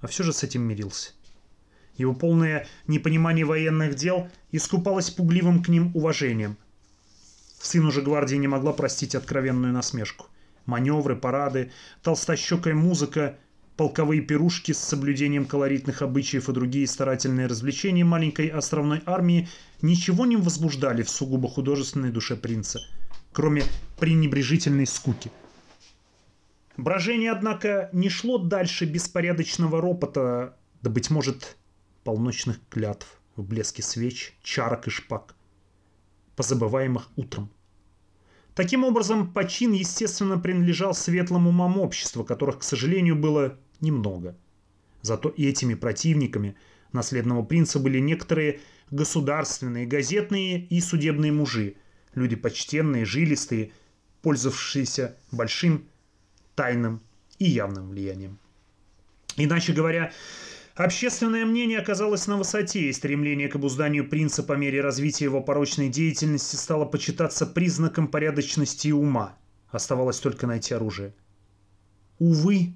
а 0.00 0.08
все 0.08 0.24
же 0.24 0.32
с 0.32 0.42
этим 0.42 0.62
мирился. 0.62 1.12
Его 1.96 2.14
полное 2.14 2.66
непонимание 2.86 3.44
военных 3.44 3.94
дел 3.94 4.28
искупалось 4.52 5.10
пугливым 5.10 5.62
к 5.62 5.68
ним 5.68 5.92
уважением. 5.94 6.56
Сын 7.60 7.86
уже 7.86 8.02
гвардии 8.02 8.36
не 8.36 8.48
могла 8.48 8.72
простить 8.72 9.14
откровенную 9.14 9.72
насмешку. 9.72 10.26
Маневры, 10.66 11.14
парады, 11.14 11.72
толстощекая 12.02 12.74
музыка, 12.74 13.38
полковые 13.76 14.22
пирушки 14.22 14.72
с 14.72 14.78
соблюдением 14.78 15.44
колоритных 15.44 16.02
обычаев 16.02 16.48
и 16.48 16.52
другие 16.52 16.86
старательные 16.86 17.46
развлечения 17.46 18.04
маленькой 18.04 18.48
островной 18.48 19.02
армии 19.06 19.48
ничего 19.82 20.26
не 20.26 20.36
возбуждали 20.36 21.02
в 21.02 21.10
сугубо 21.10 21.48
художественной 21.48 22.10
душе 22.10 22.36
принца, 22.36 22.80
кроме 23.32 23.62
пренебрежительной 23.98 24.86
скуки– 24.86 25.30
Брожение, 26.80 27.30
однако, 27.30 27.90
не 27.92 28.08
шло 28.08 28.38
дальше 28.38 28.86
беспорядочного 28.86 29.82
ропота, 29.82 30.56
да, 30.80 30.88
быть 30.88 31.10
может, 31.10 31.58
полночных 32.04 32.58
клятв 32.70 33.20
в 33.36 33.42
блеске 33.42 33.82
свеч, 33.82 34.34
чарок 34.42 34.86
и 34.86 34.90
шпаг, 34.90 35.34
позабываемых 36.36 37.10
утром. 37.16 37.50
Таким 38.54 38.84
образом, 38.84 39.30
почин, 39.30 39.72
естественно, 39.72 40.38
принадлежал 40.38 40.94
светлым 40.94 41.48
умам 41.48 41.78
общества, 41.78 42.24
которых, 42.24 42.60
к 42.60 42.62
сожалению, 42.62 43.14
было 43.14 43.58
немного. 43.82 44.34
Зато 45.02 45.28
и 45.28 45.46
этими 45.46 45.74
противниками 45.74 46.56
наследного 46.92 47.42
принца 47.42 47.78
были 47.78 47.98
некоторые 47.98 48.60
государственные, 48.90 49.84
газетные 49.84 50.64
и 50.64 50.80
судебные 50.80 51.30
мужи, 51.30 51.74
люди 52.14 52.36
почтенные, 52.36 53.04
жилистые, 53.04 53.72
пользовавшиеся 54.22 55.18
большим 55.30 55.89
тайным 56.54 57.00
и 57.38 57.46
явным 57.46 57.88
влиянием. 57.88 58.38
Иначе 59.36 59.72
говоря, 59.72 60.12
Общественное 60.76 61.44
мнение 61.44 61.78
оказалось 61.78 62.26
на 62.26 62.38
высоте, 62.38 62.88
и 62.88 62.92
стремление 62.94 63.48
к 63.48 63.56
обузданию 63.56 64.08
принца 64.08 64.42
по 64.42 64.54
мере 64.54 64.80
развития 64.80 65.24
его 65.26 65.42
порочной 65.42 65.90
деятельности 65.90 66.56
стало 66.56 66.86
почитаться 66.86 67.44
признаком 67.44 68.08
порядочности 68.08 68.88
и 68.88 68.92
ума. 68.92 69.36
Оставалось 69.68 70.20
только 70.20 70.46
найти 70.46 70.72
оружие. 70.72 71.12
Увы, 72.18 72.74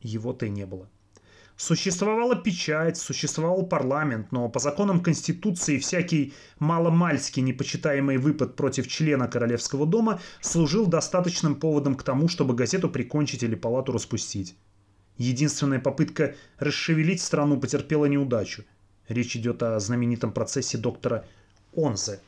его-то 0.00 0.46
и 0.46 0.50
не 0.50 0.66
было. 0.66 0.90
Существовала 1.56 2.34
печать, 2.34 2.96
существовал 2.96 3.66
парламент, 3.66 4.32
но 4.32 4.48
по 4.48 4.58
законам 4.58 5.02
Конституции 5.02 5.78
всякий 5.78 6.32
маломальский 6.58 7.42
непочитаемый 7.42 8.16
выпад 8.16 8.56
против 8.56 8.88
члена 8.88 9.28
Королевского 9.28 9.86
дома 9.86 10.20
служил 10.40 10.86
достаточным 10.86 11.54
поводом 11.56 11.94
к 11.94 12.02
тому, 12.02 12.28
чтобы 12.28 12.54
газету 12.54 12.88
прикончить 12.88 13.42
или 13.42 13.54
палату 13.54 13.92
распустить. 13.92 14.56
Единственная 15.18 15.78
попытка 15.78 16.34
расшевелить 16.58 17.20
страну 17.20 17.60
потерпела 17.60 18.06
неудачу. 18.06 18.64
Речь 19.08 19.36
идет 19.36 19.62
о 19.62 19.78
знаменитом 19.78 20.32
процессе 20.32 20.78
доктора 20.78 21.26
Онзе. 21.76 22.20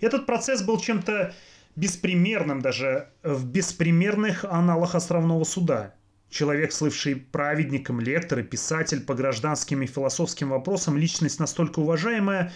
Этот 0.00 0.26
процесс 0.26 0.62
был 0.62 0.80
чем-то 0.80 1.32
беспримерным 1.76 2.60
даже 2.60 3.10
в 3.22 3.46
беспримерных 3.46 4.44
аналах 4.44 4.96
островного 4.96 5.44
суда– 5.44 5.94
Человек, 6.30 6.72
слывший 6.72 7.16
праведником, 7.16 8.00
лектор 8.00 8.40
и 8.40 8.42
писатель 8.42 9.00
по 9.00 9.14
гражданским 9.14 9.82
и 9.82 9.86
философским 9.86 10.50
вопросам, 10.50 10.98
личность 10.98 11.38
настолько 11.38 11.78
уважаемая, 11.80 12.52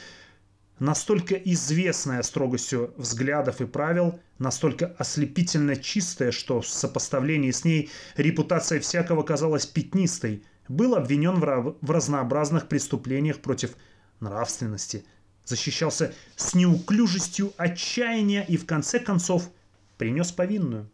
настолько 0.78 1.34
известная 1.34 2.22
строгостью 2.22 2.92
взглядов 2.96 3.60
и 3.60 3.66
правил, 3.66 4.20
настолько 4.38 4.86
ослепительно 4.98 5.76
чистая, 5.76 6.32
что 6.32 6.60
в 6.60 6.68
сопоставлении 6.68 7.50
с 7.50 7.64
ней 7.64 7.90
репутация 8.16 8.80
всякого 8.80 9.22
казалась 9.22 9.66
пятнистой, 9.66 10.42
был 10.68 10.94
обвинен 10.94 11.40
в 11.40 11.90
разнообразных 11.90 12.68
преступлениях 12.68 13.40
против 13.40 13.76
нравственности, 14.20 15.04
защищался 15.44 16.14
с 16.36 16.54
неуклюжестью 16.54 17.52
отчаяния 17.56 18.44
и 18.46 18.56
в 18.56 18.66
конце 18.66 18.98
концов 18.98 19.50
принес 19.96 20.30
повинную. 20.30 20.90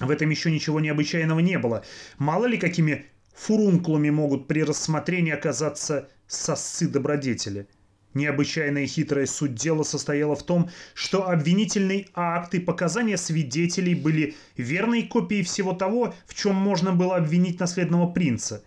В 0.00 0.10
этом 0.10 0.28
еще 0.30 0.50
ничего 0.50 0.80
необычайного 0.80 1.40
не 1.40 1.58
было. 1.58 1.84
Мало 2.18 2.46
ли 2.46 2.58
какими 2.58 3.06
фурункулами 3.34 4.10
могут 4.10 4.46
при 4.46 4.62
рассмотрении 4.62 5.32
оказаться 5.32 6.08
сосцы 6.26 6.88
добродетели. 6.88 7.68
Необычайная 8.14 8.86
хитрая 8.86 9.26
суть 9.26 9.54
дела 9.54 9.82
состояла 9.82 10.34
в 10.36 10.42
том, 10.42 10.70
что 10.94 11.28
обвинительный 11.28 12.08
акт 12.14 12.54
и 12.54 12.60
показания 12.60 13.18
свидетелей 13.18 13.94
были 13.94 14.36
верной 14.56 15.02
копией 15.02 15.44
всего 15.44 15.74
того, 15.74 16.14
в 16.26 16.34
чем 16.34 16.54
можно 16.54 16.94
было 16.94 17.16
обвинить 17.16 17.60
наследного 17.60 18.10
принца. 18.10 18.64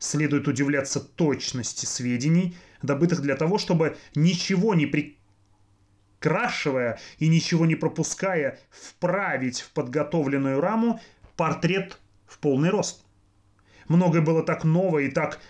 Следует 0.00 0.48
удивляться 0.48 0.98
точности 0.98 1.86
сведений, 1.86 2.56
добытых 2.82 3.22
для 3.22 3.36
того, 3.36 3.58
чтобы 3.58 3.96
ничего 4.16 4.74
не 4.74 4.86
при 4.86 5.19
крашивая 6.20 7.00
и 7.18 7.26
ничего 7.26 7.66
не 7.66 7.74
пропуская, 7.74 8.60
вправить 8.70 9.62
в 9.62 9.72
подготовленную 9.72 10.60
раму 10.60 11.00
портрет 11.36 11.98
в 12.26 12.38
полный 12.38 12.70
рост. 12.70 13.04
Многое 13.88 14.20
было 14.20 14.44
так 14.44 14.62
ново 14.62 14.98
и 15.00 15.10
так 15.10 15.40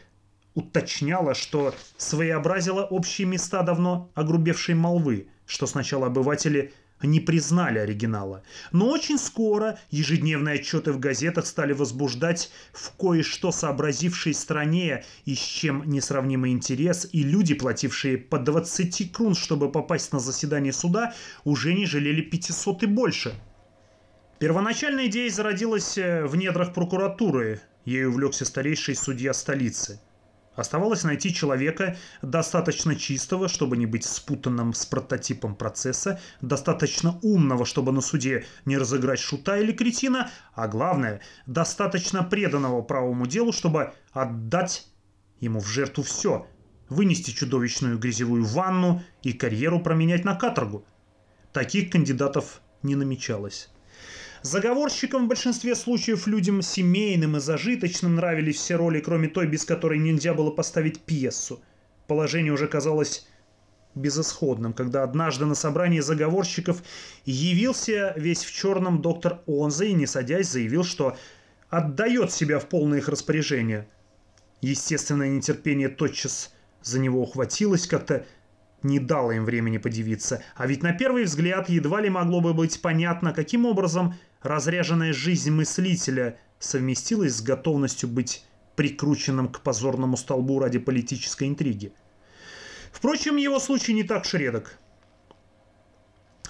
уточняло, 0.54 1.34
что 1.34 1.74
своеобразило 1.98 2.84
общие 2.84 3.26
места 3.26 3.62
давно 3.62 4.10
огрубевшей 4.14 4.74
молвы, 4.74 5.28
что 5.44 5.66
сначала 5.66 6.06
обыватели 6.06 6.72
не 7.03 7.20
признали 7.20 7.78
оригинала. 7.78 8.42
Но 8.72 8.88
очень 8.88 9.18
скоро 9.18 9.78
ежедневные 9.90 10.57
отчеты 10.57 10.92
в 10.92 10.98
газетах 10.98 11.46
стали 11.46 11.72
возбуждать 11.72 12.51
в 12.72 12.92
кое-что 12.96 13.53
сообразившей 13.53 14.34
стране 14.34 15.05
и 15.24 15.34
с 15.34 15.40
чем 15.40 15.88
несравнимый 15.88 16.53
интерес, 16.53 17.09
и 17.12 17.22
люди, 17.22 17.55
платившие 17.55 18.18
по 18.18 18.38
20 18.38 19.12
крун, 19.12 19.34
чтобы 19.34 19.70
попасть 19.70 20.12
на 20.12 20.20
заседание 20.20 20.72
суда, 20.72 21.14
уже 21.44 21.74
не 21.74 21.86
жалели 21.86 22.22
500 22.22 22.82
и 22.82 22.86
больше. 22.86 23.34
Первоначальная 24.38 25.07
идея 25.07 25.30
зародилась 25.30 25.98
э, 25.98 26.24
в 26.24 26.34
недрах 26.36 26.72
прокуратуры. 26.72 27.61
Ею 27.84 28.11
увлекся 28.11 28.44
старейший 28.44 28.94
судья 28.94 29.34
столицы– 29.34 30.01
Оставалось 30.57 31.05
найти 31.05 31.32
человека 31.32 31.96
достаточно 32.22 32.96
чистого, 32.96 33.48
чтобы 33.48 33.76
не 33.76 33.86
быть 33.86 34.05
спутанным 34.05 34.74
с 34.74 34.84
прототипом 34.84 35.55
процесса, 35.55 36.20
достаточно 36.40 37.18
умного, 37.22 37.64
чтобы 37.64 37.92
на 37.92 38.01
суде 38.01 38.44
не 38.64 38.76
разыграть 38.76 39.20
шута 39.20 39.59
или 39.59 39.72
кретина, 39.72 40.30
а 40.55 40.66
главное, 40.66 41.20
достаточно 41.46 42.24
преданного 42.24 42.82
правому 42.82 43.26
делу, 43.26 43.53
чтобы 43.53 43.92
отдать 44.12 44.88
ему 45.38 45.61
в 45.61 45.68
жертву 45.68 46.03
все, 46.03 46.46
вынести 46.88 47.30
чудовищную 47.30 47.98
грязевую 47.98 48.44
ванну 48.44 49.03
и 49.22 49.32
карьеру 49.32 49.80
променять 49.80 50.24
на 50.24 50.34
каторгу. 50.34 50.84
Таких 51.53 51.90
кандидатов 51.90 52.61
не 52.82 52.96
намечалось. 52.96 53.70
Заговорщикам 54.43 55.26
в 55.26 55.28
большинстве 55.28 55.74
случаев 55.74 56.26
людям 56.26 56.62
семейным 56.62 57.36
и 57.36 57.41
зажиточным 57.41 58.14
нравились 58.14 58.57
все 58.57 58.76
роли, 58.76 59.01
кроме 59.01 59.28
той, 59.28 59.47
без 59.47 59.66
которой 59.66 59.99
нельзя 59.99 60.32
было 60.32 60.51
поставить 60.51 61.01
пьесу. 61.01 61.61
Положение 62.07 62.53
уже 62.53 62.66
казалось 62.66 63.26
безысходным, 63.95 64.72
когда 64.72 65.03
однажды 65.03 65.45
на 65.45 65.55
собрании 65.55 66.01
заговорщиков 66.01 66.82
явился 67.26 68.14
весь 68.16 68.43
в 68.43 68.55
черном 68.55 69.03
доктор 69.03 69.41
Онзе 69.47 69.88
и, 69.88 69.93
не 69.93 70.07
садясь, 70.07 70.49
заявил, 70.49 70.84
что 70.84 71.18
отдает 71.68 72.32
себя 72.32 72.59
в 72.59 72.66
полное 72.66 72.99
их 72.99 73.09
распоряжение. 73.09 73.88
Естественное 74.62 75.28
нетерпение 75.28 75.91
тотчас 75.91 76.55
за 76.82 76.99
него 76.99 77.22
ухватилось, 77.22 77.86
как-то 77.86 78.24
не 78.82 78.99
дало 78.99 79.32
им 79.32 79.45
времени 79.45 79.76
подивиться, 79.76 80.43
а 80.57 80.66
ведь 80.66 80.82
на 80.82 80.95
первый 80.95 81.24
взгляд 81.24 81.68
едва 81.68 82.01
ли 82.01 82.09
могло 82.09 82.41
бы 82.41 82.55
быть 82.55 82.80
понятно, 82.80 83.34
каким 83.34 83.66
образом 83.66 84.14
разряженная 84.43 85.12
жизнь 85.12 85.51
мыслителя 85.51 86.38
совместилась 86.59 87.36
с 87.36 87.43
готовностью 87.43 88.09
быть 88.09 88.45
прикрученным 88.76 89.49
к 89.49 89.61
позорному 89.61 90.16
столбу 90.16 90.59
ради 90.59 90.78
политической 90.78 91.49
интриги. 91.49 91.93
Впрочем, 92.93 93.36
его 93.36 93.59
случай 93.59 93.93
не 93.93 94.05
так 94.05 94.24
шредок. 94.24 94.78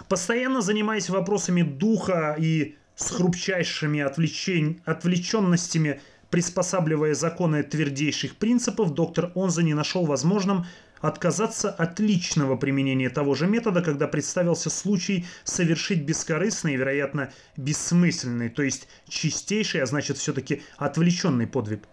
Постоянно 0.08 0.60
занимаясь 0.60 1.10
вопросами 1.10 1.62
духа 1.62 2.36
и 2.38 2.76
с 2.96 3.10
хрупчайшими 3.10 4.00
отвлечен... 4.00 4.80
отвлеченностями, 4.84 6.00
приспосабливая 6.30 7.14
законы 7.14 7.62
твердейших 7.62 8.36
принципов, 8.36 8.94
доктор 8.94 9.32
Онза 9.34 9.62
не 9.62 9.74
нашел 9.74 10.04
возможным 10.06 10.66
отказаться 11.00 11.70
от 11.70 11.98
личного 11.98 12.56
применения 12.56 13.10
того 13.10 13.34
же 13.34 13.46
метода, 13.46 13.82
когда 13.82 14.06
представился 14.06 14.70
случай 14.70 15.26
совершить 15.44 16.02
бескорыстный 16.04 16.74
и, 16.74 16.76
вероятно, 16.76 17.32
бессмысленный, 17.56 18.50
то 18.50 18.62
есть 18.62 18.88
чистейший, 19.08 19.82
а 19.82 19.86
значит 19.86 20.18
все-таки 20.18 20.62
отвлеченный 20.76 21.46
подвиг. 21.46 21.84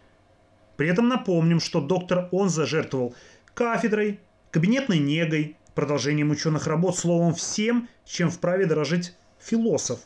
При 0.75 0.89
этом 0.89 1.07
напомним, 1.07 1.59
что 1.59 1.81
доктор 1.81 2.27
он 2.31 2.49
зажертвовал 2.49 3.15
кафедрой, 3.53 4.19
кабинетной 4.51 4.99
негой, 4.99 5.57
продолжением 5.73 6.31
ученых 6.31 6.67
работ, 6.67 6.97
словом, 6.97 7.33
всем, 7.33 7.87
чем 8.05 8.29
вправе 8.29 8.65
дорожить 8.65 9.15
философ. 9.39 9.99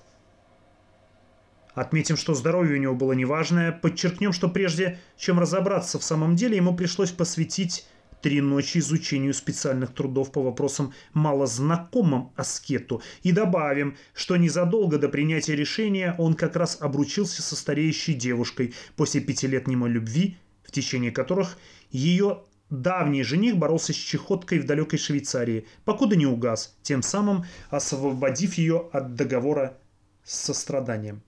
Отметим, 1.73 2.17
что 2.17 2.33
здоровье 2.33 2.75
у 2.75 2.81
него 2.81 2.95
было 2.95 3.13
неважное, 3.13 3.71
подчеркнем, 3.71 4.33
что 4.33 4.49
прежде 4.49 4.99
чем 5.17 5.39
разобраться 5.39 5.99
в 5.99 6.03
самом 6.03 6.35
деле, 6.35 6.57
ему 6.57 6.75
пришлось 6.75 7.11
посвятить 7.11 7.85
три 8.21 8.41
ночи 8.41 8.77
изучению 8.79 9.33
специальных 9.33 9.93
трудов 9.93 10.31
по 10.31 10.41
вопросам 10.41 10.93
малознакомым 11.13 12.31
аскету. 12.35 13.01
И 13.23 13.31
добавим, 13.31 13.97
что 14.13 14.37
незадолго 14.37 14.97
до 14.97 15.09
принятия 15.09 15.55
решения 15.55 16.15
он 16.17 16.35
как 16.35 16.55
раз 16.55 16.77
обручился 16.79 17.41
со 17.41 17.55
стареющей 17.55 18.13
девушкой 18.13 18.73
после 18.95 19.21
пяти 19.21 19.47
лет 19.47 19.67
немой 19.67 19.89
любви, 19.89 20.37
в 20.63 20.71
течение 20.71 21.11
которых 21.11 21.57
ее 21.89 22.43
давний 22.69 23.23
жених 23.23 23.57
боролся 23.57 23.93
с 23.93 23.97
чехоткой 23.97 24.59
в 24.59 24.65
далекой 24.65 24.97
Швейцарии, 24.97 25.67
покуда 25.83 26.15
не 26.15 26.25
угас, 26.25 26.77
тем 26.81 27.03
самым 27.03 27.45
освободив 27.69 28.55
ее 28.55 28.89
от 28.93 29.15
договора 29.15 29.77
с 30.23 30.35
состраданием. 30.45 31.21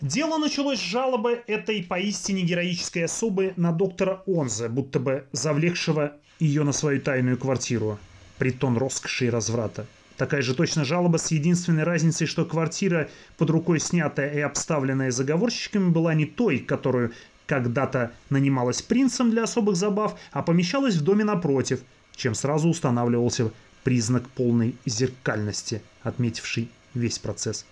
Дело 0.00 0.38
началось 0.38 0.78
с 0.78 0.82
жалобы 0.82 1.42
этой 1.46 1.82
поистине 1.82 2.42
героической 2.42 3.04
особы 3.04 3.52
на 3.56 3.70
доктора 3.70 4.22
Онзе, 4.26 4.68
будто 4.70 4.98
бы 4.98 5.26
завлекшего 5.32 6.14
ее 6.38 6.62
на 6.62 6.72
свою 6.72 7.02
тайную 7.02 7.36
квартиру. 7.36 7.98
Притон 8.38 8.78
роскоши 8.78 9.26
и 9.26 9.30
разврата. 9.30 9.86
Такая 10.16 10.40
же 10.40 10.54
точно 10.54 10.86
жалоба 10.86 11.18
с 11.18 11.30
единственной 11.30 11.82
разницей, 11.82 12.26
что 12.26 12.46
квартира, 12.46 13.10
под 13.36 13.50
рукой 13.50 13.78
снятая 13.78 14.32
и 14.32 14.40
обставленная 14.40 15.10
заговорщиками, 15.10 15.90
была 15.90 16.14
не 16.14 16.24
той, 16.24 16.60
которую 16.60 17.12
когда-то 17.46 18.12
нанималась 18.30 18.80
принцем 18.80 19.30
для 19.30 19.42
особых 19.42 19.76
забав, 19.76 20.18
а 20.32 20.42
помещалась 20.42 20.94
в 20.94 21.04
доме 21.04 21.24
напротив, 21.24 21.80
чем 22.16 22.34
сразу 22.34 22.70
устанавливался 22.70 23.50
признак 23.84 24.26
полной 24.30 24.76
зеркальности, 24.86 25.82
отметивший 26.02 26.70
весь 26.94 27.18
процесс. 27.18 27.66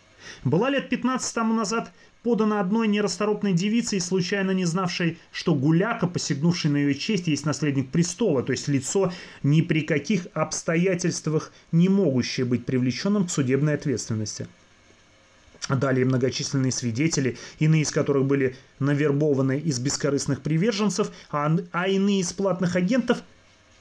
Была 0.44 0.70
лет 0.70 0.88
15 0.88 1.34
тому 1.34 1.54
назад 1.54 1.92
подана 2.22 2.60
одной 2.60 2.88
нерасторопной 2.88 3.52
девицей, 3.52 4.00
случайно 4.00 4.50
не 4.52 4.64
знавшей, 4.64 5.18
что 5.32 5.54
гуляка, 5.54 6.06
посягнувший 6.06 6.70
на 6.70 6.76
ее 6.78 6.94
честь, 6.94 7.28
есть 7.28 7.46
наследник 7.46 7.90
престола, 7.90 8.42
то 8.42 8.52
есть 8.52 8.68
лицо 8.68 9.12
ни 9.42 9.60
при 9.62 9.82
каких 9.82 10.26
обстоятельствах 10.34 11.52
не 11.72 11.88
могущее 11.88 12.46
быть 12.46 12.64
привлеченным 12.66 13.26
к 13.26 13.30
судебной 13.30 13.74
ответственности. 13.74 14.48
Далее 15.68 16.06
многочисленные 16.06 16.72
свидетели, 16.72 17.36
иные 17.58 17.82
из 17.82 17.90
которых 17.90 18.24
были 18.24 18.56
навербованы 18.78 19.58
из 19.58 19.78
бескорыстных 19.78 20.40
приверженцев, 20.40 21.10
а, 21.30 21.54
а 21.72 21.88
иные 21.88 22.20
из 22.20 22.32
платных 22.32 22.74
агентов, 22.76 23.18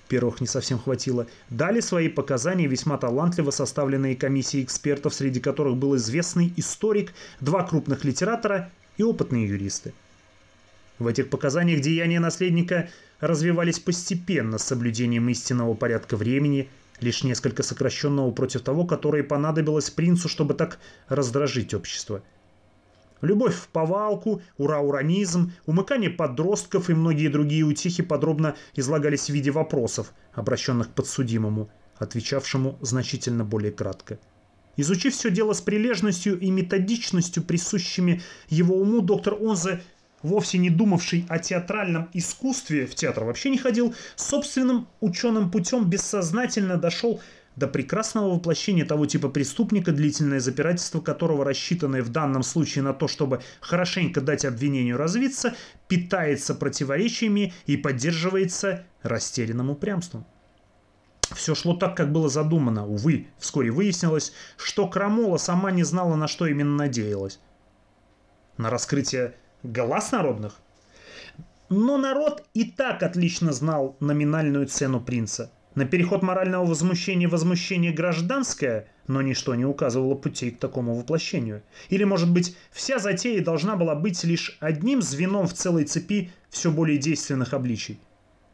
первых 0.07 0.41
не 0.41 0.47
совсем 0.47 0.79
хватило, 0.79 1.27
дали 1.49 1.79
свои 1.79 2.09
показания 2.09 2.67
весьма 2.67 2.97
талантливо 2.97 3.51
составленные 3.51 4.15
комиссией 4.15 4.63
экспертов, 4.63 5.13
среди 5.13 5.39
которых 5.39 5.77
был 5.77 5.95
известный 5.95 6.53
историк, 6.57 7.13
два 7.39 7.63
крупных 7.63 8.03
литератора 8.03 8.71
и 8.97 9.03
опытные 9.03 9.47
юристы. 9.47 9.93
В 10.99 11.07
этих 11.07 11.29
показаниях 11.29 11.81
деяния 11.81 12.19
наследника 12.19 12.89
развивались 13.19 13.79
постепенно 13.79 14.57
с 14.57 14.63
соблюдением 14.63 15.29
истинного 15.29 15.73
порядка 15.73 16.17
времени– 16.17 16.69
лишь 17.01 17.23
несколько 17.23 17.63
сокращенного 17.63 18.31
против 18.31 18.61
того, 18.61 18.85
которое 18.85 19.23
понадобилось 19.23 19.89
принцу, 19.89 20.29
чтобы 20.29 20.53
так 20.53 20.79
раздражить 21.07 21.73
общество. 21.73 22.23
Любовь 23.21 23.55
в 23.55 23.67
повалку, 23.69 24.41
ура-уранизм, 24.57 25.51
умыкание 25.65 26.09
подростков 26.09 26.89
и 26.89 26.93
многие 26.93 27.29
другие 27.29 27.63
утихи 27.63 28.03
подробно 28.03 28.55
излагались 28.75 29.29
в 29.29 29.33
виде 29.33 29.51
вопросов, 29.51 30.13
обращенных 30.33 30.89
к 30.89 30.93
подсудимому, 30.93 31.69
отвечавшему 31.97 32.77
значительно 32.81 33.43
более 33.43 33.71
кратко. 33.71 34.19
Изучив 34.75 35.15
все 35.15 35.31
дело 35.31 35.53
с 35.53 35.61
прилежностью 35.61 36.39
и 36.39 36.51
методичностью, 36.51 37.43
присущими 37.43 38.21
его 38.49 38.75
уму, 38.75 39.01
доктор 39.01 39.33
Онзе 39.33 39.81
вовсе 40.21 40.57
не 40.57 40.69
думавший 40.69 41.25
о 41.29 41.39
театральном 41.39 42.09
искусстве, 42.13 42.85
в 42.85 42.95
театр 42.95 43.23
вообще 43.23 43.49
не 43.49 43.57
ходил, 43.57 43.93
собственным 44.15 44.87
ученым 44.99 45.51
путем 45.51 45.89
бессознательно 45.89 46.77
дошел 46.77 47.21
до 47.57 47.67
прекрасного 47.67 48.35
воплощения 48.35 48.85
того 48.85 49.07
типа 49.07 49.29
преступника, 49.29 49.91
длительное 49.91 50.39
запирательство 50.39 51.01
которого, 51.01 51.43
рассчитанное 51.43 52.03
в 52.03 52.09
данном 52.09 52.43
случае 52.43 52.83
на 52.83 52.93
то, 52.93 53.07
чтобы 53.07 53.41
хорошенько 53.59 54.21
дать 54.21 54.45
обвинению 54.45 54.95
развиться, 54.95 55.55
питается 55.87 56.53
противоречиями 56.53 57.53
и 57.65 57.75
поддерживается 57.75 58.85
растерянным 59.01 59.71
упрямством. 59.71 60.25
Все 61.35 61.55
шло 61.55 61.75
так, 61.75 61.97
как 61.97 62.11
было 62.11 62.29
задумано. 62.29 62.87
Увы, 62.87 63.27
вскоре 63.39 63.71
выяснилось, 63.71 64.33
что 64.55 64.87
Крамола 64.87 65.37
сама 65.37 65.71
не 65.71 65.83
знала, 65.83 66.15
на 66.15 66.27
что 66.27 66.45
именно 66.45 66.75
надеялась. 66.75 67.39
На 68.57 68.69
раскрытие 68.69 69.35
глаз 69.63 70.11
народных. 70.11 70.55
Но 71.69 71.97
народ 71.97 72.45
и 72.53 72.65
так 72.65 73.03
отлично 73.03 73.51
знал 73.51 73.97
номинальную 73.99 74.67
цену 74.67 75.01
принца. 75.01 75.51
На 75.77 75.85
переход 75.85 76.23
морального 76.23 76.65
возмущения 76.65 77.29
возмущение 77.29 77.91
гражданское, 77.91 78.87
но 79.05 79.21
ничто 79.21 79.53
не 79.53 79.63
указывало 79.63 80.15
путей 80.15 80.49
к 80.49 80.57
такому 80.57 80.95
воплощению. 80.95 81.61
Или, 81.89 82.03
может 82.03 82.33
быть, 82.33 82.57
вся 82.71 82.97
затея 82.97 83.43
должна 83.43 83.75
была 83.75 83.93
быть 83.93 84.23
лишь 84.23 84.57
одним 84.59 85.03
звеном 85.03 85.47
в 85.47 85.53
целой 85.53 85.83
цепи 85.83 86.31
все 86.49 86.71
более 86.71 86.97
действенных 86.97 87.53
обличий. 87.53 87.99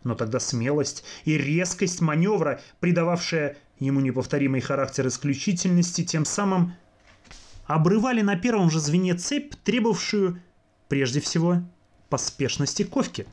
Но 0.04 0.16
тогда 0.16 0.42
смелость 0.42 1.06
и 1.24 1.38
резкость 1.38 2.02
маневра, 2.02 2.60
придававшая 2.82 3.56
ему 3.80 4.02
неповторимый 4.02 4.60
характер 4.60 5.08
исключительности, 5.08 6.04
тем 6.04 6.26
самым 6.26 6.74
обрывали 7.68 8.20
на 8.20 8.36
первом 8.36 8.70
же 8.70 8.82
звене 8.82 9.14
цепь, 9.14 9.54
требовавшую 9.64 10.42
Прежде 10.90 11.22
всего, 11.22 11.64
поспешности 12.10 12.84
Ковки. 12.84 13.26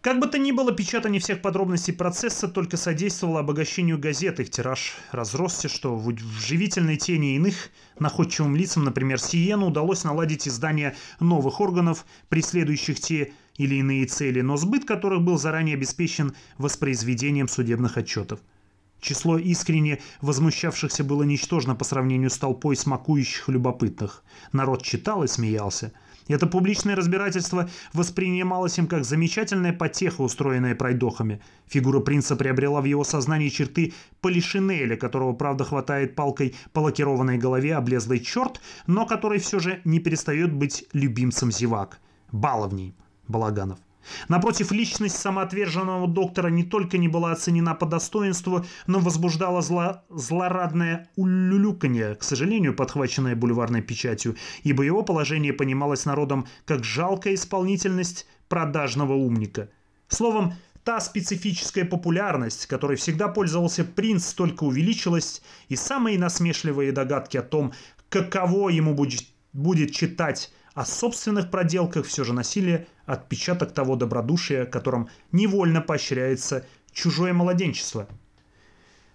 Как 0.00 0.18
бы 0.18 0.28
то 0.28 0.38
ни 0.38 0.50
было, 0.50 0.72
печатание 0.72 1.20
всех 1.20 1.42
подробностей 1.42 1.92
процесса 1.92 2.48
только 2.48 2.78
содействовало 2.78 3.40
обогащению 3.40 3.98
газет. 3.98 4.40
Их 4.40 4.48
тираж 4.48 4.94
разросся, 5.12 5.68
что 5.68 5.94
в 5.94 6.16
живительной 6.40 6.96
тени 6.96 7.36
иных 7.36 7.68
находчивым 7.98 8.56
лицам, 8.56 8.84
например, 8.84 9.20
Сиену, 9.20 9.66
удалось 9.66 10.02
наладить 10.04 10.48
издание 10.48 10.96
новых 11.20 11.60
органов, 11.60 12.06
преследующих 12.30 12.98
те 12.98 13.34
или 13.58 13.74
иные 13.74 14.06
цели, 14.06 14.40
но 14.40 14.56
сбыт 14.56 14.86
которых 14.86 15.20
был 15.20 15.36
заранее 15.36 15.74
обеспечен 15.74 16.34
воспроизведением 16.56 17.46
судебных 17.46 17.98
отчетов. 17.98 18.40
Число 19.02 19.36
искренне 19.36 20.00
возмущавшихся 20.22 21.04
было 21.04 21.24
ничтожно 21.24 21.74
по 21.74 21.84
сравнению 21.84 22.30
с 22.30 22.38
толпой 22.38 22.74
смакующих 22.74 23.50
любопытных. 23.50 24.24
Народ 24.52 24.82
читал 24.82 25.24
и 25.24 25.28
смеялся– 25.28 25.92
это 26.32 26.46
публичное 26.46 26.96
разбирательство 26.96 27.68
воспринималось 27.92 28.78
им 28.78 28.86
как 28.86 29.04
замечательная 29.04 29.72
потеха, 29.72 30.22
устроенная 30.22 30.74
пройдохами. 30.74 31.40
Фигура 31.66 32.00
принца 32.00 32.36
приобрела 32.36 32.80
в 32.80 32.84
его 32.84 33.04
сознании 33.04 33.48
черты 33.48 33.92
Полишинеля, 34.20 34.96
которого, 34.96 35.32
правда, 35.32 35.64
хватает 35.64 36.14
палкой 36.14 36.54
по 36.72 36.80
лакированной 36.80 37.38
голове 37.38 37.74
облезлый 37.74 38.20
черт, 38.20 38.60
но 38.86 39.06
который 39.06 39.38
все 39.38 39.58
же 39.58 39.80
не 39.84 39.98
перестает 39.98 40.52
быть 40.52 40.86
любимцем 40.92 41.50
зевак. 41.50 41.98
Баловней 42.32 42.94
Балаганов. 43.26 43.78
Напротив, 44.28 44.72
личность 44.72 45.16
самоотверженного 45.16 46.06
доктора 46.06 46.48
не 46.48 46.64
только 46.64 46.98
не 46.98 47.08
была 47.08 47.32
оценена 47.32 47.74
по 47.74 47.86
достоинству, 47.86 48.64
но 48.86 48.98
возбуждала 48.98 49.62
зло... 49.62 50.02
злорадное 50.10 51.08
улюлюканье, 51.16 52.14
к 52.14 52.22
сожалению, 52.22 52.74
подхваченное 52.74 53.36
бульварной 53.36 53.82
печатью, 53.82 54.36
ибо 54.62 54.82
его 54.82 55.02
положение 55.02 55.52
понималось 55.52 56.06
народом 56.06 56.46
как 56.64 56.84
жалкая 56.84 57.34
исполнительность 57.34 58.26
продажного 58.48 59.14
умника. 59.14 59.68
Словом, 60.08 60.54
та 60.84 61.00
специфическая 61.00 61.84
популярность, 61.84 62.66
которой 62.66 62.96
всегда 62.96 63.28
пользовался 63.28 63.84
принц, 63.84 64.32
только 64.32 64.64
увеличилась, 64.64 65.42
и 65.68 65.76
самые 65.76 66.18
насмешливые 66.18 66.92
догадки 66.92 67.36
о 67.36 67.42
том, 67.42 67.72
каково 68.08 68.70
ему 68.70 68.94
будет, 68.94 69.24
будет 69.52 69.92
читать 69.92 70.52
о 70.74 70.84
собственных 70.84 71.50
проделках 71.50 72.06
все 72.06 72.24
же 72.24 72.32
носили 72.32 72.86
отпечаток 73.06 73.72
того 73.72 73.96
добродушия, 73.96 74.66
которым 74.66 75.08
невольно 75.32 75.80
поощряется 75.80 76.66
чужое 76.92 77.32
младенчество. 77.32 78.08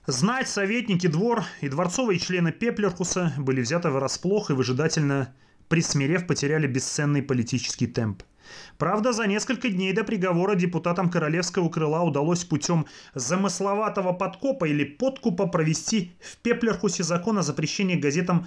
Знать, 0.06 0.48
советники, 0.48 1.08
двор 1.08 1.44
и 1.62 1.70
дворцовые 1.70 2.20
члены 2.20 2.52
Пеплеркуса 2.52 3.34
были 3.38 3.62
взяты 3.62 3.90
врасплох 3.90 4.52
и 4.52 4.54
выжидательно, 4.54 5.34
присмирев, 5.68 6.28
потеряли 6.28 6.68
бесценный 6.68 7.24
политический 7.24 7.88
темп. 7.88 8.22
Правда, 8.78 9.12
за 9.12 9.26
несколько 9.26 9.70
дней 9.70 9.92
до 9.94 10.04
приговора 10.04 10.54
депутатам 10.54 11.10
королевского 11.10 11.70
крыла 11.70 12.04
удалось 12.04 12.44
путем 12.44 12.86
замысловатого 13.16 14.14
подкопа 14.14 14.66
или 14.66 14.84
подкупа 14.84 15.48
провести 15.48 16.14
в 16.22 16.38
Пеплерхусе 16.38 17.04
закон 17.04 17.40
о 17.40 17.44
запрещении 17.44 17.96
газетам 17.96 18.46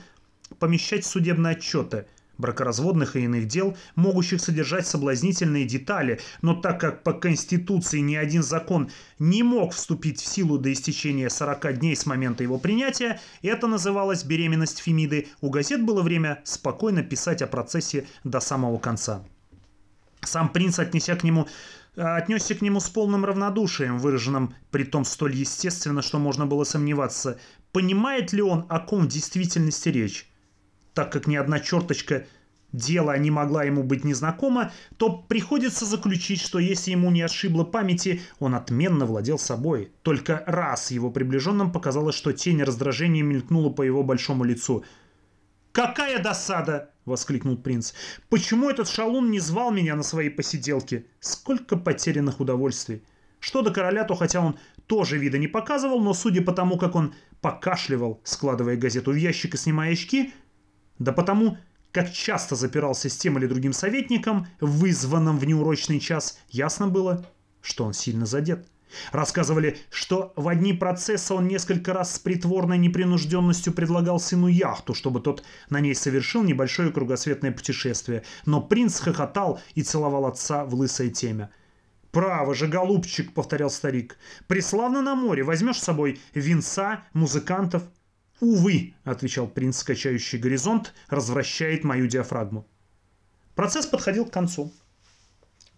помещать 0.61 1.05
судебные 1.05 1.57
отчеты– 1.57 2.07
бракоразводных 2.39 3.17
и 3.17 3.25
иных 3.25 3.47
дел, 3.47 3.77
могущих 3.97 4.41
содержать 4.41 4.87
соблазнительные 4.87 5.67
детали, 5.67 6.21
но 6.41 6.55
так 6.55 6.81
как 6.81 7.03
по 7.03 7.13
Конституции 7.13 7.99
ни 7.99 8.15
один 8.15 8.43
закон 8.43 8.91
не 9.19 9.43
мог 9.43 9.75
вступить 9.75 10.21
в 10.21 10.27
силу 10.27 10.59
до 10.59 10.73
истечения 10.73 11.29
40 11.29 11.79
дней 11.81 11.97
с 11.97 12.07
момента 12.07 12.43
его 12.43 12.59
принятия, 12.59 13.21
это 13.43 13.67
называлось 13.67 14.25
беременность 14.25 14.79
Фемиды, 14.79 15.29
у 15.41 15.51
газет 15.51 15.85
было 15.85 16.03
время 16.03 16.41
спокойно 16.45 17.03
писать 17.03 17.43
о 17.43 17.47
процессе 17.47 18.07
до 18.25 18.41
самого 18.41 18.79
конца. 18.79 19.25
Сам 20.23 20.49
принц, 20.49 20.79
отнеся 20.79 21.17
к 21.17 21.25
нему 21.25 21.47
отнесся 21.97 22.55
к 22.55 22.63
нему 22.63 22.79
с 22.79 22.89
полным 22.89 23.25
равнодушием, 23.25 23.99
выраженным 23.99 24.55
при 24.71 24.85
том 24.85 25.05
столь 25.05 25.35
естественно, 25.35 26.01
что 26.01 26.21
можно 26.21 26.47
было 26.47 26.63
сомневаться, 26.63 27.41
понимает 27.73 28.33
ли 28.33 28.41
он, 28.41 28.67
о 28.69 28.79
ком 28.79 29.07
в 29.07 29.09
действительности 29.09 29.89
речь 29.89 30.29
так 30.99 31.13
как 31.13 31.29
ни 31.29 31.37
одна 31.37 31.61
черточка 31.61 32.27
дела 32.73 33.17
не 33.19 33.31
могла 33.31 33.63
ему 33.63 33.85
быть 33.85 34.03
незнакома, 34.03 34.73
то 34.97 35.11
приходится 35.29 35.85
заключить, 35.85 36.41
что 36.41 36.59
если 36.59 36.91
ему 36.91 37.13
не 37.13 37.23
ошибло 37.23 37.63
памяти, 37.63 38.21
он 38.41 38.57
отменно 38.57 39.07
владел 39.07 39.39
собой. 39.39 39.93
Только 40.03 40.43
раз 40.45 40.91
его 40.91 41.13
приближенным 41.13 41.71
показалось, 41.71 42.17
что 42.17 42.33
тень 42.33 42.65
раздражения 42.65 43.23
мелькнула 43.23 43.71
по 43.71 43.83
его 43.83 44.03
большому 44.03 44.43
лицу. 44.43 44.83
«Какая 45.71 46.21
досада!»— 46.21 46.91
воскликнул 47.05 47.57
принц. 47.57 47.93
«Почему 48.29 48.69
этот 48.69 48.89
шалун 48.89 49.31
не 49.31 49.39
звал 49.39 49.71
меня 49.71 49.95
на 49.95 50.03
свои 50.03 50.29
посиделки? 50.29 51.07
Сколько 51.21 51.77
потерянных 51.77 52.41
удовольствий!» 52.41 53.05
Что 53.39 53.63
до 53.63 53.71
короля, 53.71 54.03
то 54.03 54.17
хотя 54.17 54.41
он 54.41 54.59
тоже 54.89 55.17
вида 55.17 55.39
не 55.39 55.47
показывал, 55.47 56.01
но 56.01 56.13
судя 56.13 56.43
по 56.43 56.53
тому, 56.53 56.77
как 56.77 56.97
он 56.97 57.15
покашливал, 57.41 58.21
складывая 58.25 58.77
газету 58.77 59.13
в 59.13 59.15
ящик 59.15 59.55
и 59.55 59.57
снимая 59.59 59.93
очки, 59.93 60.33
да 60.99 61.13
потому, 61.13 61.59
как 61.93 62.13
часто 62.13 62.55
запирался 62.57 63.09
с 63.09 63.17
тем 63.17 63.39
или 63.39 63.47
другим 63.47 63.73
советником, 63.73 64.47
вызванным 64.61 65.39
в 65.39 65.45
неурочный 65.47 66.01
час, 66.01 66.39
ясно 66.49 66.89
было, 66.89 67.27
что 67.61 67.85
он 67.85 67.93
сильно 67.93 68.27
задет. 68.27 68.67
Рассказывали, 69.13 69.79
что 69.91 70.33
в 70.37 70.49
одни 70.49 70.73
процесса 70.73 71.35
он 71.35 71.47
несколько 71.47 71.93
раз 71.93 72.15
с 72.15 72.19
притворной 72.19 72.79
непринужденностью 72.79 73.73
предлагал 73.73 74.19
сыну 74.19 74.47
яхту, 74.47 74.95
чтобы 74.95 75.21
тот 75.21 75.43
на 75.69 75.81
ней 75.81 75.95
совершил 75.95 76.43
небольшое 76.43 76.91
кругосветное 76.91 77.53
путешествие. 77.53 78.25
Но 78.47 78.63
принц 78.63 79.01
хохотал 79.01 79.61
и 79.75 79.83
целовал 79.83 80.27
отца 80.27 80.65
в 80.65 80.75
лысое 80.75 81.11
темя. 81.11 81.51
«Право 82.11 82.55
же, 82.55 82.67
голубчик»,— 82.67 83.33
повторял 83.35 83.69
старик,— 83.69 84.17
«преславно 84.47 85.03
на 85.03 85.15
море, 85.15 85.43
возьмешь 85.43 85.79
с 85.79 85.85
собой 85.85 86.19
винца, 86.33 87.05
музыкантов, 87.13 87.83
«Увы»,— 88.41 88.95
отвечал 89.05 89.49
принц, 89.49 89.83
качающий 89.83 90.39
горизонт, 90.39 90.95
развращает 91.09 91.85
мою 91.85 92.07
диафрагму. 92.07 92.67
Процесс 93.55 93.87
подходил 93.87 94.27
к 94.27 94.33
концу. 94.33 94.73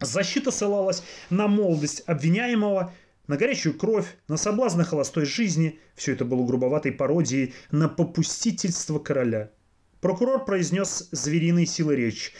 Защита 0.01 0.51
ссылалась 0.51 1.03
на 1.31 1.49
молодость 1.49 2.03
обвиняемого, 2.07 2.93
на 3.27 3.37
горячую 3.37 3.79
кровь, 3.79 4.07
на 4.29 4.37
соблазны 4.37 4.85
холостой 4.85 5.25
жизни. 5.25 5.79
Все 5.95 6.13
это 6.13 6.25
было 6.25 6.45
грубоватой 6.45 6.93
пародией 6.93 7.55
на 7.71 7.89
попустительство 7.89 8.99
короля. 8.99 9.51
Прокурор 10.01 10.45
произнес 10.45 11.09
звериной 11.13 11.67
силы 11.67 11.97
речь 11.97 12.35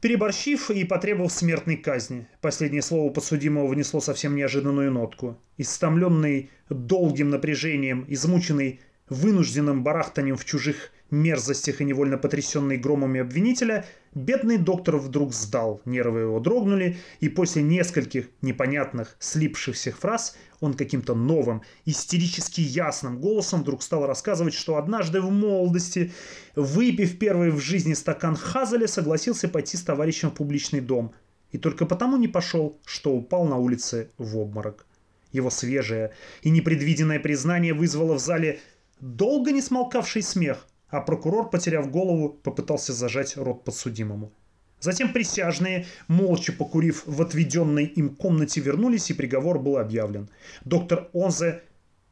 переборщив 0.00 0.70
и 0.70 0.84
потребовав 0.84 1.32
смертной 1.32 1.76
казни. 1.76 2.28
Последнее 2.40 2.82
слово 2.82 3.12
подсудимого 3.12 3.66
внесло 3.66 4.00
совсем 4.00 4.36
неожиданную 4.36 4.92
нотку. 4.92 5.40
Истомленный 5.56 6.50
долгим 6.68 7.30
напряжением, 7.30 8.04
измученный 8.08 8.80
вынужденным 9.08 9.82
барахтанием 9.82 10.36
в 10.36 10.44
чужих 10.44 10.90
мерзостях 11.10 11.80
и 11.80 11.84
невольно 11.84 12.18
потрясенный 12.18 12.76
громами 12.76 13.20
обвинителя, 13.20 13.86
бедный 14.14 14.58
доктор 14.58 14.96
вдруг 14.96 15.32
сдал, 15.32 15.80
нервы 15.84 16.20
его 16.20 16.40
дрогнули, 16.40 16.98
и 17.20 17.28
после 17.28 17.62
нескольких 17.62 18.28
непонятных, 18.42 19.16
слипшихся 19.20 19.92
фраз 19.92 20.36
он 20.60 20.74
каким-то 20.74 21.14
новым, 21.14 21.62
истерически 21.84 22.60
ясным 22.60 23.20
голосом 23.20 23.60
вдруг 23.60 23.82
стал 23.82 24.06
рассказывать, 24.06 24.54
что 24.54 24.76
однажды 24.76 25.20
в 25.20 25.30
молодости, 25.30 26.12
выпив 26.56 27.18
первый 27.18 27.50
в 27.50 27.60
жизни 27.60 27.94
стакан 27.94 28.34
Хазеля, 28.34 28.88
согласился 28.88 29.48
пойти 29.48 29.76
с 29.76 29.82
товарищем 29.82 30.30
в 30.30 30.34
публичный 30.34 30.80
дом. 30.80 31.12
И 31.52 31.58
только 31.58 31.86
потому 31.86 32.16
не 32.16 32.26
пошел, 32.26 32.80
что 32.84 33.12
упал 33.12 33.46
на 33.46 33.56
улице 33.56 34.10
в 34.18 34.36
обморок. 34.36 34.86
Его 35.30 35.50
свежее 35.50 36.12
и 36.42 36.50
непредвиденное 36.50 37.20
признание 37.20 37.74
вызвало 37.74 38.14
в 38.14 38.18
зале 38.18 38.60
долго 39.00 39.52
не 39.52 39.62
смолкавший 39.62 40.22
смех, 40.22 40.66
а 40.88 41.00
прокурор, 41.00 41.50
потеряв 41.50 41.90
голову, 41.90 42.30
попытался 42.30 42.92
зажать 42.92 43.36
рот 43.36 43.64
подсудимому. 43.64 44.32
Затем 44.80 45.12
присяжные, 45.12 45.86
молча 46.06 46.52
покурив 46.52 47.02
в 47.06 47.22
отведенной 47.22 47.84
им 47.84 48.14
комнате, 48.14 48.60
вернулись, 48.60 49.10
и 49.10 49.14
приговор 49.14 49.58
был 49.58 49.78
объявлен. 49.78 50.28
Доктор 50.64 51.08
Онзе, 51.12 51.62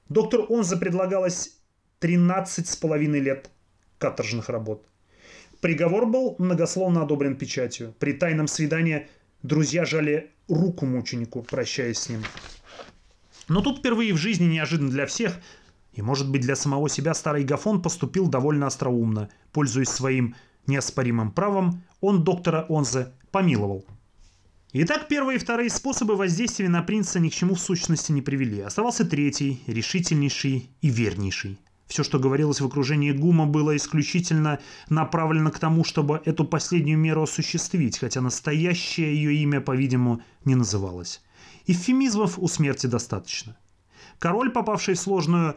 доктор 0.08 0.46
Онзе 0.48 0.76
предлагалось 0.76 1.58
13 2.00 2.66
с 2.66 2.76
половиной 2.76 3.20
лет 3.20 3.50
каторжных 3.98 4.48
работ. 4.48 4.86
Приговор 5.60 6.06
был 6.06 6.36
многословно 6.38 7.02
одобрен 7.02 7.36
печатью. 7.36 7.94
При 7.98 8.12
тайном 8.12 8.48
свидании 8.48 9.08
друзья 9.42 9.84
жали 9.84 10.30
руку 10.48 10.84
мученику, 10.84 11.42
прощаясь 11.42 11.98
с 11.98 12.08
ним. 12.08 12.22
Но 13.48 13.60
тут 13.60 13.78
впервые 13.78 14.14
в 14.14 14.16
жизни, 14.16 14.46
неожиданно 14.46 14.90
для 14.90 15.06
всех, 15.06 15.38
и, 15.94 16.02
может 16.02 16.30
быть, 16.30 16.42
для 16.42 16.56
самого 16.56 16.88
себя 16.88 17.14
старый 17.14 17.44
Гафон 17.44 17.80
поступил 17.80 18.26
довольно 18.26 18.66
остроумно. 18.66 19.28
Пользуясь 19.52 19.88
своим 19.88 20.34
неоспоримым 20.66 21.30
правом, 21.30 21.82
он 22.00 22.24
доктора 22.24 22.66
Онзе 22.68 23.12
помиловал. 23.30 23.84
Итак, 24.72 25.06
первые 25.06 25.36
и 25.36 25.40
вторые 25.40 25.70
способы 25.70 26.16
воздействия 26.16 26.68
на 26.68 26.82
принца 26.82 27.20
ни 27.20 27.28
к 27.28 27.32
чему 27.32 27.54
в 27.54 27.60
сущности 27.60 28.10
не 28.10 28.22
привели. 28.22 28.60
Оставался 28.60 29.04
третий, 29.04 29.62
решительнейший 29.68 30.68
и 30.80 30.88
вернейший. 30.88 31.58
Все, 31.86 32.02
что 32.02 32.18
говорилось 32.18 32.60
в 32.60 32.66
окружении 32.66 33.12
Гума, 33.12 33.46
было 33.46 33.76
исключительно 33.76 34.58
направлено 34.88 35.52
к 35.52 35.60
тому, 35.60 35.84
чтобы 35.84 36.20
эту 36.24 36.44
последнюю 36.44 36.98
меру 36.98 37.22
осуществить, 37.22 37.98
хотя 37.98 38.20
настоящее 38.20 39.14
ее 39.14 39.34
имя, 39.42 39.60
по-видимому, 39.60 40.22
не 40.44 40.56
называлось. 40.56 41.22
Эвфемизмов 41.66 42.38
у 42.38 42.48
смерти 42.48 42.88
достаточно. 42.88 43.56
Король, 44.18 44.50
попавший 44.50 44.94
в 44.94 44.98
сложную 44.98 45.54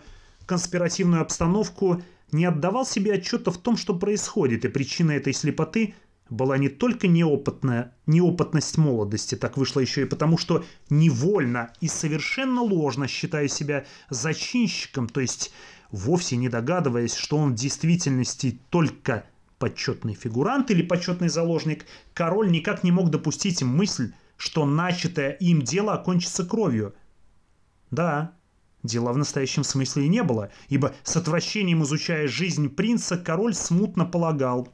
конспиративную 0.47 1.21
обстановку, 1.21 2.01
не 2.31 2.45
отдавал 2.45 2.85
себе 2.85 3.13
отчета 3.13 3.51
в 3.51 3.57
том, 3.57 3.77
что 3.77 3.93
происходит, 3.93 4.65
и 4.65 4.69
причина 4.69 5.11
этой 5.11 5.33
слепоты 5.33 5.93
была 6.29 6.57
не 6.57 6.69
только 6.69 7.07
неопытная, 7.07 7.93
неопытность 8.05 8.77
молодости, 8.77 9.35
так 9.35 9.57
вышло 9.57 9.79
еще 9.79 10.01
и 10.01 10.05
потому, 10.05 10.37
что 10.37 10.65
невольно 10.89 11.71
и 11.79 11.87
совершенно 11.87 12.61
ложно 12.61 13.07
считая 13.07 13.47
себя 13.47 13.85
зачинщиком, 14.09 15.07
то 15.07 15.21
есть 15.21 15.53
вовсе 15.91 16.35
не 16.35 16.49
догадываясь, 16.49 17.15
что 17.15 17.37
он 17.37 17.53
в 17.53 17.55
действительности 17.55 18.59
только 18.69 19.25
почетный 19.59 20.13
фигурант 20.13 20.69
или 20.71 20.81
почетный 20.81 21.29
заложник, 21.29 21.85
король 22.13 22.51
никак 22.51 22.83
не 22.83 22.91
мог 22.91 23.09
допустить 23.09 23.63
мысль, 23.63 24.13
что 24.35 24.65
начатое 24.65 25.31
им 25.31 25.61
дело 25.61 25.93
окончится 25.93 26.45
кровью. 26.45 26.93
Да, 27.89 28.33
Дела 28.83 29.11
в 29.11 29.17
настоящем 29.17 29.63
смысле 29.63 30.05
и 30.05 30.09
не 30.09 30.23
было, 30.23 30.51
ибо 30.69 30.93
с 31.03 31.15
отвращением 31.17 31.83
изучая 31.83 32.27
жизнь 32.27 32.69
принца, 32.69 33.17
король 33.17 33.53
смутно 33.53 34.05
полагал, 34.05 34.73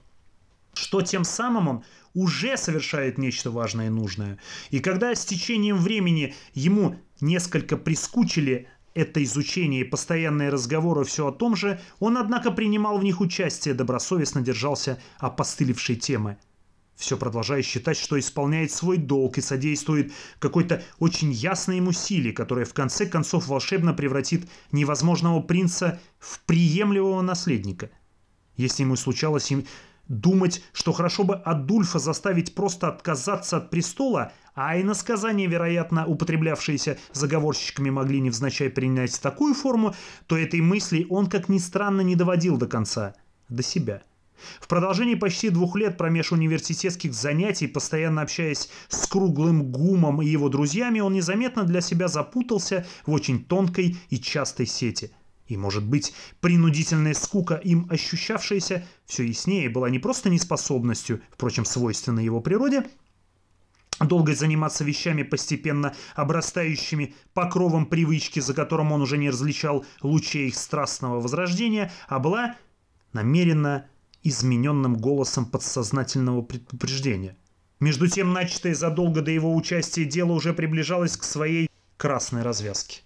что 0.74 1.02
тем 1.02 1.24
самым 1.24 1.68
он 1.68 1.84
уже 2.14 2.58
совершает 2.58 3.18
нечто 3.18 3.50
важное 3.50 3.88
и 3.88 3.90
нужное. 3.90 4.40
И 4.70 4.80
когда 4.80 5.16
с 5.16 5.26
течением 5.26 5.78
времени 5.78 6.36
ему 6.54 6.98
несколько 7.22 7.78
прискучили 7.78 8.68
это 8.94 9.24
изучение 9.24 9.82
и 9.82 9.86
постоянные 9.86 10.50
разговоры 10.50 11.04
все 11.06 11.28
о 11.28 11.32
том 11.32 11.56
же, 11.56 11.80
он, 12.00 12.18
однако, 12.18 12.52
принимал 12.52 13.00
в 13.00 13.04
них 13.04 13.22
участие, 13.22 13.74
добросовестно 13.74 14.42
держался 14.42 15.00
опостылевшей 15.20 15.96
темы– 15.96 16.38
все 17.04 17.18
продолжая 17.18 17.62
считать, 17.62 17.98
что 17.98 18.18
исполняет 18.18 18.72
свой 18.72 18.98
долг 18.98 19.38
и 19.38 19.42
содействует 19.42 20.14
какой-то 20.40 20.82
очень 21.00 21.32
ясной 21.32 21.78
ему 21.78 21.92
силе, 21.92 22.32
которая 22.32 22.66
в 22.66 22.74
конце 22.74 23.06
концов 23.06 23.48
волшебно 23.48 23.94
превратит 23.94 24.50
невозможного 24.72 25.42
принца 25.42 26.00
в 26.18 26.40
приемлемого 26.46 27.22
наследника. 27.22 27.90
Если 28.56 28.84
ему 28.84 28.96
случалось 28.96 29.52
им 29.52 29.66
думать, 30.08 30.64
что 30.72 30.94
хорошо 30.94 31.26
бы 31.26 31.36
Адульфа 31.36 32.00
заставить 32.00 32.56
просто 32.56 32.88
отказаться 32.88 33.58
от 33.58 33.70
престола, 33.70 34.32
а 34.56 34.78
и 34.78 34.84
насказания, 34.84 35.48
вероятно, 35.48 36.06
употреблявшиеся 36.06 37.00
заговорщиками 37.12 37.90
могли 37.90 38.22
невзначай 38.22 38.70
принять 38.70 39.20
такую 39.20 39.56
форму, 39.56 39.94
то 40.28 40.38
этой 40.38 40.62
мысли 40.62 41.06
он, 41.10 41.28
как 41.28 41.50
ни 41.50 41.58
странно, 41.58 42.02
не 42.02 42.16
доводил 42.16 42.58
до 42.58 42.68
конца, 42.68 43.14
до 43.50 43.62
себя– 43.62 44.04
в 44.60 44.68
продолжении 44.68 45.16
почти 45.16 45.50
двух 45.50 45.76
лет 45.76 45.98
промеж 45.98 46.32
университетских 46.32 47.14
занятий, 47.14 47.68
постоянно 47.68 48.22
общаясь 48.22 48.70
с 48.90 49.08
круглым 49.08 49.72
гумом 49.72 50.22
и 50.22 50.28
его 50.28 50.50
друзьями, 50.50 51.00
он 51.00 51.14
незаметно 51.14 51.64
для 51.64 51.82
себя 51.82 52.08
запутался 52.08 52.86
в 53.06 53.12
очень 53.12 53.44
тонкой 53.44 53.98
и 54.10 54.20
частой 54.20 54.66
сети. 54.66 55.12
И, 55.48 55.58
может 55.58 55.84
быть, 55.84 56.14
принудительная 56.40 57.14
скука, 57.14 57.56
им 57.56 57.88
ощущавшаяся, 57.90 58.86
все 59.06 59.24
яснее 59.24 59.70
была 59.70 59.90
не 59.90 60.00
просто 60.00 60.30
неспособностью, 60.30 61.22
впрочем, 61.32 61.66
свойственной 61.66 62.24
его 62.24 62.40
природе, 62.40 62.86
долго 64.00 64.34
заниматься 64.34 64.84
вещами, 64.84 65.24
постепенно 65.24 65.94
обрастающими 66.16 67.16
покровом 67.34 67.86
привычки, 67.86 68.40
за 68.40 68.54
которым 68.54 68.92
он 68.92 69.02
уже 69.02 69.18
не 69.18 69.30
различал 69.30 69.86
лучей 70.02 70.48
их 70.48 70.56
страстного 70.56 71.20
возрождения, 71.20 71.92
а 72.08 72.20
была 72.20 72.56
намеренно 73.12 73.88
измененным 74.24 74.98
голосом 74.98 75.46
подсознательного 75.46 76.42
предупреждения. 76.42 77.36
Между 77.80 78.08
тем, 78.08 78.32
начатое 78.32 78.74
задолго 78.74 79.22
до 79.22 79.32
его 79.32 79.54
участия 79.54 80.06
дело 80.06 80.32
уже 80.32 80.54
приближалось 80.54 81.18
к 81.18 81.24
своей 81.24 81.70
красной 81.98 82.42
развязке. 82.42 83.02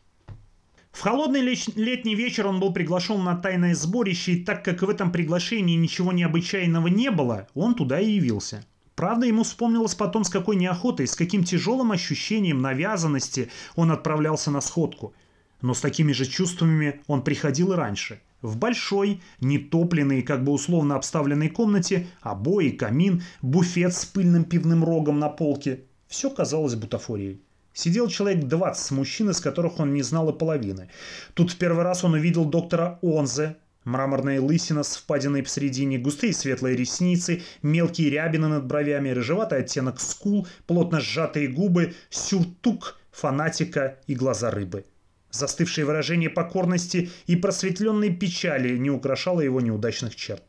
В 0.91 1.01
холодный 1.01 1.41
летний 1.41 2.15
вечер 2.15 2.47
он 2.47 2.59
был 2.59 2.73
приглашен 2.73 3.23
на 3.23 3.35
тайное 3.35 3.75
сборище, 3.75 4.33
и 4.33 4.43
так 4.43 4.63
как 4.63 4.81
в 4.81 4.89
этом 4.89 5.11
приглашении 5.11 5.75
ничего 5.75 6.11
необычайного 6.11 6.87
не 6.87 7.11
было, 7.11 7.47
он 7.53 7.75
туда 7.75 7.99
и 7.99 8.11
явился. 8.11 8.65
Правда, 8.95 9.27
ему 9.27 9.43
вспомнилось 9.43 9.93
потом, 9.93 10.23
с 10.23 10.29
какой 10.29 10.55
неохотой, 10.55 11.05
с 11.07 11.15
каким 11.15 11.43
тяжелым 11.43 11.91
ощущением 11.91 12.61
навязанности 12.61 13.49
он 13.75 13.91
отправлялся 13.91 14.49
на 14.49 14.59
сходку. 14.61 15.13
Но 15.61 15.75
с 15.75 15.81
такими 15.81 16.13
же 16.13 16.25
чувствами 16.25 17.01
он 17.07 17.23
приходил 17.23 17.73
и 17.73 17.75
раньше– 17.75 18.21
в 18.41 18.57
большой, 18.57 19.21
нетопленной, 19.39 20.21
как 20.21 20.43
бы 20.43 20.51
условно 20.51 20.95
обставленной 20.95 21.49
комнате 21.49 22.07
обои, 22.21 22.69
камин, 22.69 23.23
буфет 23.41 23.93
с 23.93 24.05
пыльным 24.05 24.43
пивным 24.43 24.83
рогом 24.83 25.19
на 25.19 25.29
полке. 25.29 25.81
Все 26.07 26.29
казалось 26.29 26.75
бутафорией. 26.75 27.41
Сидел 27.73 28.07
человек 28.07 28.45
20 28.45 28.91
мужчин, 28.91 29.29
из 29.29 29.39
которых 29.39 29.79
он 29.79 29.93
не 29.93 30.01
знал 30.01 30.29
и 30.29 30.37
половины. 30.37 30.89
Тут 31.33 31.51
в 31.51 31.57
первый 31.57 31.83
раз 31.83 32.03
он 32.03 32.13
увидел 32.13 32.45
доктора 32.45 32.99
Онзе, 33.01 33.57
Мраморная 33.83 34.41
лысина 34.41 34.83
с 34.83 34.97
впадиной 34.97 35.43
посередине, 35.43 35.97
густые 35.97 36.33
светлые 36.33 36.75
ресницы, 36.75 37.41
мелкие 37.61 38.09
рябины 38.09 38.49
над 38.49 38.65
бровями, 38.65 39.11
рыжеватый 39.11 39.59
оттенок 39.59 40.01
скул, 40.01 40.45
плотно 40.65 40.99
сжатые 40.99 41.47
губы, 41.47 41.93
сюртук 42.09 42.99
фанатика 43.11 43.99
и 44.05 44.13
глаза 44.13 44.51
рыбы– 44.51 44.83
Застывшее 45.31 45.85
выражение 45.85 46.29
покорности 46.29 47.11
и 47.25 47.35
просветленной 47.35 48.15
печали 48.15 48.77
не 48.77 48.89
украшало 48.89 49.41
его 49.41 49.61
неудачных 49.61 50.15
черт. 50.15 50.43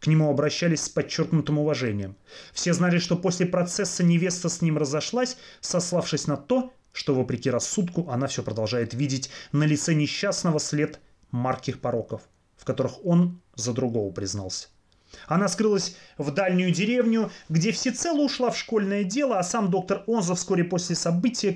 К 0.00 0.06
нему 0.08 0.28
обращались 0.28 0.82
с 0.82 0.88
подчеркнутым 0.88 1.58
уважением. 1.58 2.16
Все 2.52 2.72
знали, 2.72 2.98
что 2.98 3.16
после 3.16 3.46
процесса 3.46 4.02
невеста 4.02 4.48
с 4.48 4.60
ним 4.60 4.78
разошлась, 4.78 5.36
сославшись 5.60 6.26
на 6.26 6.36
то, 6.36 6.72
что, 6.92 7.14
вопреки 7.14 7.50
рассудку, 7.50 8.08
она 8.10 8.26
все 8.26 8.42
продолжает 8.42 8.94
видеть 8.94 9.30
на 9.52 9.64
лице 9.64 9.94
несчастного 9.94 10.58
след 10.58 11.00
марких 11.30 11.80
пороков. 11.80 12.22
в 12.56 12.64
которых 12.64 13.04
он 13.04 13.40
за 13.56 13.72
другого 13.72 14.12
признался. 14.12 14.68
Она 15.26 15.48
скрылась 15.48 15.96
в 16.16 16.30
дальнюю 16.30 16.72
деревню, 16.72 17.30
где 17.48 17.72
всецело 17.72 18.20
ушла 18.20 18.50
в 18.50 18.56
школьное 18.56 19.02
дело, 19.02 19.38
а 19.40 19.42
сам 19.42 19.68
доктор 19.68 20.04
Онза 20.06 20.36
вскоре 20.36 20.62
после 20.62 20.94
события, 20.94 21.52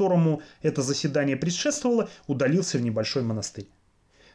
которому 0.00 0.40
это 0.62 0.80
заседание 0.80 1.36
предшествовало, 1.36 2.08
удалился 2.26 2.78
в 2.78 2.80
небольшой 2.80 3.22
монастырь. 3.22 3.68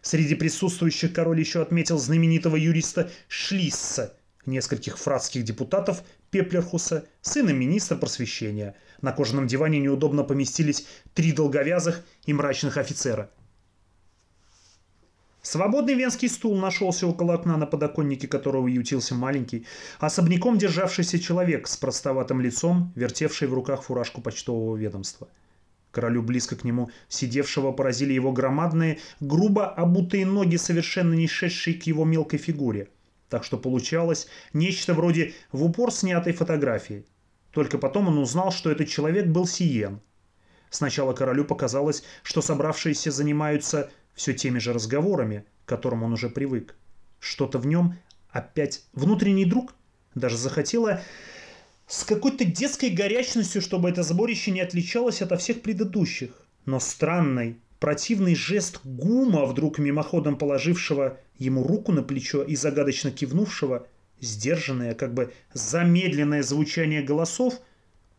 Среди 0.03 0.36
присутствующих 0.36 1.11
король 1.11 1.39
еще 1.39 1.59
отметил 1.59 1.97
знаменитого 1.97 2.55
юриста 2.55 3.09
Шлисса, 3.28 4.13
нескольких 4.45 4.99
фратских 4.99 5.43
депутатов 5.43 6.03
Пеплерхуса, 6.30 7.05
сына 7.22 7.49
министра 7.49 7.95
просвещения. 7.95 8.76
На 9.01 9.11
кожаном 9.11 9.47
диване 9.47 9.80
неудобно 9.80 10.24
поместились 10.24 10.86
три 11.16 11.32
долговязых 11.32 12.03
и 12.28 12.34
мрачных 12.34 12.78
офицера– 12.78 13.32
Свободный 15.45 15.93
венский 15.93 16.28
стул 16.28 16.57
нашелся 16.57 17.05
около 17.05 17.36
окна, 17.36 17.55
на 17.55 17.68
подоконнике 17.68 18.28
которого 18.28 18.68
ютился 18.68 19.13
маленький, 19.13 19.68
особняком 19.99 20.57
державшийся 20.57 21.20
человек 21.20 21.68
с 21.68 21.78
простоватым 21.78 22.41
лицом, 22.41 22.91
вертевший 22.95 23.47
в 23.47 23.53
руках 23.53 23.84
фуражку 23.84 24.22
почтового 24.22 24.76
ведомства. 24.76 25.28
Королю 25.96 26.24
близко 26.24 26.58
к 26.58 26.66
нему 26.66 26.91
сидевшего 27.08 27.72
поразили 27.72 28.12
его 28.12 28.34
громадные, 28.34 29.00
грубо 29.22 29.66
обутые 29.66 30.26
ноги, 30.26 30.58
совершенно 30.58 31.14
не 31.14 31.26
шедшие 31.26 31.80
к 31.80 31.84
его 31.84 32.04
мелкой 32.04 32.38
фигуре. 32.38 32.89
Так 33.30 33.46
что 33.46 33.58
получалось 33.58 34.28
нечто 34.52 34.93
вроде 34.93 35.34
в 35.54 35.64
упор 35.64 35.93
снятой 35.93 36.34
фотографии. 36.34 37.06
Только 37.52 37.78
потом 37.78 38.10
он 38.10 38.18
узнал, 38.18 38.52
что 38.52 38.70
этот 38.70 38.89
человек 38.89 39.28
был 39.28 39.48
Сиен. 39.48 40.02
Сначала 40.70 41.14
королю 41.14 41.46
показалось, 41.46 42.04
что 42.24 42.41
собравшиеся 42.41 43.10
занимаются 43.10 43.89
все 44.16 44.34
теми 44.34 44.60
же 44.60 44.74
разговорами, 44.74 45.46
к 45.64 45.70
которым 45.70 46.04
он 46.04 46.12
уже 46.12 46.28
привык. 46.28 46.76
Что-то 47.22 47.58
в 47.58 47.66
нем 47.66 47.98
опять 48.32 48.84
внутренний 48.91 49.46
друг 49.46 49.74
даже 50.14 50.36
захотела 50.36 51.00
с 51.88 52.04
какой-то 52.04 52.46
детской 52.46 52.90
горячностью, 52.90 53.62
чтобы 53.62 53.90
это 53.90 54.04
сборище 54.04 54.52
не 54.52 54.62
отличалось 54.62 55.22
от 55.22 55.40
всех 55.40 55.62
предыдущих. 55.62 56.32
Но 56.66 56.80
странный, 56.80 57.60
противный 57.80 58.36
жест 58.36 58.80
гума, 58.84 59.46
вдруг 59.46 59.78
мимоходом 59.78 60.38
положившего 60.38 61.20
ему 61.38 61.64
руку 61.64 61.92
на 61.92 62.02
плечо 62.02 62.42
и 62.42 62.56
загадочно 62.56 63.12
кивнувшего, 63.12 63.88
сдержанное, 64.20 64.96
как 64.96 65.14
бы 65.14 65.34
замедленное 65.54 66.42
звучание 66.42 67.04
голосов, 67.04 67.60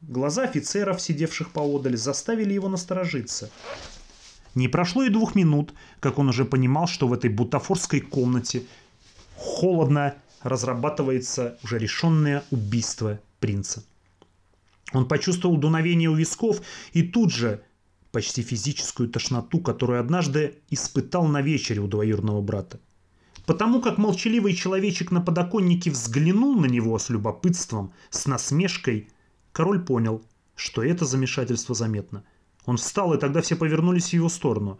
глаза 0.00 0.44
офицеров, 0.44 1.00
сидевших 1.00 1.50
поодаль, 1.50 1.96
заставили 1.96 2.52
его 2.52 2.68
насторожиться. 2.68 3.50
Не 4.54 4.68
прошло 4.68 5.02
и 5.02 5.10
двух 5.10 5.34
минут, 5.34 5.74
как 6.00 6.18
он 6.18 6.28
уже 6.28 6.44
понимал, 6.44 6.86
что 6.86 7.08
в 7.08 7.12
этой 7.12 7.30
бутафорской 7.30 8.00
комнате 8.00 8.62
холодно 9.36 10.14
разрабатывается 10.42 11.58
уже 11.62 11.78
решенное 11.78 12.44
убийство 12.50 13.18
принца. 13.46 13.84
Он 14.92 15.06
почувствовал 15.06 15.56
дуновение 15.56 16.10
у 16.10 16.14
висков 16.14 16.60
и 16.92 17.02
тут 17.02 17.32
же 17.32 17.62
почти 18.10 18.42
физическую 18.42 19.08
тошноту, 19.08 19.60
которую 19.60 20.00
однажды 20.00 20.58
испытал 20.68 21.28
на 21.28 21.42
вечере 21.42 21.80
у 21.80 21.86
двоюродного 21.86 22.40
брата. 22.40 22.80
Потому 23.46 23.80
как 23.80 23.98
молчаливый 23.98 24.54
человечек 24.54 25.12
на 25.12 25.20
подоконнике 25.20 25.92
взглянул 25.92 26.58
на 26.58 26.66
него 26.66 26.98
с 26.98 27.08
любопытством, 27.08 27.92
с 28.10 28.26
насмешкой, 28.26 29.08
король 29.52 29.84
понял, 29.84 30.22
что 30.56 30.82
это 30.82 31.04
замешательство 31.04 31.74
заметно– 31.74 32.24
он 32.66 32.76
встал, 32.76 33.14
и 33.14 33.18
тогда 33.18 33.40
все 33.40 33.56
повернулись 33.56 34.10
в 34.10 34.12
его 34.12 34.28
сторону. 34.28 34.78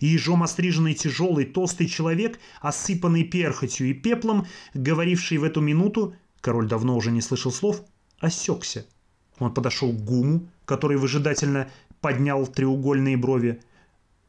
И 0.00 0.06
ежом 0.06 0.42
остриженный 0.42 0.94
тяжелый 0.94 1.44
толстый 1.44 1.86
человек, 1.86 2.38
осыпанный 2.60 3.22
перхотью 3.22 3.88
и 3.88 3.94
пеплом, 3.94 4.46
говоривший 4.74 5.38
в 5.38 5.44
эту 5.44 5.60
минуту, 5.60 6.14
король 6.40 6.66
давно 6.66 6.96
уже 6.96 7.12
не 7.12 7.20
слышал 7.20 7.52
слов, 7.52 7.82
осекся. 8.20 8.86
Он 9.38 9.52
подошел 9.52 9.92
к 9.92 10.04
гуму, 10.04 10.48
который 10.64 10.96
выжидательно 10.96 11.70
поднял 12.00 12.46
треугольные 12.46 13.16
брови. 13.16 13.60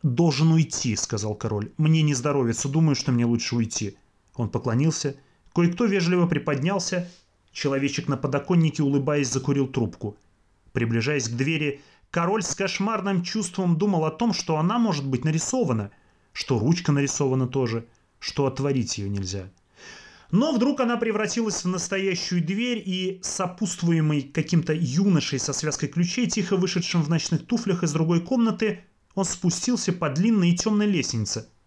«Должен 0.04 0.52
уйти»,— 0.52 0.96
сказал 0.98 1.36
король. 1.36 1.72
«Мне 1.78 2.02
не 2.02 2.14
здоровится, 2.14 2.70
думаю, 2.70 2.96
что 2.96 3.12
мне 3.12 3.26
лучше 3.26 3.56
уйти». 3.56 3.98
Он 4.36 4.50
поклонился. 4.50 5.16
Кое-кто 5.54 5.86
вежливо 5.86 6.26
приподнялся. 6.28 7.10
Человечек 7.52 8.08
на 8.08 8.16
подоконнике, 8.16 8.84
улыбаясь, 8.84 9.32
закурил 9.32 9.68
трубку. 9.68 10.16
Приближаясь 10.72 11.28
к 11.28 11.34
двери, 11.34 11.82
Король 12.12 12.42
с 12.42 12.56
кошмарным 12.56 13.22
чувством 13.22 13.78
думал 13.78 14.04
о 14.06 14.12
том, 14.12 14.34
что 14.34 14.58
она 14.58 14.80
может 14.80 15.06
быть 15.06 15.26
нарисована, 15.26 15.92
что 16.34 16.58
ручка 16.58 16.92
нарисована 16.92 17.48
тоже, 17.48 17.86
что 18.18 18.48
отворить 18.48 18.98
ее 18.98 19.10
нельзя. 19.10 19.50
Но 20.32 20.52
вдруг 20.52 20.80
она 20.80 20.98
превратилась 20.98 21.64
в 21.64 21.68
настоящую 21.68 22.44
дверь, 22.44 22.82
и 22.86 23.20
сопутствуемый 23.24 24.22
каким-то 24.22 24.74
юношей 24.74 25.40
со 25.40 25.54
связкой 25.54 25.90
ключей, 25.90 26.28
тихо 26.28 26.56
вышедшим 26.56 27.02
в 27.02 27.10
ночных 27.10 27.46
туфлях 27.46 27.84
из 27.84 27.92
другой 27.92 28.22
комнаты, 28.22 28.86
он 29.16 29.26
спустился 29.26 29.92
по 29.92 30.10
длинной 30.10 30.52
и 30.52 30.56
темной 30.56 30.86
лестнице– 30.86 31.50